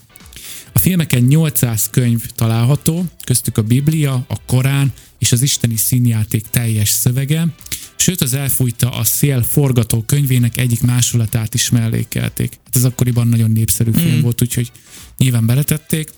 A 0.73 0.79
filmeken 0.79 1.23
800 1.23 1.89
könyv 1.89 2.25
található, 2.25 3.05
köztük 3.23 3.57
a 3.57 3.61
Biblia, 3.61 4.25
a 4.27 4.45
Korán 4.45 4.93
és 5.19 5.31
az 5.31 5.41
isteni 5.41 5.75
színjáték 5.75 6.45
teljes 6.49 6.89
szövege, 6.89 7.47
sőt 7.95 8.21
az 8.21 8.33
elfújta 8.33 8.89
a 8.89 9.03
szél 9.03 9.43
forgató 9.43 10.01
könyvének 10.01 10.57
egyik 10.57 10.81
másolatát 10.81 11.53
is 11.53 11.69
mellékelték. 11.69 12.59
Hát 12.65 12.75
ez 12.75 12.83
akkoriban 12.83 13.27
nagyon 13.27 13.51
népszerű 13.51 13.91
film 13.91 14.17
Mm. 14.17 14.21
volt, 14.21 14.41
úgyhogy 14.41 14.71
nyilván 15.17 15.45
beletették. 15.45 16.09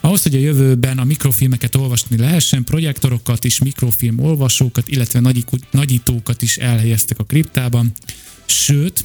Ahhoz, 0.00 0.22
hogy 0.22 0.34
a 0.34 0.38
jövőben 0.38 0.98
a 0.98 1.04
mikrofilmeket 1.04 1.74
olvasni 1.74 2.16
lehessen, 2.16 2.64
projektorokat 2.64 3.44
és 3.44 3.58
mikrofilm 3.58 4.18
olvasókat, 4.18 4.88
illetve 4.88 5.32
nagyítókat 5.70 6.42
is 6.42 6.56
elhelyeztek 6.56 7.18
a 7.18 7.24
kriptában, 7.24 7.92
sőt, 8.44 9.04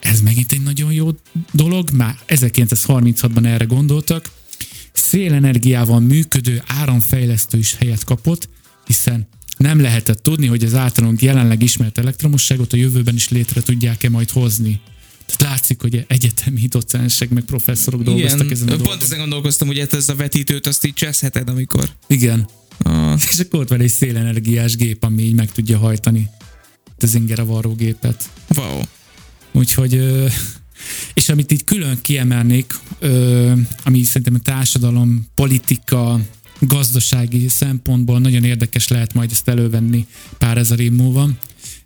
ez 0.00 0.20
megint 0.20 0.52
egy 0.52 0.62
nagyon 0.62 0.92
jó 0.92 1.10
dolog, 1.52 1.90
már 1.90 2.16
1936-ban 2.28 3.46
erre 3.46 3.64
gondoltak, 3.64 4.30
szélenergiával 4.92 6.00
működő 6.00 6.62
áramfejlesztő 6.66 7.58
is 7.58 7.74
helyet 7.74 8.04
kapott, 8.04 8.48
hiszen 8.86 9.28
nem 9.56 9.80
lehetett 9.80 10.22
tudni, 10.22 10.46
hogy 10.46 10.64
az 10.64 10.74
általunk 10.74 11.22
jelenleg 11.22 11.62
ismert 11.62 11.98
elektromosságot 11.98 12.72
a 12.72 12.76
jövőben 12.76 13.14
is 13.14 13.28
létre 13.28 13.60
tudják-e 13.60 14.08
majd 14.08 14.30
hozni. 14.30 14.80
Tehát 15.26 15.52
látszik, 15.54 15.80
hogy 15.80 16.04
egyetemi 16.08 16.66
docensek 16.66 17.28
meg 17.28 17.42
professzorok 17.42 18.02
dolgoztak 18.02 18.40
Igen, 18.40 18.52
ezen 18.52 18.66
a 18.68 18.70
pont 18.70 18.82
dolgon. 18.82 19.02
ezen 19.04 19.18
gondolkoztam, 19.18 19.66
hogy 19.66 19.78
hát 19.78 19.92
ez 19.92 20.08
a 20.08 20.14
vetítőt 20.14 20.66
azt 20.66 20.84
így 20.86 20.92
cseszheted, 20.94 21.48
amikor... 21.48 21.90
Igen. 22.06 22.48
Ah, 22.82 23.20
És 23.30 23.38
akkor 23.38 23.60
ott 23.60 23.68
van 23.68 23.80
egy 23.80 23.90
szélenergiás 23.90 24.76
gép, 24.76 25.04
ami 25.04 25.22
így 25.22 25.34
meg 25.34 25.52
tudja 25.52 25.78
hajtani 25.78 26.28
az 26.98 27.14
ingere 27.14 27.42
varró 27.42 27.74
gépet. 27.74 28.30
wow. 28.56 28.80
Úgyhogy, 29.52 30.02
és 31.14 31.28
amit 31.28 31.52
így 31.52 31.64
külön 31.64 31.98
kiemelnék, 32.02 32.74
ami 33.84 34.02
szerintem 34.02 34.34
a 34.34 34.38
társadalom, 34.42 35.26
politika, 35.34 36.20
gazdasági 36.60 37.48
szempontból 37.48 38.18
nagyon 38.20 38.44
érdekes 38.44 38.88
lehet 38.88 39.14
majd 39.14 39.30
ezt 39.30 39.48
elővenni 39.48 40.06
pár 40.38 40.58
ezer 40.58 40.80
év 40.80 40.92
múlva. 40.92 41.30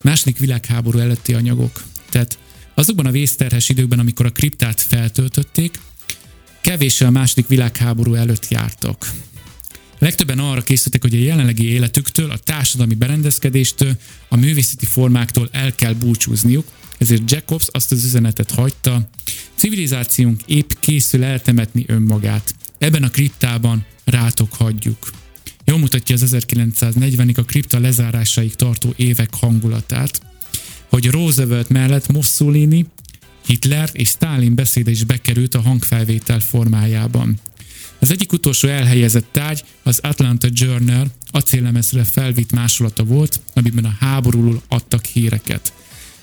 Második 0.02 0.38
világháború 0.38 0.98
előtti 0.98 1.34
anyagok. 1.34 1.82
Tehát 2.10 2.38
azokban 2.74 3.06
a 3.06 3.10
vészterhes 3.10 3.68
időkben, 3.68 3.98
amikor 3.98 4.26
a 4.26 4.30
kriptát 4.30 4.80
feltöltötték, 4.80 5.80
kevéssel 6.60 7.08
a 7.08 7.10
második 7.10 7.46
világháború 7.46 8.14
előtt 8.14 8.48
jártak. 8.48 9.10
Legtöbben 9.98 10.38
arra 10.38 10.62
készültek, 10.62 11.02
hogy 11.02 11.14
a 11.14 11.18
jelenlegi 11.18 11.68
életüktől, 11.68 12.30
a 12.30 12.36
társadalmi 12.36 12.94
berendezkedéstől, 12.94 13.96
a 14.28 14.36
művészeti 14.36 14.86
formáktól 14.86 15.48
el 15.52 15.74
kell 15.74 15.92
búcsúzniuk, 15.92 16.66
ezért 16.98 17.30
Jacobs 17.30 17.66
azt 17.70 17.92
az 17.92 18.04
üzenetet 18.04 18.50
hagyta, 18.50 19.08
civilizációnk 19.54 20.40
épp 20.46 20.70
készül 20.80 21.24
eltemetni 21.24 21.84
önmagát. 21.86 22.54
Ebben 22.78 23.02
a 23.02 23.10
kriptában 23.10 23.86
rátok 24.08 24.54
hagyjuk. 24.54 25.10
Jól 25.64 25.78
mutatja 25.78 26.14
az 26.14 26.34
1940-ig 26.36 27.38
a 27.38 27.42
kripta 27.42 27.78
lezárásaig 27.78 28.54
tartó 28.54 28.92
évek 28.96 29.34
hangulatát, 29.34 30.20
hogy 30.88 31.06
Roosevelt 31.10 31.68
mellett 31.68 32.12
Mussolini, 32.12 32.86
Hitler 33.46 33.90
és 33.92 34.08
Stalin 34.08 34.54
beszéde 34.54 34.90
is 34.90 35.04
bekerült 35.04 35.54
a 35.54 35.60
hangfelvétel 35.60 36.40
formájában. 36.40 37.40
Az 37.98 38.10
egyik 38.10 38.32
utolsó 38.32 38.68
elhelyezett 38.68 39.28
tárgy 39.32 39.64
az 39.82 39.98
Atlanta 40.02 40.48
Journal 40.50 41.06
acéllemezre 41.30 42.04
felvitt 42.04 42.52
másolata 42.52 43.04
volt, 43.04 43.40
amiben 43.54 43.84
a 43.84 43.96
háborúról 44.00 44.62
adtak 44.68 45.04
híreket. 45.04 45.72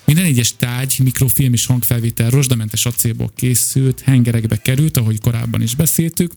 Minden 0.05 0.25
egyes 0.25 0.55
tárgy, 0.55 0.99
mikrofilm 1.03 1.53
és 1.53 1.65
hangfelvétel 1.65 2.29
rozsdamentes 2.29 2.85
acélból 2.85 3.31
készült, 3.35 4.01
hengerekbe 4.01 4.57
került, 4.57 4.97
ahogy 4.97 5.19
korábban 5.19 5.61
is 5.61 5.75
beszéltük. 5.75 6.33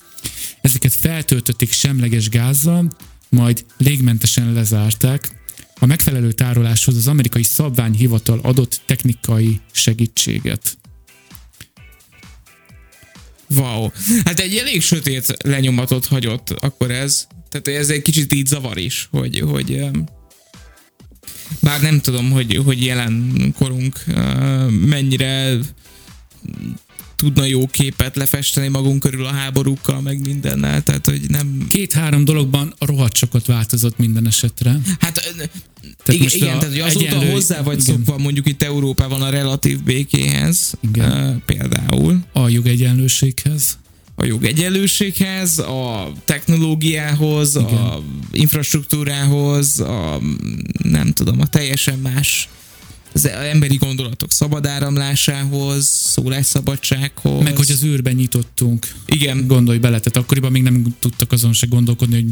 Ezeket 0.61 0.93
feltöltötték 0.93 1.73
semleges 1.73 2.29
gázzal, 2.29 2.97
majd 3.29 3.65
légmentesen 3.77 4.53
lezárták. 4.53 5.37
A 5.81 5.87
megfelelő 5.87 6.33
tároláshoz 6.33 6.97
az 6.97 7.07
amerikai 7.07 7.43
szabványhivatal 7.43 8.39
adott 8.43 8.81
technikai 8.87 9.61
segítséget. 9.73 10.79
Wow. 13.55 13.89
Hát 14.25 14.41
egy 14.41 14.57
elég 14.57 14.83
sötét 14.83 15.37
lenyomatot 15.45 16.07
hagyott 16.07 16.51
akkor 16.51 16.91
ez. 16.91 17.27
Tehát 17.49 17.81
ez 17.81 17.91
egy 17.91 18.03
kicsit 18.03 18.33
így 18.33 18.47
zavar 18.47 18.79
is, 18.79 19.09
hogy, 19.11 19.41
hogy 19.41 19.81
bár 21.61 21.81
nem 21.81 22.01
tudom, 22.01 22.31
hogy, 22.31 22.61
hogy 22.65 22.85
jelen 22.85 23.35
korunk 23.59 24.05
mennyire 24.87 25.59
tudna 27.17 27.45
jó 27.45 27.67
képet 27.67 28.17
lefesteni 28.17 28.69
magunk 28.69 29.01
körül 29.01 29.25
a 29.25 29.33
háborúkkal, 29.33 30.01
meg 30.01 30.21
mindennel, 30.27 30.83
tehát 30.83 31.05
hogy 31.05 31.21
nem... 31.29 31.67
Két-három 31.69 32.25
dologban 32.25 32.75
rohadt 32.79 33.17
sokat 33.17 33.47
változott 33.47 33.99
minden 33.99 34.27
esetre. 34.27 34.81
Hát 35.01 35.21
tehát 36.05 36.21
igen, 36.21 36.29
igen 36.33 36.59
tehát 36.59 36.65
hogy 36.65 36.81
azóta 36.81 37.07
egyenlő- 37.07 37.31
hozzá 37.31 37.63
vagy 37.63 37.81
igen. 37.81 37.95
szokva 37.97 38.19
mondjuk 38.19 38.49
itt 38.49 38.63
Európában 38.63 39.23
a 39.23 39.31
relatív 39.31 39.83
békéhez, 39.83 40.73
Igen. 40.81 41.13
eh, 41.13 41.35
például. 41.47 42.25
A 42.33 42.49
jogegyenlőséghez. 42.49 43.79
A 44.21 44.25
jogegyenlőséghez, 44.25 45.59
a 45.59 46.13
technológiához, 46.25 47.57
Igen. 47.57 47.75
a 47.75 48.03
infrastruktúrához, 48.33 49.81
a 49.81 50.21
nem 50.83 51.13
tudom, 51.13 51.41
a 51.41 51.47
teljesen 51.47 51.99
más 51.99 52.49
az 53.13 53.29
emberi 53.29 53.77
gondolatok 53.77 54.33
szabad 54.33 54.67
áramlásához, 54.67 55.87
szólásszabadsághoz. 55.87 57.43
Meg 57.43 57.57
hogy 57.57 57.71
az 57.71 57.85
űrben 57.85 58.15
nyitottunk. 58.15 58.87
Igen, 59.07 59.47
Gondolj 59.47 59.79
bele, 59.79 59.99
tehát 59.99 60.17
akkoriban 60.17 60.53
még 60.53 60.63
nem 60.63 60.97
tudtak 60.99 61.33
azon 61.33 61.53
se 61.53 61.67
gondolkodni, 61.67 62.15
hogy 62.15 62.27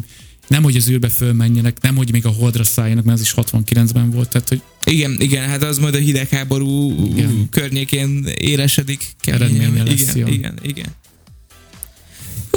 nem, 0.46 0.62
hogy 0.62 0.76
az 0.76 0.88
űrbe 0.88 1.08
fölmenjenek, 1.08 1.80
nem, 1.80 1.96
hogy 1.96 2.12
még 2.12 2.26
a 2.26 2.30
holdra 2.30 2.64
szálljanak, 2.64 3.04
mert 3.04 3.18
az 3.18 3.24
is 3.24 3.34
69-ben 3.36 4.10
volt, 4.10 4.28
tehát 4.28 4.48
hogy 4.48 4.60
igen, 4.84 5.16
igen, 5.20 5.48
hát 5.48 5.62
az 5.62 5.78
majd 5.78 5.94
a 5.94 5.98
hidegháború 5.98 7.04
Igen. 7.04 7.46
környékén 7.50 8.26
élesedik. 8.36 9.14
Eredménye 9.24 9.82
lesz, 9.82 10.00
igen, 10.00 10.16
jó. 10.16 10.26
igen, 10.26 10.58
igen. 10.62 10.86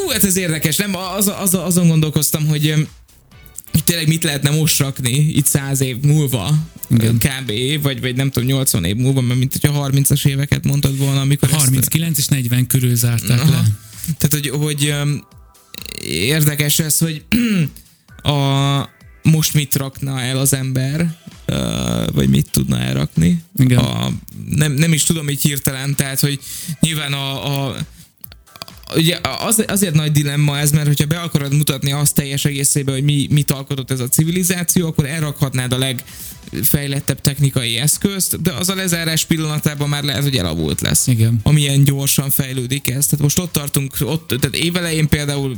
Hú, 0.02 0.10
hát 0.10 0.24
ez 0.24 0.36
érdekes, 0.38 0.76
nem? 0.76 0.96
Az, 0.96 1.32
az, 1.42 1.54
azon 1.54 1.88
gondolkoztam, 1.88 2.46
hogy 2.48 2.88
hogy 3.72 3.84
tényleg 3.84 4.08
mit 4.08 4.24
lehetne 4.24 4.50
most 4.50 4.80
rakni 4.80 5.12
itt 5.12 5.46
száz 5.46 5.82
év 5.82 5.98
múlva, 6.02 6.68
Igen. 6.90 7.18
kb. 7.18 7.52
Vagy, 7.82 8.02
vagy 8.02 8.16
nem 8.16 8.32
tudom, 8.32 8.48
80 8.48 8.84
év 8.84 8.96
múlva, 8.96 9.22
mert 9.22 9.40
mint 9.40 9.58
hogyha 9.62 9.90
30-as 9.92 10.26
éveket 10.28 10.64
mondtad 10.66 10.98
volna, 10.98 11.22
amikor 11.22 11.50
ezt- 11.50 11.58
39 11.58 12.18
és 12.18 12.28
40 12.28 12.68
körül 12.68 12.96
zárták 12.96 13.40
Aha. 13.40 13.50
le. 13.52 13.64
Tehát, 14.18 14.30
hogy, 14.30 14.50
hogy 14.50 14.94
érdekes 16.08 16.80
ez, 16.80 16.98
hogy 16.98 17.24
a, 18.34 18.90
most 19.24 19.54
mit 19.54 19.76
rakna 19.76 20.22
el 20.22 20.38
az 20.38 20.54
ember, 20.54 21.18
vagy 22.14 22.30
mit 22.30 22.50
tudna 22.52 22.80
elrakni. 22.80 23.44
Igen. 23.58 23.78
A, 23.78 24.12
nem, 24.50 24.72
nem 24.72 24.94
is 24.94 25.04
tudom 25.04 25.30
így 25.30 25.42
hirtelen, 25.42 25.96
tehát, 25.96 26.20
hogy 26.20 26.40
nyilván 26.80 27.14
a, 27.14 27.66
a 27.68 27.76
ugye 28.96 29.18
az, 29.40 29.64
azért 29.68 29.94
nagy 29.94 30.12
dilemma 30.12 30.58
ez, 30.58 30.72
mert 30.72 30.88
hogyha 30.88 31.06
be 31.06 31.20
akarod 31.20 31.54
mutatni 31.54 31.92
azt 31.92 32.16
teljes 32.16 32.46
egészében, 32.46 32.94
hogy 32.94 33.04
mi, 33.04 33.28
mit 33.32 33.52
alkotott 33.52 33.92
ez 33.92 34.00
a 34.00 34.08
civilizáció, 34.08 34.88
akkor 34.88 35.06
elrakhatnád 35.06 35.74
a 35.74 35.78
legfejlettebb 36.52 37.22
technikai 37.22 37.78
eszközt, 37.78 38.42
de 38.42 38.52
az 38.52 38.70
a 38.70 38.76
lezárás 38.76 39.26
pillanatában 39.26 39.90
már 39.90 40.04
lehet, 40.04 40.24
hogy 40.24 40.36
elavult 40.36 40.82
lesz 40.82 41.08
Igen. 41.08 41.40
amilyen 41.44 41.84
gyorsan 41.84 42.30
fejlődik 42.30 42.90
ez. 42.90 43.06
Tehát 43.06 43.24
most 43.24 43.40
ott 43.40 43.52
tartunk, 43.52 43.96
ott, 44.02 44.28
tehát 44.28 44.56
évelején 44.56 45.08
például 45.08 45.58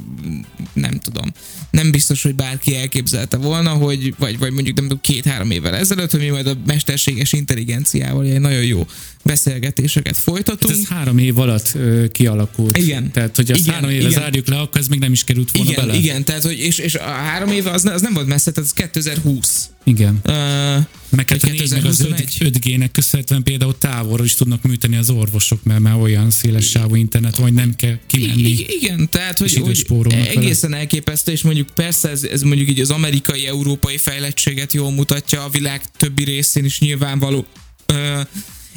nem 0.73 0.99
tudom, 0.99 1.31
nem 1.71 1.91
biztos, 1.91 2.21
hogy 2.23 2.35
bárki 2.35 2.75
elképzelte 2.75 3.37
volna, 3.37 3.69
hogy, 3.69 4.13
vagy, 4.17 4.37
vagy 4.37 4.51
mondjuk 4.51 4.75
nem 4.75 4.85
tudom, 4.87 5.01
két-három 5.01 5.51
évvel 5.51 5.75
ezelőtt, 5.75 6.11
hogy 6.11 6.19
mi 6.19 6.29
majd 6.29 6.47
a 6.47 6.53
mesterséges 6.65 7.33
intelligenciával 7.33 8.25
ilyen 8.25 8.41
nagyon 8.41 8.63
jó 8.63 8.85
beszélgetéseket 9.23 10.15
Hát 10.15 10.23
folytatunk. 10.23 10.73
ez 10.73 10.87
három 10.87 11.17
év 11.17 11.39
alatt 11.39 11.71
ö, 11.75 12.07
kialakult. 12.11 12.77
Igen. 12.77 13.11
Tehát, 13.11 13.35
hogy 13.35 13.51
azt 13.51 13.59
Igen, 13.59 13.73
három 13.73 13.89
éve 13.89 13.99
igen. 14.07 14.11
zárjuk 14.21 14.47
le, 14.47 14.59
akkor 14.59 14.79
ez 14.81 14.87
még 14.87 14.99
nem 14.99 15.11
is 15.11 15.23
került 15.23 15.51
volna 15.51 15.71
igen, 15.71 15.85
bele. 15.85 15.97
igen, 15.97 16.23
tehát 16.23 16.43
hogy 16.43 16.59
és, 16.59 16.77
és 16.77 16.95
a 16.95 17.03
három 17.03 17.49
éve 17.51 17.71
az, 17.71 17.85
az 17.85 18.01
nem 18.01 18.13
volt 18.13 18.27
messze, 18.27 18.51
tehát 18.51 18.69
ez 18.77 18.89
2020. 18.91 19.69
igen. 19.83 20.19
Uh, 20.25 20.85
Meg, 21.09 21.29
hát 21.29 21.43
a 21.43 21.47
Vagy 21.47 21.59
négy, 21.59 21.69
meg 21.71 21.85
az 21.85 21.97
2021. 21.97 22.37
5G-nek 22.39 22.89
köszönhetően 22.91 23.43
például 23.43 23.77
távolról 23.77 24.25
is 24.25 24.35
tudnak 24.35 24.61
műteni 24.63 24.95
az 24.95 25.09
orvosok, 25.09 25.63
mert 25.63 25.79
már 25.79 25.95
olyan 25.95 26.29
széles 26.29 26.65
sávú 26.69 26.95
internet, 26.95 27.35
hogy 27.35 27.53
nem 27.53 27.75
kell 27.75 27.97
kimenni. 28.07 28.49
I- 28.49 28.65
igen, 28.81 29.09
tehát 29.09 29.37
hogy, 29.37 29.53
hogy 29.53 29.75
spórolnak 29.75 30.25
vele. 30.27 30.39
egészen 30.39 30.73
elképesztő, 30.73 31.31
és 31.31 31.41
mondjuk 31.41 31.69
persze 31.69 32.09
ez, 32.09 32.23
ez 32.23 32.41
mondjuk 32.41 32.69
így 32.69 32.79
az 32.79 32.89
amerikai, 32.91 33.47
európai 33.47 33.97
fejlettséget 33.97 34.73
jól 34.73 34.91
mutatja, 34.91 35.43
a 35.43 35.49
világ 35.49 35.81
többi 35.97 36.23
részén 36.23 36.65
is 36.65 36.79
nyilvánvaló 36.79 37.45
ö, 37.85 38.21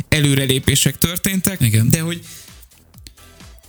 előrelépések 0.09 0.99
történtek, 0.99 1.61
Igen. 1.61 1.91
de 1.91 2.01
hogy 2.01 2.21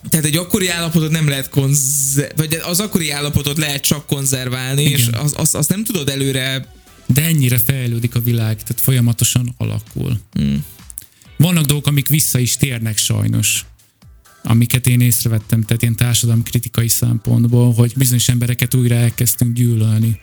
tehát 0.10 0.26
egy 0.26 0.36
akkori 0.38 0.70
állapotot 0.70 1.12
nem 1.12 1.28
lehet 1.28 1.50
konzer- 1.50 2.34
vagy 2.38 2.60
az 2.64 2.80
akkori 2.80 3.12
állapotot 3.12 3.58
lehet 3.58 3.82
csak 3.82 4.08
konzerválni, 4.08 4.82
Igen. 4.82 5.00
és 5.00 5.08
az, 5.12 5.34
az, 5.38 5.56
azt 5.56 5.70
nem 5.70 5.84
tudod 5.84 6.10
előre 6.10 6.74
De 7.06 7.24
ennyire 7.24 7.58
fejlődik 7.58 8.16
a 8.16 8.22
világ, 8.22 8.64
tehát 8.64 8.82
folyamatosan 8.82 9.54
alakul. 9.58 10.20
Hmm. 10.32 10.64
Vannak 11.38 11.66
dolgok, 11.66 11.88
amik 11.88 12.08
vissza 12.08 12.40
is 12.40 12.58
térnek 12.58 12.98
sajnos, 12.98 13.66
amiket 14.44 14.88
én 14.88 15.02
észrevettem, 15.02 15.62
tehát 15.62 15.82
ilyen 15.82 15.96
társadalmi 15.96 16.44
kritikai 16.44 16.88
szempontból, 16.88 17.74
hogy 17.74 17.94
bizonyos 17.96 18.30
embereket 18.30 18.74
újra 18.74 18.96
elkezdtünk 18.96 19.56
gyűlölni. 19.56 20.20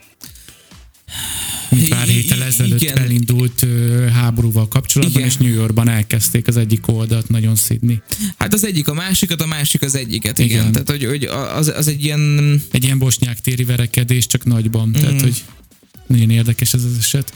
Mint 1.71 1.89
pár 1.89 2.07
héttel 2.07 2.43
ezelőtt 2.43 2.83
igen. 2.83 2.99
elindult 2.99 3.67
háborúval 4.13 4.69
kapcsolatban, 4.69 5.17
Igen. 5.17 5.29
és 5.33 5.37
New 5.37 5.53
Yorkban 5.53 5.89
elkezdték 5.89 6.49
az 6.49 6.57
egyik 6.57 6.89
oldalt 6.89 7.29
nagyon 7.29 7.55
szidni. 7.57 8.03
Hát 8.39 8.55
az 8.55 8.65
egyik 8.65 8.89
a 8.89 8.95
másikat, 8.95 9.41
a 9.43 9.47
másik 9.47 9.83
az 9.83 9.95
egyiket, 9.95 10.39
igen. 10.39 10.61
Igen. 10.61 10.73
Tehát, 10.73 10.91
hogy, 10.91 11.05
hogy 11.05 11.25
az, 11.55 11.69
az 11.77 11.89
egy 11.89 12.05
ilyen... 12.05 12.61
Egy 12.71 12.85
ilyen 12.85 12.99
bosnyák 12.99 13.41
téri 13.41 13.65
verekedés, 13.65 14.27
csak 14.27 14.45
nagyban. 14.45 14.89
Mm. 14.89 14.93
Tehát, 14.93 15.13
Mhm. 15.13 15.23
hogy 15.23 15.43
nagyon 16.07 16.31
érdekes 16.31 16.75
ez 16.75 16.85
az 16.85 16.97
eset. 16.99 17.33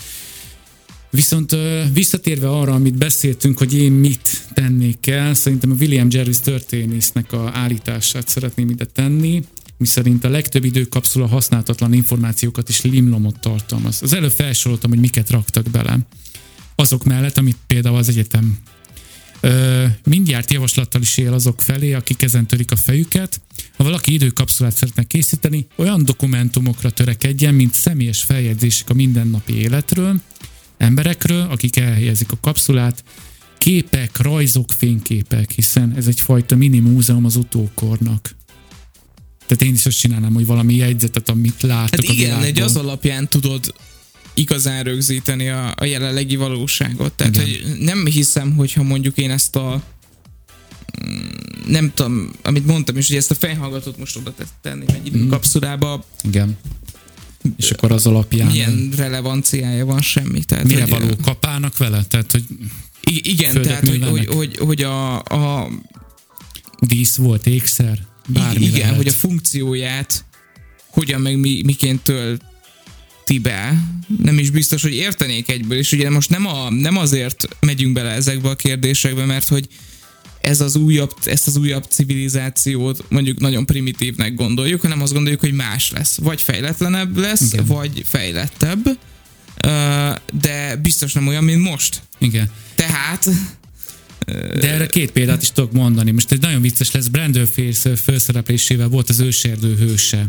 Viszont 1.11 1.57
visszatérve 1.93 2.49
arra, 2.51 2.73
amit 2.73 2.99
beszéltünk, 2.99 3.59
hogy 3.59 3.75
én 3.75 3.93
mit 3.93 4.47
tennék 4.55 5.07
el, 5.07 5.35
szerintem 5.35 5.71
a 5.71 5.75
William 5.81 6.09
Jervis 6.11 6.41
történésznek 6.41 7.33
a 7.33 7.51
állítását 7.55 8.29
szeretném 8.29 8.69
ide 8.71 8.85
tenni, 8.85 9.43
miszerint 9.79 10.25
a 10.25 10.29
legtöbb 10.29 10.65
időkapszula 10.65 11.27
használhatatlan 11.27 11.93
információkat 11.93 12.69
és 12.69 12.83
limlomot 12.83 13.41
tartalmaz. 13.41 14.03
Az 14.03 14.13
előbb 14.13 14.33
felsoroltam, 14.33 14.91
hogy 14.91 14.99
miket 14.99 15.31
raktak 15.31 15.71
bele. 15.71 15.99
Azok 16.75 17.05
mellett, 17.05 17.39
amit 17.39 17.57
például 17.67 17.97
az 17.97 18.09
egyetem 18.09 18.59
mindjárt 20.05 20.53
javaslattal 20.53 21.01
is 21.01 21.17
él 21.17 21.33
azok 21.33 21.61
felé, 21.61 21.93
akik 21.93 22.23
ezen 22.23 22.47
törik 22.47 22.71
a 22.71 22.77
fejüket. 22.77 23.41
Ha 23.77 23.85
valaki 23.85 24.13
időkapszulát 24.13 24.75
szeretne 24.75 25.03
készíteni, 25.03 25.67
olyan 25.77 26.05
dokumentumokra 26.05 26.91
törekedjen, 26.91 27.55
mint 27.55 27.75
személyes 27.75 28.23
feljegyzések 28.23 28.91
a 28.91 28.95
mindennapi 28.95 29.55
életről, 29.55 30.21
emberekről, 30.77 31.41
akik 31.41 31.77
elhelyezik 31.77 32.33
a 32.33 32.39
kapszulát, 32.41 33.05
képek, 33.59 34.19
rajzok, 34.19 34.73
fényképek, 34.77 35.51
hiszen 35.51 35.93
ez 35.97 36.07
egyfajta 36.07 36.57
mini 36.57 36.79
múzeum 36.79 37.25
az 37.25 37.37
utókornak. 37.37 38.37
Tehát 39.47 39.63
én 39.63 39.75
is 39.75 39.87
azt 39.87 39.99
csinálnám, 39.99 40.35
hogy 40.35 40.47
valami 40.47 40.75
jegyzetet, 40.75 41.29
amit 41.29 41.63
látok 41.63 42.05
Hát 42.05 42.17
igen, 42.17 42.43
egy 42.43 42.61
az 42.61 42.77
alapján 42.77 43.29
tudod 43.29 43.75
igazán 44.37 44.83
rögzíteni 44.83 45.49
a, 45.49 45.73
a 45.77 45.85
jelenlegi 45.85 46.37
valóságot. 46.37 47.13
Tehát, 47.13 47.35
Igen. 47.37 47.47
hogy 47.47 47.79
nem 47.79 48.07
hiszem, 48.07 48.53
hogyha 48.57 48.83
mondjuk 48.83 49.17
én 49.19 49.31
ezt 49.31 49.57
a 49.57 49.83
mm, 51.07 51.27
nem 51.69 51.93
tudom, 51.95 52.31
amit 52.43 52.67
mondtam 52.67 52.97
is, 52.97 53.09
hogy 53.09 53.17
ezt 53.17 53.31
a 53.31 53.35
fejhallgatót 53.35 53.99
most 53.99 54.17
oda 54.17 54.35
tenném 54.63 54.89
egy 54.89 54.97
Mhm. 55.13 55.17
időkapszulába, 55.17 56.05
Igen. 56.23 56.57
És 57.57 57.71
akkor 57.71 57.93
az 57.93 58.07
alapján 58.07 58.47
milyen 58.51 58.93
relevanciája 58.97 59.85
van 59.85 60.01
semmi. 60.01 60.45
Tehát, 60.45 60.65
mire 60.65 60.81
hogy, 60.81 60.91
való 60.91 61.17
kapálnak 61.23 61.77
vele? 61.77 62.05
Tehát, 62.05 62.33
hogy 62.33 62.45
igen, 63.05 63.63
tehát 63.63 63.89
hogy, 63.89 64.05
hogy, 64.05 64.27
hogy, 64.27 64.57
hogy 64.57 64.83
a, 64.83 65.23
a 65.23 65.69
dísz 66.81 67.17
volt, 67.17 67.47
ékszer, 67.47 67.99
bármi 68.29 68.65
igen, 68.65 68.79
lehet. 68.81 68.97
hogy 68.97 69.07
a 69.07 69.13
funkcióját 69.13 70.25
hogyan 70.87 71.21
meg 71.21 71.39
mi, 71.39 71.63
miként 71.65 72.03
tölti 72.03 72.45
be, 73.43 73.83
nem 74.23 74.39
is 74.39 74.51
biztos, 74.51 74.83
hogy 74.83 74.95
értenék 74.95 75.51
egyből, 75.51 75.79
és 75.79 75.93
ugye 75.93 76.11
most 76.11 76.31
nem, 76.31 76.47
a, 76.47 76.71
nem 76.71 76.97
azért 76.97 77.49
megyünk 77.61 77.93
bele 77.93 78.11
ezekbe 78.11 78.49
a 78.49 78.57
kérdésekbe, 78.57 79.25
mert 79.25 79.49
hogy 79.49 79.69
ez 80.41 80.61
az 80.61 80.77
újabb, 80.77 81.13
ezt 81.25 81.47
az 81.47 81.57
újabb 81.57 81.85
civilizációt 81.89 83.05
mondjuk 83.09 83.41
nagyon 83.41 83.67
primitívnek 83.67 84.35
gondoljuk, 84.35 84.81
hanem 84.81 85.03
azt 85.03 85.13
gondoljuk, 85.13 85.41
hogy 85.41 85.53
más 85.53 85.91
lesz. 85.91 86.19
Vagy 86.19 86.43
fejletlenebb 86.43 87.17
lesz, 87.17 87.53
Igen. 87.53 87.65
Vagy 87.65 88.03
fejlettebb, 88.07 88.99
de 90.41 90.77
biztos 90.83 91.13
nem 91.13 91.27
olyan, 91.27 91.45
mint 91.45 91.63
most. 91.63 92.03
Igen. 92.19 92.51
Tehát 92.75 93.29
De 94.61 94.73
erre 94.73 94.87
két 94.87 95.11
példát 95.11 95.43
is 95.43 95.53
tudok 95.53 95.73
mondani. 95.73 96.11
Most 96.11 96.33
egy 96.33 96.41
nagyon 96.41 96.61
vicces 96.61 96.91
lesz, 96.91 97.07
Brandon 97.07 97.47
Fraser 97.47 97.99
főszereplésével 97.99 98.89
volt 98.89 99.09
az 99.09 99.21
őserdő 99.21 99.75
hőse. 99.77 100.27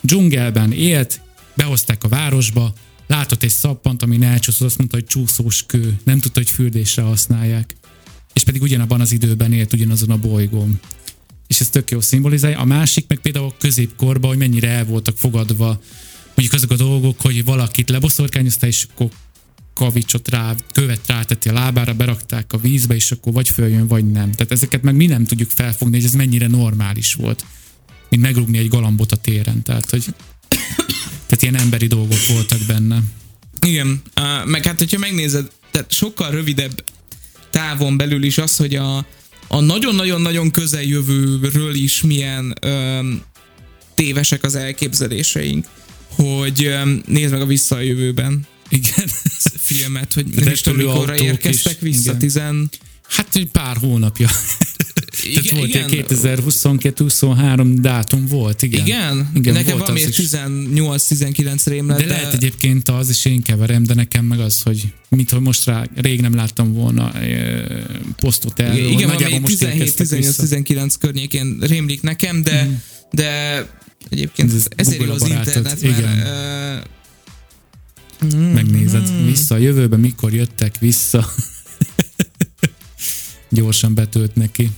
Dzsungelben 0.00 0.72
élt, 0.72 1.20
behozták 1.56 2.04
a 2.04 2.08
városba, 2.08 2.74
látott 3.06 3.42
egy 3.42 3.50
szappant, 3.50 4.02
ami 4.02 4.24
elcsúszott, 4.24 4.66
azt 4.66 4.78
mondta, 4.78 4.96
hogy 4.96 5.06
csúszós 5.06 5.66
kő, 5.66 5.98
nem 6.04 6.18
tudta, 6.18 6.40
hogy 6.40 6.50
fürdésre 6.50 7.02
használják. 7.02 7.76
És 8.32 8.44
pedig 8.44 8.62
ugyanabban 8.62 9.00
az 9.00 9.12
időben 9.12 9.52
élt, 9.52 9.72
ugyanazon 9.72 10.10
a 10.10 10.16
bolygón. 10.16 10.80
És 11.46 11.60
ez 11.60 11.68
tök 11.68 11.90
jó 11.90 12.00
szimbolizálja. 12.00 12.58
A 12.58 12.64
másik 12.64 13.04
meg 13.08 13.18
például 13.18 13.46
a 13.46 13.56
középkorban, 13.58 14.30
hogy 14.30 14.38
mennyire 14.38 14.68
el 14.68 14.84
voltak 14.84 15.16
fogadva 15.18 15.80
mondjuk 16.36 16.52
azok 16.52 16.70
a 16.70 16.76
dolgok, 16.76 17.20
hogy 17.20 17.44
valakit 17.44 17.90
leboszorkányozta, 17.90 18.66
és 18.66 18.86
akkor 18.90 19.08
kavicsot 19.74 20.28
rá, 20.28 20.54
követ 20.72 21.06
ráteti 21.06 21.48
a 21.48 21.52
lábára, 21.52 21.94
berakták 21.94 22.52
a 22.52 22.58
vízbe, 22.58 22.94
és 22.94 23.10
akkor 23.10 23.32
vagy 23.32 23.48
följön, 23.48 23.86
vagy 23.86 24.10
nem. 24.10 24.32
Tehát 24.32 24.52
ezeket 24.52 24.82
meg 24.82 24.94
mi 24.94 25.06
nem 25.06 25.24
tudjuk 25.24 25.50
felfogni, 25.50 25.96
hogy 25.96 26.04
ez 26.04 26.12
mennyire 26.12 26.46
normális 26.46 27.14
volt. 27.14 27.44
Mint 28.08 28.22
megrúgni 28.22 28.58
egy 28.58 28.68
galambot 28.68 29.12
a 29.12 29.16
téren. 29.16 29.62
Tehát, 29.62 29.90
hogy 29.90 30.04
tehát 31.26 31.42
ilyen 31.42 31.56
emberi 31.56 31.86
dolgok 31.86 32.26
voltak 32.28 32.60
benne. 32.66 33.02
Igen, 33.60 34.02
uh, 34.16 34.46
meg 34.46 34.64
hát, 34.64 34.78
hogyha 34.78 34.98
megnézed, 34.98 35.50
tehát 35.70 35.92
sokkal 35.92 36.30
rövidebb 36.30 36.84
távon 37.50 37.96
belül 37.96 38.22
is 38.22 38.38
az, 38.38 38.56
hogy 38.56 38.74
a, 38.74 39.06
a 39.48 39.60
nagyon-nagyon-nagyon 39.60 40.50
közeljövőről 40.50 41.74
is 41.74 42.00
milyen 42.02 42.58
um, 42.66 43.22
tévesek 43.94 44.42
az 44.42 44.54
elképzeléseink, 44.54 45.66
hogy 46.08 46.66
um, 46.66 47.00
nézd 47.06 47.32
meg 47.32 47.40
a 47.40 47.46
Vissza 47.46 47.76
a 47.76 47.80
jövőben 47.80 48.46
Igen. 48.68 49.08
filmet, 49.58 50.12
hogy 50.12 50.26
nem 50.44 50.52
is 50.52 50.60
tudom, 50.60 50.78
mikorra 50.78 51.16
érkeztek 51.16 51.72
is, 51.72 51.78
vissza, 51.80 52.00
igen. 52.00 52.18
tizen... 52.18 52.70
Hát 53.08 53.36
egy 53.36 53.50
pár 53.50 53.76
hónapja. 53.76 54.28
Tehát 55.28 55.44
Igen, 55.44 55.56
volt 55.56 55.68
igen. 55.68 55.88
egy 55.90 56.04
2022-23 56.08 57.76
dátum 57.80 58.26
volt, 58.26 58.62
igen. 58.62 58.84
Igen? 58.86 59.30
igen 59.34 59.52
Nekem 59.52 59.72
volt 59.78 59.80
valami 59.88 60.04
az 60.04 60.18
is. 60.18 60.28
18-19 60.30 61.62
rém 61.64 61.88
lett, 61.88 61.98
De, 61.98 62.06
lehet 62.06 62.32
egyébként 62.34 62.88
az, 62.88 63.08
és 63.08 63.24
én 63.24 63.42
keverem, 63.42 63.82
de 63.82 63.94
nekem 63.94 64.24
meg 64.24 64.40
az, 64.40 64.62
hogy 64.62 64.92
mint 65.08 65.30
hogy 65.30 65.40
most 65.40 65.64
rá, 65.64 65.86
rég 65.94 66.20
nem 66.20 66.34
láttam 66.34 66.72
volna 66.72 67.12
e, 67.12 67.64
posztot 68.16 68.60
erről. 68.60 68.72
hogy 68.72 68.92
Igen, 68.92 69.08
nagyjából 69.08 69.16
valami 69.28 69.38
most 69.38 69.62
érkeztek 69.62 70.08
vissza. 70.08 70.42
17-18-19 70.46 70.94
környékén 71.00 71.56
rémlik 71.60 72.02
nekem, 72.02 72.42
de, 72.42 72.62
Mhm. 72.64 72.72
de 73.12 73.58
egyébként 74.08 74.52
Ez- 74.52 74.66
ez 74.76 74.86
ezért 74.86 75.02
jó 75.04 75.12
az 75.12 75.28
internet, 75.28 75.82
igen. 75.82 76.02
mert 76.16 76.86
uh, 78.22 78.52
Megnézed, 78.52 79.24
vissza 79.26 79.54
a 79.54 79.58
jövőbe, 79.58 79.96
mikor 79.96 80.32
jöttek 80.34 80.78
vissza. 80.78 81.28
Gyorsan 83.50 83.94
betölt 83.94 84.34
neki. 84.34 84.70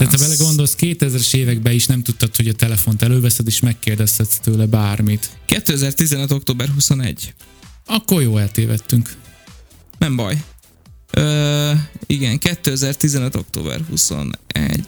Tehát 0.00 0.14
ha 0.14 0.24
Az- 0.24 0.28
vele 0.38 0.48
gondolsz, 0.48 0.74
2000-es 0.78 1.34
években 1.34 1.72
is 1.72 1.86
nem 1.86 2.02
tudtad, 2.02 2.36
hogy 2.36 2.48
a 2.48 2.52
telefont 2.52 3.02
előveszed, 3.02 3.46
és 3.46 3.60
megkérdezhetsz 3.60 4.36
tőle 4.38 4.66
bármit. 4.66 5.30
2015. 5.46 6.30
október 6.32 6.68
21. 6.68 7.34
Akkor 7.86 8.22
jó 8.22 8.36
eltévedtünk. 8.38 9.10
Nem 9.98 10.16
baj. 10.16 10.42
Ö, 11.12 11.72
igen, 12.06 12.38
2015. 12.38 13.34
október 13.34 13.80
21. 13.88 14.36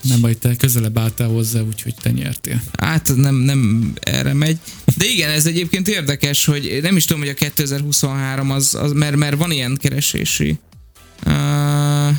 Nem 0.03 0.21
baj, 0.21 0.35
te 0.39 0.57
közelebb 0.57 0.99
álltál 0.99 1.29
hozzá, 1.29 1.61
úgyhogy 1.61 1.95
te 2.03 2.11
nyertél. 2.11 2.63
Hát 2.79 3.13
nem, 3.17 3.35
nem 3.35 3.93
erre 4.01 4.33
megy. 4.33 4.59
De 4.97 5.05
igen, 5.05 5.31
ez 5.31 5.47
egyébként 5.47 5.89
érdekes, 5.89 6.45
hogy 6.45 6.79
nem 6.83 6.97
is 6.97 7.05
tudom, 7.05 7.23
hogy 7.23 7.31
a 7.31 7.35
2023 7.35 8.51
az, 8.51 8.75
az 8.75 8.93
mert, 8.93 9.17
mert 9.17 9.37
van 9.37 9.51
ilyen 9.51 9.77
keresési. 9.81 10.59
Uh. 11.27 12.17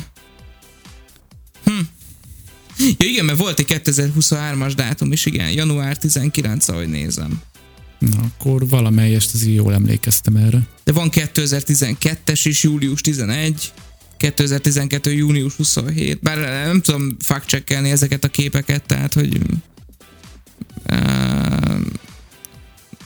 Ja 2.78 3.06
igen, 3.06 3.24
mert 3.24 3.38
volt 3.38 3.58
egy 3.58 3.80
2023-as 3.84 4.72
dátum 4.76 5.12
is, 5.12 5.26
igen, 5.26 5.50
január 5.50 5.96
19, 5.96 6.68
ahogy 6.68 6.88
nézem. 6.88 7.42
Na, 7.98 8.20
akkor 8.20 8.68
valamelyest 8.68 9.34
az 9.34 9.46
jól 9.46 9.72
emlékeztem 9.72 10.36
erre. 10.36 10.66
De 10.84 10.92
van 10.92 11.08
2012-es 11.12 12.40
is, 12.42 12.62
július 12.62 13.00
11, 13.00 13.72
2012. 14.16 15.12
június 15.12 15.54
27, 15.54 16.20
bár 16.22 16.38
nem 16.66 16.80
tudom 16.80 17.16
fact 17.20 17.70
ezeket 17.70 18.24
a 18.24 18.28
képeket, 18.28 18.82
tehát 18.86 19.12
hogy 19.12 19.40
uh, 20.90 21.80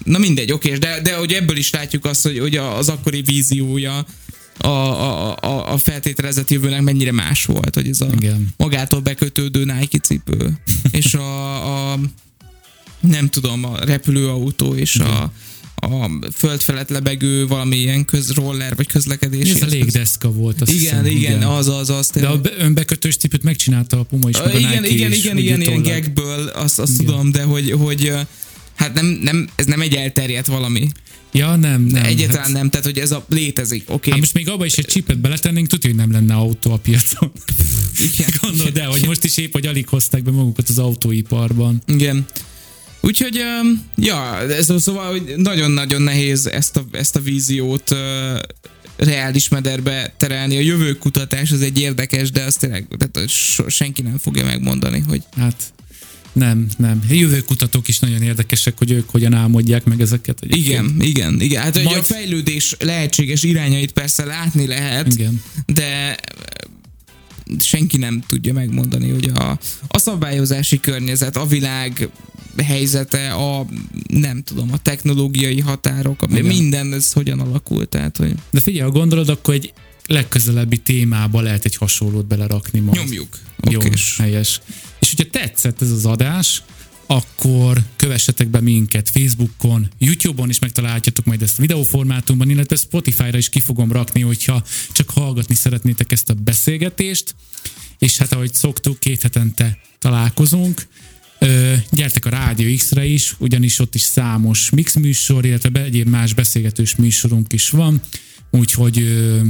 na 0.04 0.18
mindegy, 0.18 0.52
oké, 0.52 0.74
de, 0.74 1.00
de 1.00 1.16
hogy 1.16 1.32
ebből 1.32 1.56
is 1.56 1.70
látjuk 1.70 2.04
azt, 2.04 2.22
hogy, 2.22 2.38
hogy 2.38 2.56
az 2.56 2.88
akkori 2.88 3.22
víziója 3.22 4.06
a, 4.58 4.68
a, 4.68 5.36
a, 5.40 5.72
a 5.72 5.78
feltételezett 5.78 6.50
jövőnek 6.50 6.82
mennyire 6.82 7.12
más 7.12 7.44
volt, 7.44 7.74
hogy 7.74 7.88
ez 7.88 8.00
a 8.00 8.08
Igen. 8.16 8.48
magától 8.56 9.00
bekötődő 9.00 9.64
Nike 9.64 9.98
cipő, 9.98 10.58
és 10.90 11.14
a, 11.14 11.92
a 11.92 11.98
nem 13.00 13.28
tudom, 13.28 13.64
a 13.64 13.84
repülőautó 13.84 14.74
és 14.74 14.96
a, 14.96 15.32
a 15.80 16.10
föld 16.34 16.60
felett 16.60 16.88
lebegő 16.88 17.46
valamilyen 17.46 18.04
közroller 18.04 18.76
vagy 18.76 18.86
közlekedési. 18.86 19.50
Ez 19.50 19.62
a 19.62 19.66
légdeszka 19.66 20.32
volt, 20.32 20.60
azt 20.60 20.70
Igen, 20.70 21.04
hiszem, 21.04 21.16
igen, 21.16 21.42
az, 21.42 21.68
az, 21.68 21.90
az. 21.90 22.10
De 22.14 22.26
a 22.26 22.40
be- 22.40 22.52
önbekötős 22.58 23.16
cipőt 23.16 23.42
megcsinálta 23.42 23.98
a 23.98 24.02
Puma 24.02 24.28
is, 24.28 24.36
a 24.36 24.48
igen, 24.58 24.82
Nike 24.82 24.94
igen, 24.94 25.12
is, 25.12 25.18
igen, 25.18 25.36
igen, 25.36 25.60
ilyen 25.60 25.82
gagből, 25.82 26.46
azt, 26.46 26.78
azt 26.78 26.92
Igen. 26.92 27.06
tudom, 27.06 27.30
de 27.30 27.42
hogy, 27.42 27.70
hogy 27.70 28.12
hát 28.74 28.94
nem, 28.94 29.06
nem, 29.06 29.48
ez 29.54 29.64
nem 29.64 29.80
egy 29.80 29.94
elterjedt 29.94 30.46
valami. 30.46 30.88
Ja, 31.32 31.56
nem, 31.56 31.88
De 31.88 32.00
nem. 32.00 32.04
egyáltalán 32.04 32.42
hát, 32.42 32.52
nem, 32.52 32.70
tehát 32.70 32.86
hogy 32.86 32.98
ez 32.98 33.12
a 33.12 33.24
létezik, 33.28 33.90
oké. 33.90 34.10
Hát 34.10 34.18
most 34.18 34.34
még 34.34 34.48
abba 34.48 34.64
is 34.64 34.76
egy 34.76 34.86
csipet 34.86 35.18
beletennénk, 35.18 35.66
tudja, 35.66 35.90
hogy 35.90 35.98
nem 35.98 36.12
lenne 36.12 36.34
autó 36.34 36.72
a 36.72 36.76
piacon. 36.76 37.32
Igen. 37.98 38.28
Gondold 38.42 38.76
el, 38.76 38.90
hogy 38.90 39.06
most 39.06 39.24
is 39.24 39.36
épp, 39.36 39.52
hogy 39.52 39.66
alig 39.66 39.88
hozták 39.88 40.22
be 40.22 40.30
magukat 40.30 40.68
az 40.68 40.78
autóiparban. 40.78 41.82
Igen. 41.86 42.26
Úgyhogy, 43.00 43.40
ja, 43.96 44.40
ez, 44.40 44.72
szóval 44.78 45.10
hogy 45.10 45.34
nagyon-nagyon 45.36 46.02
nehéz 46.02 46.46
ezt 46.46 46.76
a, 46.76 46.84
ezt 46.92 47.16
a 47.16 47.20
víziót 47.20 47.94
reális 48.96 49.48
mederbe 49.48 50.14
terelni. 50.16 50.56
A 50.56 50.60
jövőkutatás 50.60 51.50
az 51.50 51.60
egy 51.60 51.80
érdekes, 51.80 52.30
de 52.30 52.42
azt 52.42 52.58
tényleg 52.58 52.86
tehát, 52.98 53.30
senki 53.68 54.02
nem 54.02 54.18
fogja 54.18 54.44
megmondani, 54.44 55.04
hogy 55.08 55.22
Hát 55.36 55.72
nem, 56.32 56.66
nem. 56.76 57.04
Jövőkutatók 57.10 57.88
is 57.88 57.98
nagyon 57.98 58.22
érdekesek, 58.22 58.78
hogy 58.78 58.90
ők 58.90 59.10
hogyan 59.10 59.34
álmodják 59.34 59.84
meg 59.84 60.00
ezeket. 60.00 60.38
igen, 60.48 60.96
igen, 61.00 61.40
igen. 61.40 61.62
Hát 61.62 61.82
Majd- 61.82 61.98
a 61.98 62.02
fejlődés 62.02 62.76
lehetséges 62.78 63.42
irányait 63.42 63.92
persze 63.92 64.24
látni 64.24 64.66
lehet, 64.66 65.06
Igen. 65.14 65.42
de 65.66 66.16
senki 67.60 67.96
nem 67.96 68.22
tudja 68.28 68.52
megmondani, 68.52 69.10
hogy 69.10 69.30
a, 69.34 69.58
a 69.88 69.98
szabályozási 69.98 70.80
környezet, 70.80 71.36
a 71.36 71.46
világ 71.46 72.08
helyzete, 72.64 73.32
a 73.32 73.66
nem 74.08 74.42
tudom, 74.42 74.72
a 74.72 74.78
technológiai 74.78 75.60
határok, 75.60 76.22
a, 76.22 76.26
minden 76.42 76.92
ez 76.92 77.12
hogyan 77.12 77.40
alakult, 77.40 77.88
tehát 77.88 78.16
hogy... 78.16 78.34
De 78.50 78.60
figyelj, 78.60 78.90
ha 78.90 78.98
gondolod, 78.98 79.28
akkor 79.28 79.54
egy 79.54 79.72
legközelebbi 80.08 80.76
témába 80.76 81.40
lehet 81.40 81.64
egy 81.64 81.76
hasonlót 81.76 82.26
belerakni 82.26 82.80
majd. 82.80 82.98
Nyomjuk. 82.98 83.38
Jó, 83.70 83.78
Okés. 83.78 84.16
helyes. 84.18 84.60
És 85.00 85.14
hogyha 85.14 85.30
tetszett 85.30 85.82
ez 85.82 85.90
az 85.90 86.04
adás, 86.04 86.62
akkor 87.06 87.78
kövessetek 87.96 88.48
be 88.48 88.60
minket 88.60 89.08
Facebookon, 89.08 89.88
YouTube-on 89.98 90.48
is 90.48 90.58
megtaláljátok 90.58 91.24
majd 91.24 91.42
ezt 91.42 91.56
videóformátumban, 91.56 92.50
illetve 92.50 92.76
Spotify-ra 92.76 93.38
is 93.38 93.48
ki 93.48 93.60
fogom 93.60 93.92
rakni, 93.92 94.20
hogyha 94.20 94.64
csak 94.92 95.10
hallgatni 95.10 95.54
szeretnétek 95.54 96.12
ezt 96.12 96.30
a 96.30 96.34
beszélgetést. 96.34 97.34
És 97.98 98.16
hát 98.16 98.32
ahogy 98.32 98.54
szoktuk, 98.54 99.00
két 99.00 99.22
hetente 99.22 99.78
találkozunk. 99.98 100.86
Ö, 101.38 101.74
gyertek 101.90 102.24
a 102.24 102.30
Rádió 102.30 102.76
X-re 102.76 103.04
is, 103.04 103.34
ugyanis 103.38 103.78
ott 103.78 103.94
is 103.94 104.02
számos 104.02 104.70
mix 104.70 104.94
műsor, 104.94 105.44
illetve 105.44 105.82
egyéb 105.82 106.08
más 106.08 106.34
beszélgetős 106.34 106.96
műsorunk 106.96 107.52
is 107.52 107.70
van, 107.70 108.00
úgyhogy 108.50 108.98
ö, 108.98 109.40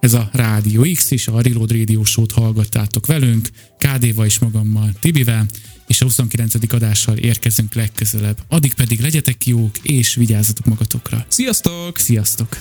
ez 0.00 0.14
a 0.14 0.28
Rádió 0.32 0.86
X 0.94 1.10
és 1.10 1.28
a 1.28 1.40
Reload 1.40 1.70
Radio 1.70 2.04
Show-t 2.04 2.32
hallgattátok 2.32 3.06
velünk, 3.06 3.48
KD-val 3.78 4.26
és 4.26 4.38
magammal, 4.38 4.92
Tibivel, 5.00 5.46
és 5.86 6.00
a 6.00 6.04
29. 6.04 6.54
adással 6.72 7.16
érkezünk 7.16 7.74
legközelebb. 7.74 8.38
Addig 8.48 8.74
pedig 8.74 9.00
legyetek 9.00 9.46
jók, 9.46 9.78
és 9.78 10.14
vigyázzatok 10.14 10.66
magatokra. 10.66 11.26
Sziasztok! 11.28 11.98
Sziasztok! 11.98 12.58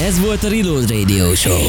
Ez 0.00 0.18
volt 0.18 0.44
a 0.44 0.48
Reload 0.48 0.90
Radio 0.90 1.34
Show. 1.34 1.66